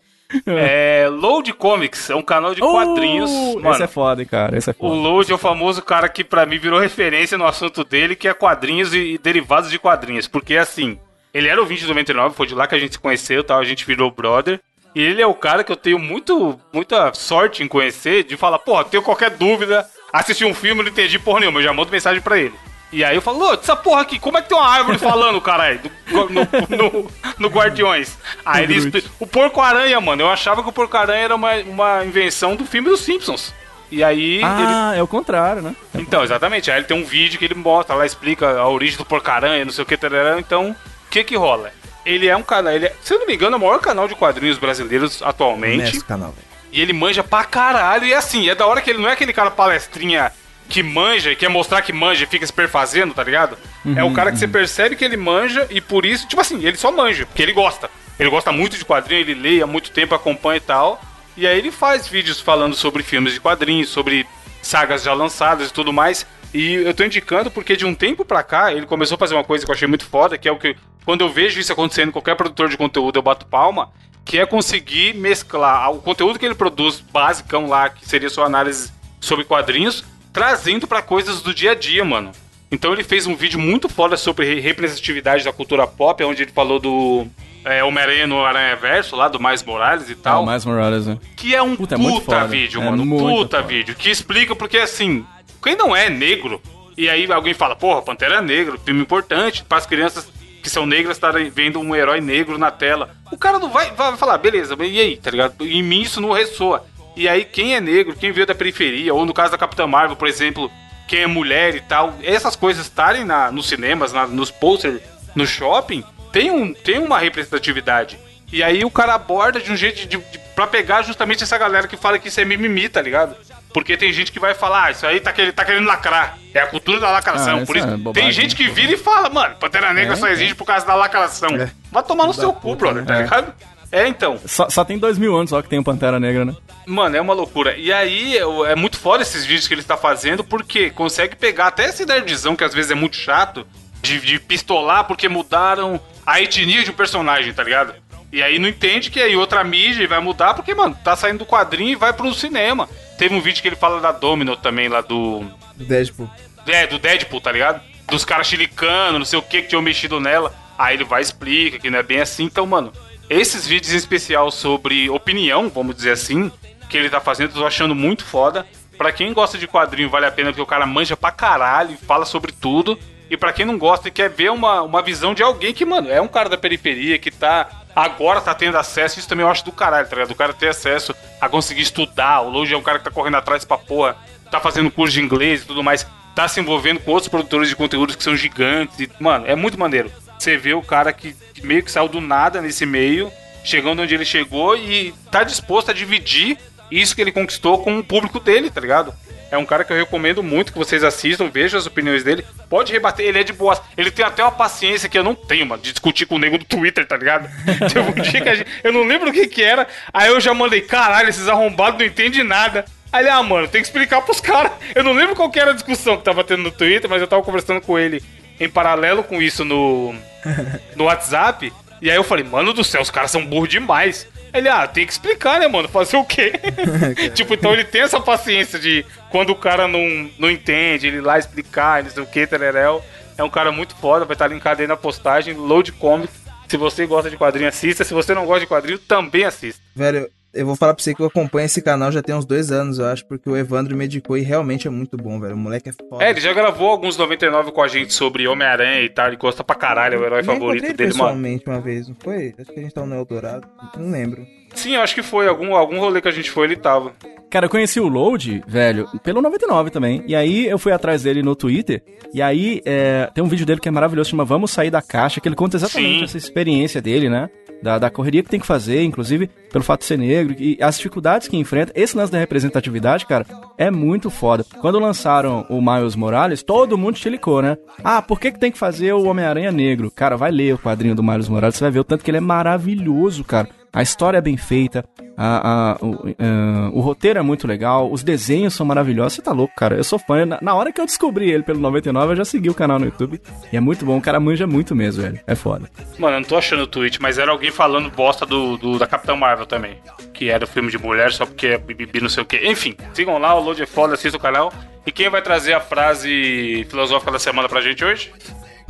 É, 0.47 1.09
Load 1.11 1.53
Comics, 1.53 2.11
é 2.11 2.14
um 2.14 2.22
canal 2.22 2.55
de 2.55 2.61
quadrinhos. 2.61 3.30
Uh, 3.30 3.61
Mano, 3.61 3.74
Esse 3.74 3.83
é 3.83 3.87
foda, 3.87 4.24
cara. 4.24 4.57
Esse 4.57 4.70
é 4.70 4.72
O 4.72 4.89
foda. 4.89 4.95
Load 4.95 5.33
é 5.33 5.35
o 5.35 5.39
famoso 5.39 5.83
cara 5.83 6.09
que 6.09 6.24
pra 6.24 6.47
mim 6.47 6.59
virou 6.59 6.78
referência 6.80 7.37
no 7.39 7.47
assunto 7.47 7.85
dele, 7.85 8.16
que 8.16 8.28
é 8.28 8.35
quadrinhos 8.35 8.95
e, 8.95 9.14
e 9.14 9.18
derivados 9.18 9.70
de 9.70 9.78
quadrinhos. 9.78 10.26
Porque 10.26 10.57
assim, 10.57 10.99
ele 11.33 11.49
era 11.49 11.61
o 11.62 11.66
20 11.66 11.80
de 11.80 11.89
99, 11.89 12.35
foi 12.35 12.47
de 12.47 12.55
lá 12.55 12.66
que 12.66 12.74
a 12.74 12.78
gente 12.78 12.93
se 12.93 12.99
conheceu, 12.99 13.43
tal, 13.43 13.59
a 13.59 13.64
gente 13.64 13.87
virou 13.87 14.11
brother. 14.11 14.61
E 14.95 15.01
ele 15.01 15.22
é 15.22 15.26
o 15.26 15.35
cara 15.35 15.64
que 15.64 15.72
eu 15.72 15.76
tenho 15.76 15.99
muito, 15.99 16.59
muita 16.72 17.14
sorte 17.14 17.62
em 17.62 17.68
conhecer, 17.68 18.24
de 18.24 18.37
falar, 18.37 18.59
pô, 18.59 18.83
tenho 18.85 19.03
qualquer 19.03 19.30
dúvida, 19.30 19.87
assisti 20.12 20.45
um 20.45 20.53
filme, 20.53 20.83
não 20.83 20.91
entendi 20.91 21.18
porra 21.18 21.41
nenhuma, 21.41 21.61
eu 21.61 21.64
já 21.64 21.72
mando 21.72 21.91
mensagem 21.91 22.20
pra 22.20 22.39
ele. 22.39 22.53
E 22.93 23.03
aí 23.03 23.14
eu 23.16 23.22
falo, 23.22 23.38
ô, 23.51 23.55
essa 23.55 23.74
porra 23.74 24.03
aqui, 24.03 24.18
como 24.18 24.36
é 24.36 24.43
que 24.43 24.49
tem 24.51 24.59
uma 24.59 24.68
árvore 24.68 24.99
falando, 24.99 25.40
caralho, 25.40 25.80
no, 26.09 26.28
no, 26.28 27.11
no 27.38 27.49
Guardiões? 27.49 28.18
Aí 28.45 28.64
ele 28.64 28.74
expli- 28.76 29.05
O 29.18 29.26
Porco-Aranha, 29.26 29.99
mano, 30.01 30.22
eu 30.22 30.28
achava 30.28 30.62
que 30.62 30.68
o 30.68 30.72
Porco-Aranha 30.72 31.24
era 31.24 31.34
uma, 31.34 31.55
uma 31.57 32.05
invenção 32.05 32.55
do 32.55 32.66
filme 32.66 32.90
dos 32.90 33.01
Simpsons. 33.01 33.55
E 33.90 34.03
aí 34.05 34.36
ele 34.36 34.45
Ah, 34.45 34.93
é 34.97 35.03
o 35.03 35.07
contrário, 35.07 35.62
né? 35.62 35.74
então, 35.95 36.22
exatamente. 36.22 36.70
Aí 36.70 36.78
ele 36.78 36.86
tem 36.86 36.97
um 36.97 37.05
vídeo 37.05 37.38
que 37.38 37.45
ele 37.47 37.55
mostra 37.55 37.95
lá, 37.95 38.05
explica 38.07 38.59
a 38.59 38.68
origem 38.68 38.97
do 38.99 39.05
porcaranha, 39.05 39.64
não 39.64 39.72
sei 39.72 39.82
o 39.84 39.86
que, 39.86 39.97
tarará. 39.97 40.38
Então, 40.38 40.70
o 40.70 41.11
que 41.11 41.24
que 41.24 41.36
rola? 41.36 41.70
Ele 42.05 42.26
é 42.28 42.36
um 42.36 42.43
canal, 42.43 42.72
ele 42.72 42.86
é, 42.86 42.95
se 43.03 43.14
eu 43.14 43.18
não 43.20 43.26
me 43.26 43.34
engano, 43.34 43.55
é 43.55 43.59
o 43.59 43.61
maior 43.61 43.78
canal 43.80 44.09
de 44.09 44.14
quadrinhos 44.14 44.59
brasileiros 44.59 45.22
atualmente. 45.22 45.76
Nesse 45.95 46.05
canal, 46.05 46.30
velho. 46.32 46.47
E 46.72 46.80
ele 46.80 46.93
manja 46.93 47.22
pra 47.22 47.45
caralho. 47.45 48.05
E 48.07 48.12
assim, 48.14 48.49
é 48.49 48.55
da 48.55 48.66
hora 48.66 48.80
que 48.80 48.90
ele 48.90 48.99
não 49.01 49.09
é 49.09 49.12
aquele 49.12 49.32
cara 49.32 49.51
palestrinha 49.51 50.32
que 50.73 50.83
manja 50.83 51.31
e 51.31 51.37
quer 51.37 51.51
mostrar 51.51 51.83
que 51.83 51.93
manja 51.93 52.25
e 52.25 52.27
fica 52.27 52.47
se 52.47 52.53
perfazendo, 52.53 53.12
tá 53.12 53.23
ligado? 53.23 53.59
é 53.95 54.03
o 54.03 54.12
cara 54.14 54.33
que 54.33 54.39
você 54.39 54.49
percebe 54.49 54.97
que 54.97 55.05
ele 55.05 55.18
manja 55.18 55.66
e 55.68 55.83
por 55.83 56.07
isso, 56.07 56.27
tipo 56.27 56.41
assim, 56.41 56.64
ele 56.64 56.79
só 56.79 56.91
manja, 56.91 57.27
porque 57.27 57.43
ele 57.43 57.53
gosta. 57.53 57.91
Ele 58.18 58.31
gosta 58.31 58.51
muito 58.51 58.79
de 58.79 58.85
quadrinho, 58.85 59.20
ele 59.20 59.35
lê 59.35 59.62
há 59.62 59.66
muito 59.66 59.91
tempo, 59.91 60.14
acompanha 60.14 60.57
e 60.57 60.61
tal. 60.61 60.99
E 61.37 61.47
aí 61.47 61.59
ele 61.59 61.70
faz 61.70 62.09
vídeos 62.09 62.41
falando 62.41 62.75
sobre 62.75 63.03
filmes 63.03 63.35
de 63.35 63.41
quadrinhos, 63.41 63.91
sobre 63.91 64.27
sagas 64.62 65.03
já 65.03 65.12
lançadas 65.12 65.68
e 65.68 65.73
tudo 65.73 65.93
mais. 65.93 66.27
E 66.55 66.75
eu 66.75 66.95
tô 66.95 67.05
indicando 67.05 67.51
porque 67.51 67.77
de 67.77 67.85
um 67.85 67.95
tempo 67.95 68.25
pra 68.25 68.43
cá 68.43 68.73
ele 68.73 68.87
começou 68.87 69.16
a 69.16 69.18
fazer 69.18 69.35
uma 69.35 69.45
coisa 69.45 69.66
que 69.66 69.70
eu 69.70 69.75
achei 69.75 69.89
muito 69.89 70.07
foda, 70.07 70.39
que 70.39 70.49
é 70.49 70.53
o 70.53 70.59
que 70.59 70.75
quando 71.05 71.20
eu 71.20 71.29
vejo 71.29 71.61
isso 71.61 71.73
acontecendo 71.73 72.09
em 72.09 72.12
qualquer 72.12 72.35
produtor 72.35 72.70
de 72.70 72.79
conteúdo 72.79 73.18
eu 73.18 73.23
bato 73.23 73.45
palma, 73.45 73.91
que 74.25 74.39
é 74.39 74.47
conseguir 74.47 75.14
mesclar 75.14 75.91
o 75.91 76.01
conteúdo 76.01 76.39
que 76.39 76.47
ele 76.47 76.55
produz 76.55 77.01
basicão 77.01 77.66
lá, 77.66 77.91
que 77.91 78.09
seria 78.09 78.31
sua 78.31 78.47
análise 78.47 78.93
sobre 79.20 79.45
quadrinhos, 79.45 80.05
trazendo 80.33 80.87
pra 80.87 81.03
coisas 81.03 81.41
do 81.43 81.53
dia 81.55 81.72
a 81.72 81.74
dia, 81.74 82.05
mano. 82.05 82.33
Então 82.70 82.93
ele 82.93 83.05
fez 83.05 83.26
um 83.26 83.35
vídeo 83.37 83.59
muito 83.61 83.89
foda 83.89 84.16
sobre 84.16 84.47
re- 84.47 84.61
representatividade 84.61 85.45
da 85.45 85.53
cultura 85.53 85.87
pop, 85.87 86.24
onde 86.24 86.43
ele 86.43 86.53
falou 86.53 86.78
do 86.78 87.26
é, 87.64 87.85
Homem-Aranha 87.85 88.26
no 88.26 88.43
Aranha 88.45 88.74
Verso, 88.76 89.14
lá 89.14 89.28
do 89.28 89.39
Mais 89.39 89.62
Morales 89.62 90.09
e 90.09 90.12
Ah, 90.12 90.16
tal. 90.22 90.43
o 90.43 90.47
Miles 90.47 90.64
Morales, 90.64 91.07
né? 91.07 91.18
Que 91.37 91.55
é 91.55 91.62
um 91.62 91.76
Puta, 91.76 91.95
puta, 91.95 91.95
é 91.97 91.99
muito 91.99 92.24
foda. 92.24 92.47
vídeo, 92.47 92.80
É 92.80 92.85
mano. 92.91 93.07
Puta 93.18 93.59
foda. 93.59 93.62
vídeo. 93.68 93.95
Que 93.95 94.11
explica 94.11 94.57
porque, 94.57 94.78
assim, 94.78 95.24
quem 95.62 95.76
não 95.76 95.95
é 95.95 96.09
negro, 96.09 96.62
e 96.97 97.11
aí 97.11 97.30
alguém 97.30 97.53
fala, 97.53 97.76
porra, 97.76 98.01
Pantera 98.01 98.41
Negra, 98.41 98.78
filme 98.83 99.03
importante 99.03 99.62
para 99.64 99.76
as 99.78 99.87
crianças 99.87 100.26
que 100.62 100.70
são 100.70 100.87
negras 100.87 101.16
estarem 101.16 101.51
vendo 101.51 101.78
um 101.80 101.95
herói 101.95 102.20
negro 102.20 102.57
na 102.57 102.70
tela. 102.70 103.11
O 103.33 103.37
cara 103.37 103.59
não 103.59 103.68
vai, 103.68 103.91
vai 103.91 104.16
falar, 104.16 104.39
beleza, 104.39 104.76
e 104.80 105.01
aí, 105.01 105.16
tá 105.16 105.30
ligado? 105.30 105.66
Em 105.66 105.83
mim 105.83 106.01
isso 106.03 106.20
não 106.20 106.30
ressoa. 106.33 106.87
E 107.17 107.29
aí, 107.29 107.45
quem 107.45 107.75
é 107.75 107.81
negro, 107.81 108.15
quem 108.17 108.33
veio 108.33 108.47
da 108.47 108.55
periferia, 108.55 109.13
ou 109.13 109.25
no 109.27 109.35
caso 109.35 109.53
da 109.53 109.59
Capitã 109.59 109.87
Marvel, 109.87 110.17
por 110.17 110.29
exemplo, 110.29 110.71
quem 111.07 111.21
é 111.23 111.27
mulher 111.27 111.75
e 111.75 111.81
tal, 111.81 112.15
essas 112.23 112.57
coisas 112.57 112.85
estarem 112.87 113.25
na, 113.25 113.51
nos 113.51 113.69
cinemas, 113.69 114.13
na- 114.13 114.27
nos 114.27 114.51
posters, 114.51 115.01
no 115.35 115.47
shopping, 115.47 116.03
tem, 116.33 116.51
um, 116.51 116.73
tem 116.73 116.99
uma 116.99 117.19
representatividade. 117.19 118.19
E 118.51 118.63
aí 118.63 118.85
o 118.85 118.91
cara 118.91 119.15
aborda 119.15 119.61
de 119.61 119.71
um 119.73 119.77
jeito 119.77 120.07
de, 120.07 120.19
de, 120.19 120.39
pra 120.55 120.67
pegar 120.67 121.03
justamente 121.03 121.43
essa 121.43 121.57
galera 121.59 121.87
que 121.89 121.97
fala 121.97 122.19
que 122.19 122.29
isso 122.29 122.41
é 122.41 122.45
mimimi, 122.45 122.89
tá 122.89 123.01
ligado? 123.01 123.35
Porque 123.73 123.97
tem 123.97 124.13
gente 124.13 124.31
que 124.31 124.39
vai 124.39 124.53
falar, 124.55 124.85
ah, 124.85 124.91
isso 124.91 125.07
aí 125.07 125.19
tá, 125.21 125.33
querendo- 125.33 125.55
tá 125.55 125.65
querendo 125.65 125.87
lacrar. 125.87 126.37
É 126.53 126.61
a 126.61 126.67
cultura 126.67 127.01
da 127.01 127.11
lacração. 127.11 127.61
Ah, 127.63 127.67
por 127.67 127.75
isso 127.77 127.87
é 127.87 127.97
bobagem, 127.97 128.13
tem 128.29 128.33
gente 128.33 128.55
que 128.55 128.65
né? 128.65 128.71
vira 128.71 128.93
e 128.93 128.97
fala, 128.99 129.31
mano, 129.31 129.55
Pantera 129.57 129.93
Negra 129.95 130.13
É, 130.13 130.17
só 130.17 130.29
é. 130.29 130.33
existe 130.33 130.55
por 130.55 130.67
causa 130.67 130.85
da 130.87 130.95
lacração. 130.95 131.51
É. 131.57 131.71
Vai 131.91 132.03
tomar 132.03 132.27
no 132.27 132.35
seu 132.35 132.53
cu, 132.53 132.75
brother, 132.75 133.05
tá 133.07 133.17
É. 133.17 133.23
ligado? 133.23 133.55
É, 133.93 134.09
então. 134.09 134.40
Só, 134.47 134.70
só 134.70 134.84
tem 134.84 134.99
dois 134.99 135.18
mil 135.18 135.36
anos 135.36 135.51
só 135.51 135.61
que 135.61 135.68
tem 135.68 135.78
o 135.78 135.84
Pantera 135.84 136.18
Negra, 136.18 136.47
né? 136.47 136.57
Mano, 136.86 137.14
é 137.14 137.20
uma 137.20 137.34
loucura. 137.34 137.76
E 137.76 137.93
aí, 137.93 138.38
é, 138.38 138.74
muito 138.74 138.99
foda 138.99 139.22
esses 139.22 139.45
vídeos 139.45 139.68
que 139.68 139.74
ele 139.74 139.82
está 139.82 139.99
fazendo, 139.99 140.43
porque 140.43 140.88
consegue 140.90 141.36
pegar 141.36 141.66
até 141.66 141.84
esse 141.84 142.07
nerdzão, 142.07 142.57
que 142.57 142.64
às 142.64 142.72
vezes 142.72 142.90
é 142.90 142.95
muito 142.95 143.16
chato, 143.16 143.66
de, 144.01 144.18
de 144.18 144.40
pistolar 144.40 145.05
porque 145.05 145.28
mudaram 145.28 146.01
a 146.26 146.40
etnia 146.40 146.82
de 146.82 146.90
um 146.90 146.95
personagem, 146.95 147.53
tá 147.53 147.62
ligado? 147.62 147.95
E 148.32 148.43
aí 148.43 148.59
não 148.59 148.68
entende 148.68 149.11
que 149.11 149.20
aí 149.20 149.36
outra 149.36 149.62
mídia 149.62 150.09
vai 150.09 150.18
mudar, 150.18 150.55
porque, 150.55 150.74
mano, 150.74 150.97
tá 151.05 151.14
saindo 151.14 151.40
do 151.40 151.47
quadrinho 151.47 151.90
e 151.90 151.97
vai 151.97 152.14
pro 152.14 152.32
cinema. 152.32 152.88
Teve 153.18 153.34
um 153.34 153.40
vídeo 153.43 153.61
que 153.61 153.68
ele 153.68 153.76
fala 153.76 154.01
da 154.01 154.11
Domino 154.11 154.57
também, 154.57 154.88
lá 154.88 155.03
do. 155.03 155.45
Deadpool. 155.76 156.30
É, 156.66 156.86
do 156.86 156.99
Deadpool, 156.99 157.43
tá 157.43 157.53
ligado? 157.53 157.82
Dos 158.09 158.24
caras 158.24 158.47
chilicando, 158.47 159.18
não 159.18 159.26
sei 159.26 159.38
o 159.38 159.43
que, 159.43 159.62
que 159.62 159.68
tinham 159.68 159.82
mexido 159.82 160.18
nela. 160.18 160.55
Aí 160.78 160.97
ele 160.97 161.05
vai 161.05 161.20
e 161.20 161.24
explica 161.24 161.78
que 161.78 161.90
não 161.90 161.99
é 161.99 162.03
bem 162.03 162.20
assim. 162.20 162.45
Então, 162.45 162.64
mano, 162.64 162.90
esses 163.29 163.66
vídeos 163.66 163.93
em 163.93 163.97
especial 163.97 164.51
sobre 164.51 165.09
opinião, 165.09 165.68
vamos 165.68 165.97
dizer 165.97 166.12
assim, 166.12 166.51
que 166.89 166.97
ele 166.97 167.11
tá 167.11 167.20
fazendo, 167.20 167.51
eu 167.51 167.61
tô 167.62 167.66
achando 167.66 167.95
muito 167.95 168.25
foda. 168.25 168.66
Pra 168.99 169.11
quem 169.11 169.33
gosta 169.33 169.57
de 169.57 169.66
quadrinho, 169.66 170.11
vale 170.11 170.27
a 170.27 170.31
pena, 170.31 170.51
porque 170.51 170.62
o 170.62 170.66
cara 170.66 170.87
manja 170.87 171.16
pra 171.16 171.33
caralho, 171.33 171.97
fala 172.07 172.25
sobre 172.25 172.53
tudo. 172.53 172.99
E 173.31 173.37
pra 173.37 173.53
quem 173.53 173.64
não 173.64 173.79
gosta 173.79 174.09
e 174.09 174.11
quer 174.11 174.29
ver 174.29 174.51
uma, 174.51 174.83
uma 174.83 175.01
visão 175.01 175.33
de 175.33 175.43
alguém 175.43 175.73
que, 175.73 175.87
mano, 175.87 176.11
é 176.11 176.20
um 176.20 176.29
cara 176.29 176.51
da 176.51 176.59
periferia, 176.59 177.18
que 177.18 177.31
tá. 177.31 177.68
Agora 177.97 178.41
tá 178.41 178.55
tendo 178.55 178.77
acesso, 178.77 179.18
isso 179.18 179.29
também 179.29 179.45
eu 179.45 179.51
acho 179.51 179.64
do 179.64 179.73
caralho, 179.73 180.07
tá 180.07 180.16
ligado? 180.16 180.33
O 180.33 180.35
cara 180.35 180.53
ter 180.53 180.68
acesso 180.68 181.14
a 181.41 181.49
conseguir 181.49 181.83
estudar. 181.83 182.43
O 182.43 182.51
Load 182.51 182.73
é 182.73 182.77
um 182.77 182.83
cara 182.83 182.99
que 182.99 183.05
tá 183.05 183.11
correndo 183.11 183.39
atrás 183.39 183.64
pra 183.64 183.79
porra, 183.79 184.16
tá 184.51 184.61
fazendo 184.61 184.91
curso 184.91 185.14
de 185.14 185.20
inglês 185.20 185.62
e 185.62 185.66
tudo 185.66 185.83
mais, 185.83 186.07
tá 186.35 186.47
se 186.47 186.61
envolvendo 186.61 187.01
com 187.01 187.11
outros 187.11 187.29
produtores 187.29 187.68
de 187.68 187.77
conteúdos 187.77 188.16
que 188.16 188.23
são 188.23 188.37
gigantes. 188.37 189.01
E, 189.01 189.11
mano, 189.18 189.47
é 189.47 189.55
muito 189.55 189.79
maneiro. 189.79 190.12
Você 190.43 190.57
vê 190.57 190.74
o 190.74 190.82
cara 190.82 191.12
que 191.12 191.36
meio 191.62 191.84
que 191.84 191.90
saiu 191.93 192.09
do 192.09 192.20
nada 192.20 192.61
nesse 192.61 192.84
meio, 192.84 193.32
chegando 193.62 194.03
onde 194.03 194.12
ele 194.12 194.24
chegou 194.24 194.76
e 194.76 195.14
tá 195.30 195.45
disposto 195.45 195.93
a 195.93 195.95
dividir 195.95 196.59
isso 196.90 197.14
que 197.14 197.22
ele 197.22 197.30
conquistou 197.30 197.78
com 197.78 197.97
o 197.97 198.03
público 198.03 198.40
dele, 198.40 198.68
tá 198.68 198.80
ligado? 198.80 199.14
É 199.53 199.57
um 199.57 199.64
cara 199.64 199.84
que 199.84 199.93
eu 199.93 199.97
recomendo 199.97 200.43
muito 200.43 200.72
que 200.72 200.78
vocês 200.78 201.05
assistam, 201.05 201.49
vejam 201.49 201.78
as 201.78 201.86
opiniões 201.86 202.24
dele. 202.24 202.45
Pode 202.68 202.93
rebater, 202.93 203.24
ele 203.24 203.38
é 203.38 203.45
de 203.45 203.53
boa. 203.53 203.80
Ele 203.97 204.11
tem 204.11 204.24
até 204.24 204.43
uma 204.43 204.51
paciência 204.51 205.09
que 205.09 205.16
eu 205.16 205.22
não 205.22 205.36
tenho, 205.36 205.64
mano, 205.64 205.80
de 205.80 205.93
discutir 205.93 206.26
com 206.26 206.34
o 206.34 206.38
nego 206.40 206.59
do 206.59 206.64
Twitter, 206.64 207.07
tá 207.07 207.16
ligado? 207.16 207.49
Teve 207.93 208.01
um 208.01 208.22
dia 208.22 208.40
que 208.40 208.49
a 208.49 208.55
gente, 208.57 208.68
eu 208.82 208.93
não 208.93 209.05
lembro 209.05 209.30
o 209.30 209.32
que 209.32 209.47
que 209.47 209.62
era. 209.62 209.86
Aí 210.12 210.28
eu 210.28 210.40
já 210.40 210.53
mandei, 210.53 210.80
caralho, 210.80 211.28
esses 211.28 211.47
arrombados 211.47 212.01
não 212.01 212.07
entendem 212.07 212.43
nada. 212.43 212.84
Aí 213.12 213.22
ele, 213.22 213.30
ah, 213.30 213.43
mano, 213.45 213.68
tem 213.68 213.80
que 213.80 213.86
explicar 213.86 214.22
pros 214.22 214.40
caras. 214.40 214.72
Eu 214.93 215.05
não 215.05 215.12
lembro 215.12 215.36
qual 215.36 215.51
que 215.51 215.61
era 215.61 215.70
a 215.70 215.74
discussão 215.74 216.16
que 216.16 216.24
tava 216.24 216.43
tendo 216.43 216.64
no 216.64 216.72
Twitter, 216.72 217.09
mas 217.09 217.20
eu 217.20 217.28
tava 217.28 217.45
conversando 217.45 217.80
com 217.80 217.97
ele 217.97 218.20
em 218.59 218.69
paralelo 218.69 219.23
com 219.23 219.41
isso 219.41 219.65
no, 219.65 220.15
no 220.97 221.05
WhatsApp. 221.05 221.73
E 222.01 222.11
aí 222.11 222.17
eu 222.17 222.25
falei, 222.25 222.45
mano 222.45 222.73
do 222.73 222.83
céu, 222.83 223.01
os 223.01 223.11
caras 223.11 223.31
são 223.31 223.47
burros 223.47 223.69
demais. 223.69 224.27
Ele, 224.53 224.69
ah, 224.69 224.87
tem 224.87 225.07
que 225.07 225.13
explicar, 225.13 225.61
né, 225.61 225.69
mano? 225.69 225.89
Fazer 225.89 226.17
o 226.17 226.25
quê? 226.25 226.53
tipo, 227.35 227.55
então 227.55 227.73
ele 227.73 227.85
tem 227.85 228.03
essa 228.03 228.21
paciência 228.21 228.79
de 228.79 229.05
quando 229.31 229.51
o 229.51 229.57
cara 229.57 229.89
não, 229.89 230.31
não 230.39 230.51
entende, 230.51 231.07
ele 231.07 231.19
ir 231.19 231.21
lá 231.21 231.39
explicar, 231.39 232.03
não 232.03 232.11
sei 232.11 232.23
o 232.23 232.27
que, 232.27 232.47
tereréu. 232.47 233.03
É 233.39 233.43
um 233.43 233.51
cara 233.51 233.73
muito 233.73 233.97
foda, 233.97 234.25
vai 234.25 234.35
estar 234.35 234.49
linkado 234.49 234.83
aí 234.83 234.87
na 234.87 234.97
postagem, 234.97 235.55
Load 235.55 235.93
Comics. 235.93 236.43
Se 236.69 236.77
você 236.77 237.07
gosta 237.07 237.31
de 237.31 237.37
quadrinho, 237.37 237.69
assista. 237.69 238.05
Se 238.05 238.15
você 238.15 238.35
não 238.35 238.47
gosta 238.47 238.61
de 238.61 238.67
quadrinho, 238.67 238.99
também 238.99 239.45
assista. 239.45 239.81
Velho, 239.95 240.29
eu 240.55 240.67
vou 240.67 240.77
falar 240.77 240.95
pra 240.95 241.03
você 241.03 241.15
que 241.15 241.21
eu 241.21 241.27
acompanho 241.27 241.67
esse 241.67 241.81
canal 241.81 242.13
já 242.13 242.23
tem 242.23 242.35
uns 242.35 242.45
dois 242.45 242.71
anos, 242.71 242.99
eu 242.99 243.07
acho, 243.07 243.25
porque 243.27 243.49
o 243.49 243.57
Evandro 243.57 243.97
me 243.97 244.05
indicou 244.05 244.37
e 244.37 244.43
realmente 244.43 244.87
é 244.87 244.91
muito 244.91 245.17
bom, 245.17 245.41
velho. 245.41 245.55
O 245.55 245.59
moleque 245.59 245.89
é 245.89 245.93
foda. 245.93 246.25
É, 246.25 246.31
ele 246.31 246.41
já 246.41 246.53
gravou 246.53 246.91
alguns 246.91 247.17
99 247.17 247.73
com 247.73 247.83
a 247.83 247.89
gente 247.89 248.13
sobre 248.13 248.47
Homem-Aranha 248.47 249.01
e 249.03 249.09
tal. 249.09 249.29
Ele 249.29 249.37
gosta 249.37 249.65
pra 249.65 249.75
caralho, 249.77 250.17
é 250.17 250.19
o 250.19 250.25
herói 250.25 250.41
Eu 250.41 250.45
favorito 250.45 250.83
dele, 250.83 250.97
mano. 250.99 251.13
pessoalmente 251.13 251.65
uma 251.67 251.81
vez, 251.81 252.09
não 252.09 252.17
foi? 252.23 252.55
Acho 252.59 252.71
que 252.73 252.79
a 252.81 252.83
gente 252.83 252.95
tava 252.95 253.07
no 253.07 253.17
Eldorado, 253.17 253.67
não 253.97 254.11
lembro. 254.11 254.47
Sim, 254.75 254.97
acho 254.97 255.14
que 255.14 255.23
foi. 255.23 255.47
Algum, 255.49 255.75
algum 255.75 255.99
rolê 255.99 256.20
que 256.20 256.29
a 256.29 256.33
gente 256.33 256.51
foi, 256.51 256.66
ele 256.66 256.77
tava. 256.77 257.12
Cara, 257.53 257.66
eu 257.66 257.70
conheci 257.70 258.01
o 258.01 258.09
Load, 258.09 258.64
velho, 258.66 259.07
pelo 259.23 259.43
99 259.43 259.91
também. 259.91 260.25
E 260.27 260.35
aí 260.35 260.66
eu 260.66 260.79
fui 260.79 260.91
atrás 260.91 261.23
dele 261.25 261.43
no 261.43 261.55
Twitter. 261.55 262.03
E 262.33 262.41
aí 262.41 262.81
é, 262.87 263.29
tem 263.35 263.45
um 263.45 263.47
vídeo 263.47 263.66
dele 263.66 263.79
que 263.79 263.89
é 263.89 263.93
maravilhoso, 263.93 264.31
chama 264.31 264.43
Vamos 264.43 264.70
Sair 264.70 264.91
da 264.91 265.03
Caixa, 265.03 265.39
que 265.39 265.47
ele 265.47 265.55
conta 265.55 265.77
exatamente 265.77 266.20
Sim. 266.20 266.25
essa 266.25 266.39
experiência 266.39 267.03
dele, 267.03 267.29
né? 267.29 267.51
Da, 267.83 267.99
da 267.99 268.09
correria 268.09 268.43
que 268.43 268.49
tem 268.49 268.61
que 268.61 268.66
fazer, 268.66 269.03
inclusive 269.03 269.51
pelo 269.70 269.85
fato 269.85 270.01
de 270.01 270.07
ser 270.07 270.16
negro, 270.16 270.55
e 270.59 270.79
as 270.81 270.97
dificuldades 270.97 271.47
que 271.47 271.59
enfrenta. 271.59 271.93
Esse 271.95 272.16
lance 272.16 272.33
da 272.33 272.39
representatividade, 272.39 273.27
cara, 273.27 273.45
é 273.77 273.91
muito 273.91 274.31
foda. 274.31 274.64
Quando 274.81 274.99
lançaram 274.99 275.66
o 275.68 275.83
Miles 275.83 276.16
Morales, 276.16 276.62
todo 276.62 276.97
mundo 276.97 277.18
chilicou, 277.18 277.61
né? 277.61 277.77
Ah, 278.03 278.23
por 278.23 278.41
que, 278.41 278.53
que 278.53 278.59
tem 278.59 278.73
que 278.73 278.79
fazer 278.79 279.12
o 279.12 279.27
Homem-Aranha 279.27 279.70
negro? 279.70 280.11
Cara, 280.11 280.39
vai 280.39 280.51
ler 280.51 280.75
o 280.75 280.79
quadrinho 280.79 281.14
do 281.14 281.23
Miles 281.23 281.51
Morales, 281.51 281.77
você 281.77 281.85
vai 281.85 281.91
ver 281.91 282.01
o 282.01 282.05
tanto 282.05 282.25
que 282.25 282.31
ele 282.31 282.39
é 282.39 282.41
maravilhoso, 282.41 283.45
cara. 283.45 283.68
A 283.95 284.01
história 284.03 284.38
é 284.38 284.40
bem 284.40 284.57
feita, 284.57 285.05
a- 285.36 285.93
a- 285.93 286.05
o, 286.05 286.34
ah, 286.38 286.90
o 286.95 287.01
roteiro 287.01 287.38
é 287.38 287.43
muito 287.43 287.66
legal, 287.66 288.11
os 288.11 288.22
desenhos 288.22 288.72
são 288.74 288.86
maravilhosos. 288.86 289.34
Você 289.34 289.43
tá 289.43 289.53
louco, 289.53 289.74
cara. 289.76 289.97
Eu 289.97 290.05
sou 290.05 290.18
fã. 290.18 290.47
Na, 290.47 290.59
na 290.62 290.74
hora 290.74 290.90
que 290.90 290.99
eu 291.01 291.05
descobri 291.05 291.51
ele 291.51 291.62
pelo 291.62 291.78
99, 291.78 292.32
eu 292.32 292.36
já 292.36 292.45
segui 292.45 292.70
o 292.70 292.74
canal 292.74 292.99
no 292.99 293.05
YouTube. 293.05 293.38
E 293.70 293.76
é 293.76 293.80
muito 293.80 294.07
bom, 294.07 294.16
o 294.16 294.20
cara 294.22 294.40
manja 294.40 294.66
muito 294.66 294.95
mesmo, 294.95 295.22
velho. 295.22 295.38
É 295.47 295.55
foda. 295.55 295.90
Mano, 296.18 296.36
eu 296.36 296.40
não 296.40 296.49
tô 296.49 296.57
achando 296.57 296.84
o 296.84 296.86
tweet, 296.86 297.20
mas 297.20 297.36
era 297.38 297.51
alguém 297.51 297.70
falando 297.70 298.11
bosta 298.11 298.47
do, 298.47 298.78
do- 298.78 298.99
da 298.99 299.07
Capitã 299.07 299.36
Marvel 299.36 299.66
também. 299.66 299.99
Que 300.32 300.49
era 300.49 300.66
filme 300.66 300.90
de 300.90 300.97
mulher 300.99 301.30
só 301.32 301.45
porque 301.45 301.66
é 301.66 301.78
bibibi 301.78 302.20
não 302.20 302.28
sei 302.30 302.43
o 302.43 302.47
que. 302.47 302.57
Enfim, 302.66 302.95
sigam 303.12 303.36
lá, 303.38 303.55
o 303.55 303.62
Load 303.62 303.82
é 303.82 303.86
foda, 303.86 304.14
assista 304.14 304.38
o 304.38 304.40
canal. 304.40 304.72
E 305.07 305.12
quem 305.12 305.28
vai 305.28 305.43
trazer 305.43 305.74
a 305.74 305.80
frase 305.80 306.86
filosófica 306.88 307.30
da 307.30 307.38
semana 307.38 307.68
pra 307.68 307.80
gente 307.82 308.03
hoje? 308.05 308.32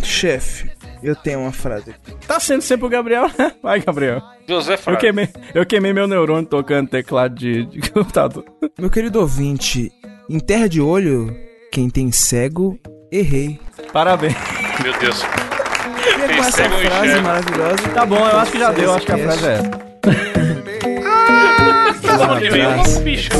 Chefe, 0.02 0.70
eu 1.02 1.16
tenho 1.16 1.40
uma 1.40 1.52
frase 1.52 1.90
aqui. 1.90 2.26
Tá 2.26 2.38
sendo 2.40 2.62
sempre 2.62 2.86
o 2.86 2.88
Gabriel, 2.88 3.30
né? 3.38 3.52
Vai, 3.62 3.80
Gabriel. 3.80 4.20
José 4.48 4.74
Eu 4.74 4.78
Frase. 4.78 4.98
queimei, 5.00 5.28
eu 5.54 5.64
queimei 5.66 5.92
meu 5.92 6.06
neurônio 6.06 6.46
tocando 6.46 6.88
teclado 6.88 7.34
de, 7.34 7.64
de 7.66 7.80
computador. 7.90 8.44
Meu 8.78 8.90
querido 8.90 9.20
ouvinte, 9.20 9.90
em 10.28 10.38
terra 10.38 10.68
de 10.68 10.80
olho, 10.80 11.34
quem 11.70 11.88
tem 11.90 12.10
cego, 12.12 12.78
errei. 13.10 13.58
Parabéns. 13.92 14.34
Meu 14.82 14.92
Deus. 14.98 15.22
E 15.22 16.22
é 16.22 16.26
Tem 16.26 16.36
com 16.36 16.42
essa 16.44 16.56
cego 16.56 16.74
frase 16.78 17.06
enxerga. 17.06 17.22
maravilhosa. 17.22 17.88
Tá 17.94 18.06
bom, 18.06 18.16
eu 18.18 18.38
acho 18.38 18.52
que 18.52 18.58
já 18.58 18.72
deu, 18.72 18.84
eu 18.84 18.94
acho 18.94 19.06
que 19.06 19.12
a 19.12 19.18
frase 19.18 19.46
é 19.46 19.52
essa. 19.54 19.70
Tá 22.02 22.38
de 22.38 22.50
mim, 22.50 22.60
abraço. 22.60 22.98
ô, 22.98 23.02
bicho. 23.02 23.30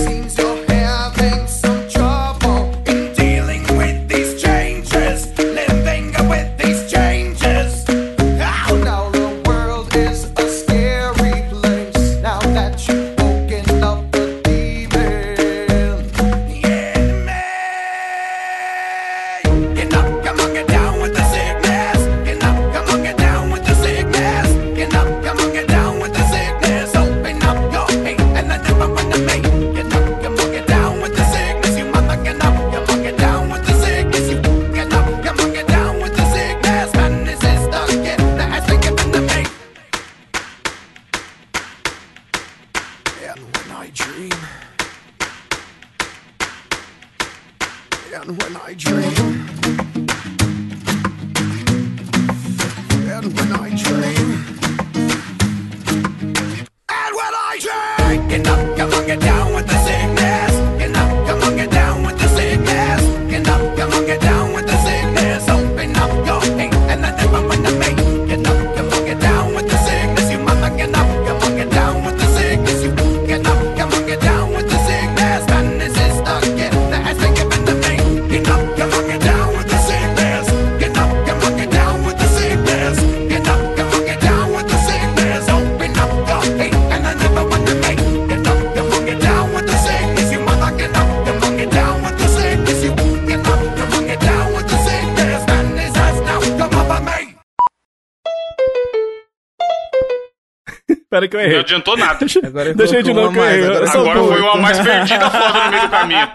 Adiantou 101.72 101.96
nada. 101.96 102.26
Agora 102.44 102.74
eu 102.78 103.02
de 103.02 103.12
novo 103.12 103.36
mais, 103.36 103.64
Agora 103.94 104.20
burro. 104.20 104.32
foi 104.32 104.40
uma 104.42 104.56
mais 104.56 104.78
perdida 104.80 105.30
foda 105.30 105.64
no 105.64 105.70
meio 105.70 105.82
do 105.82 105.88
caminho. 105.88 106.28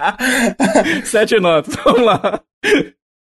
Sete 1.06 1.40
notas, 1.40 1.76
vamos 1.84 2.02
lá. 2.02 2.42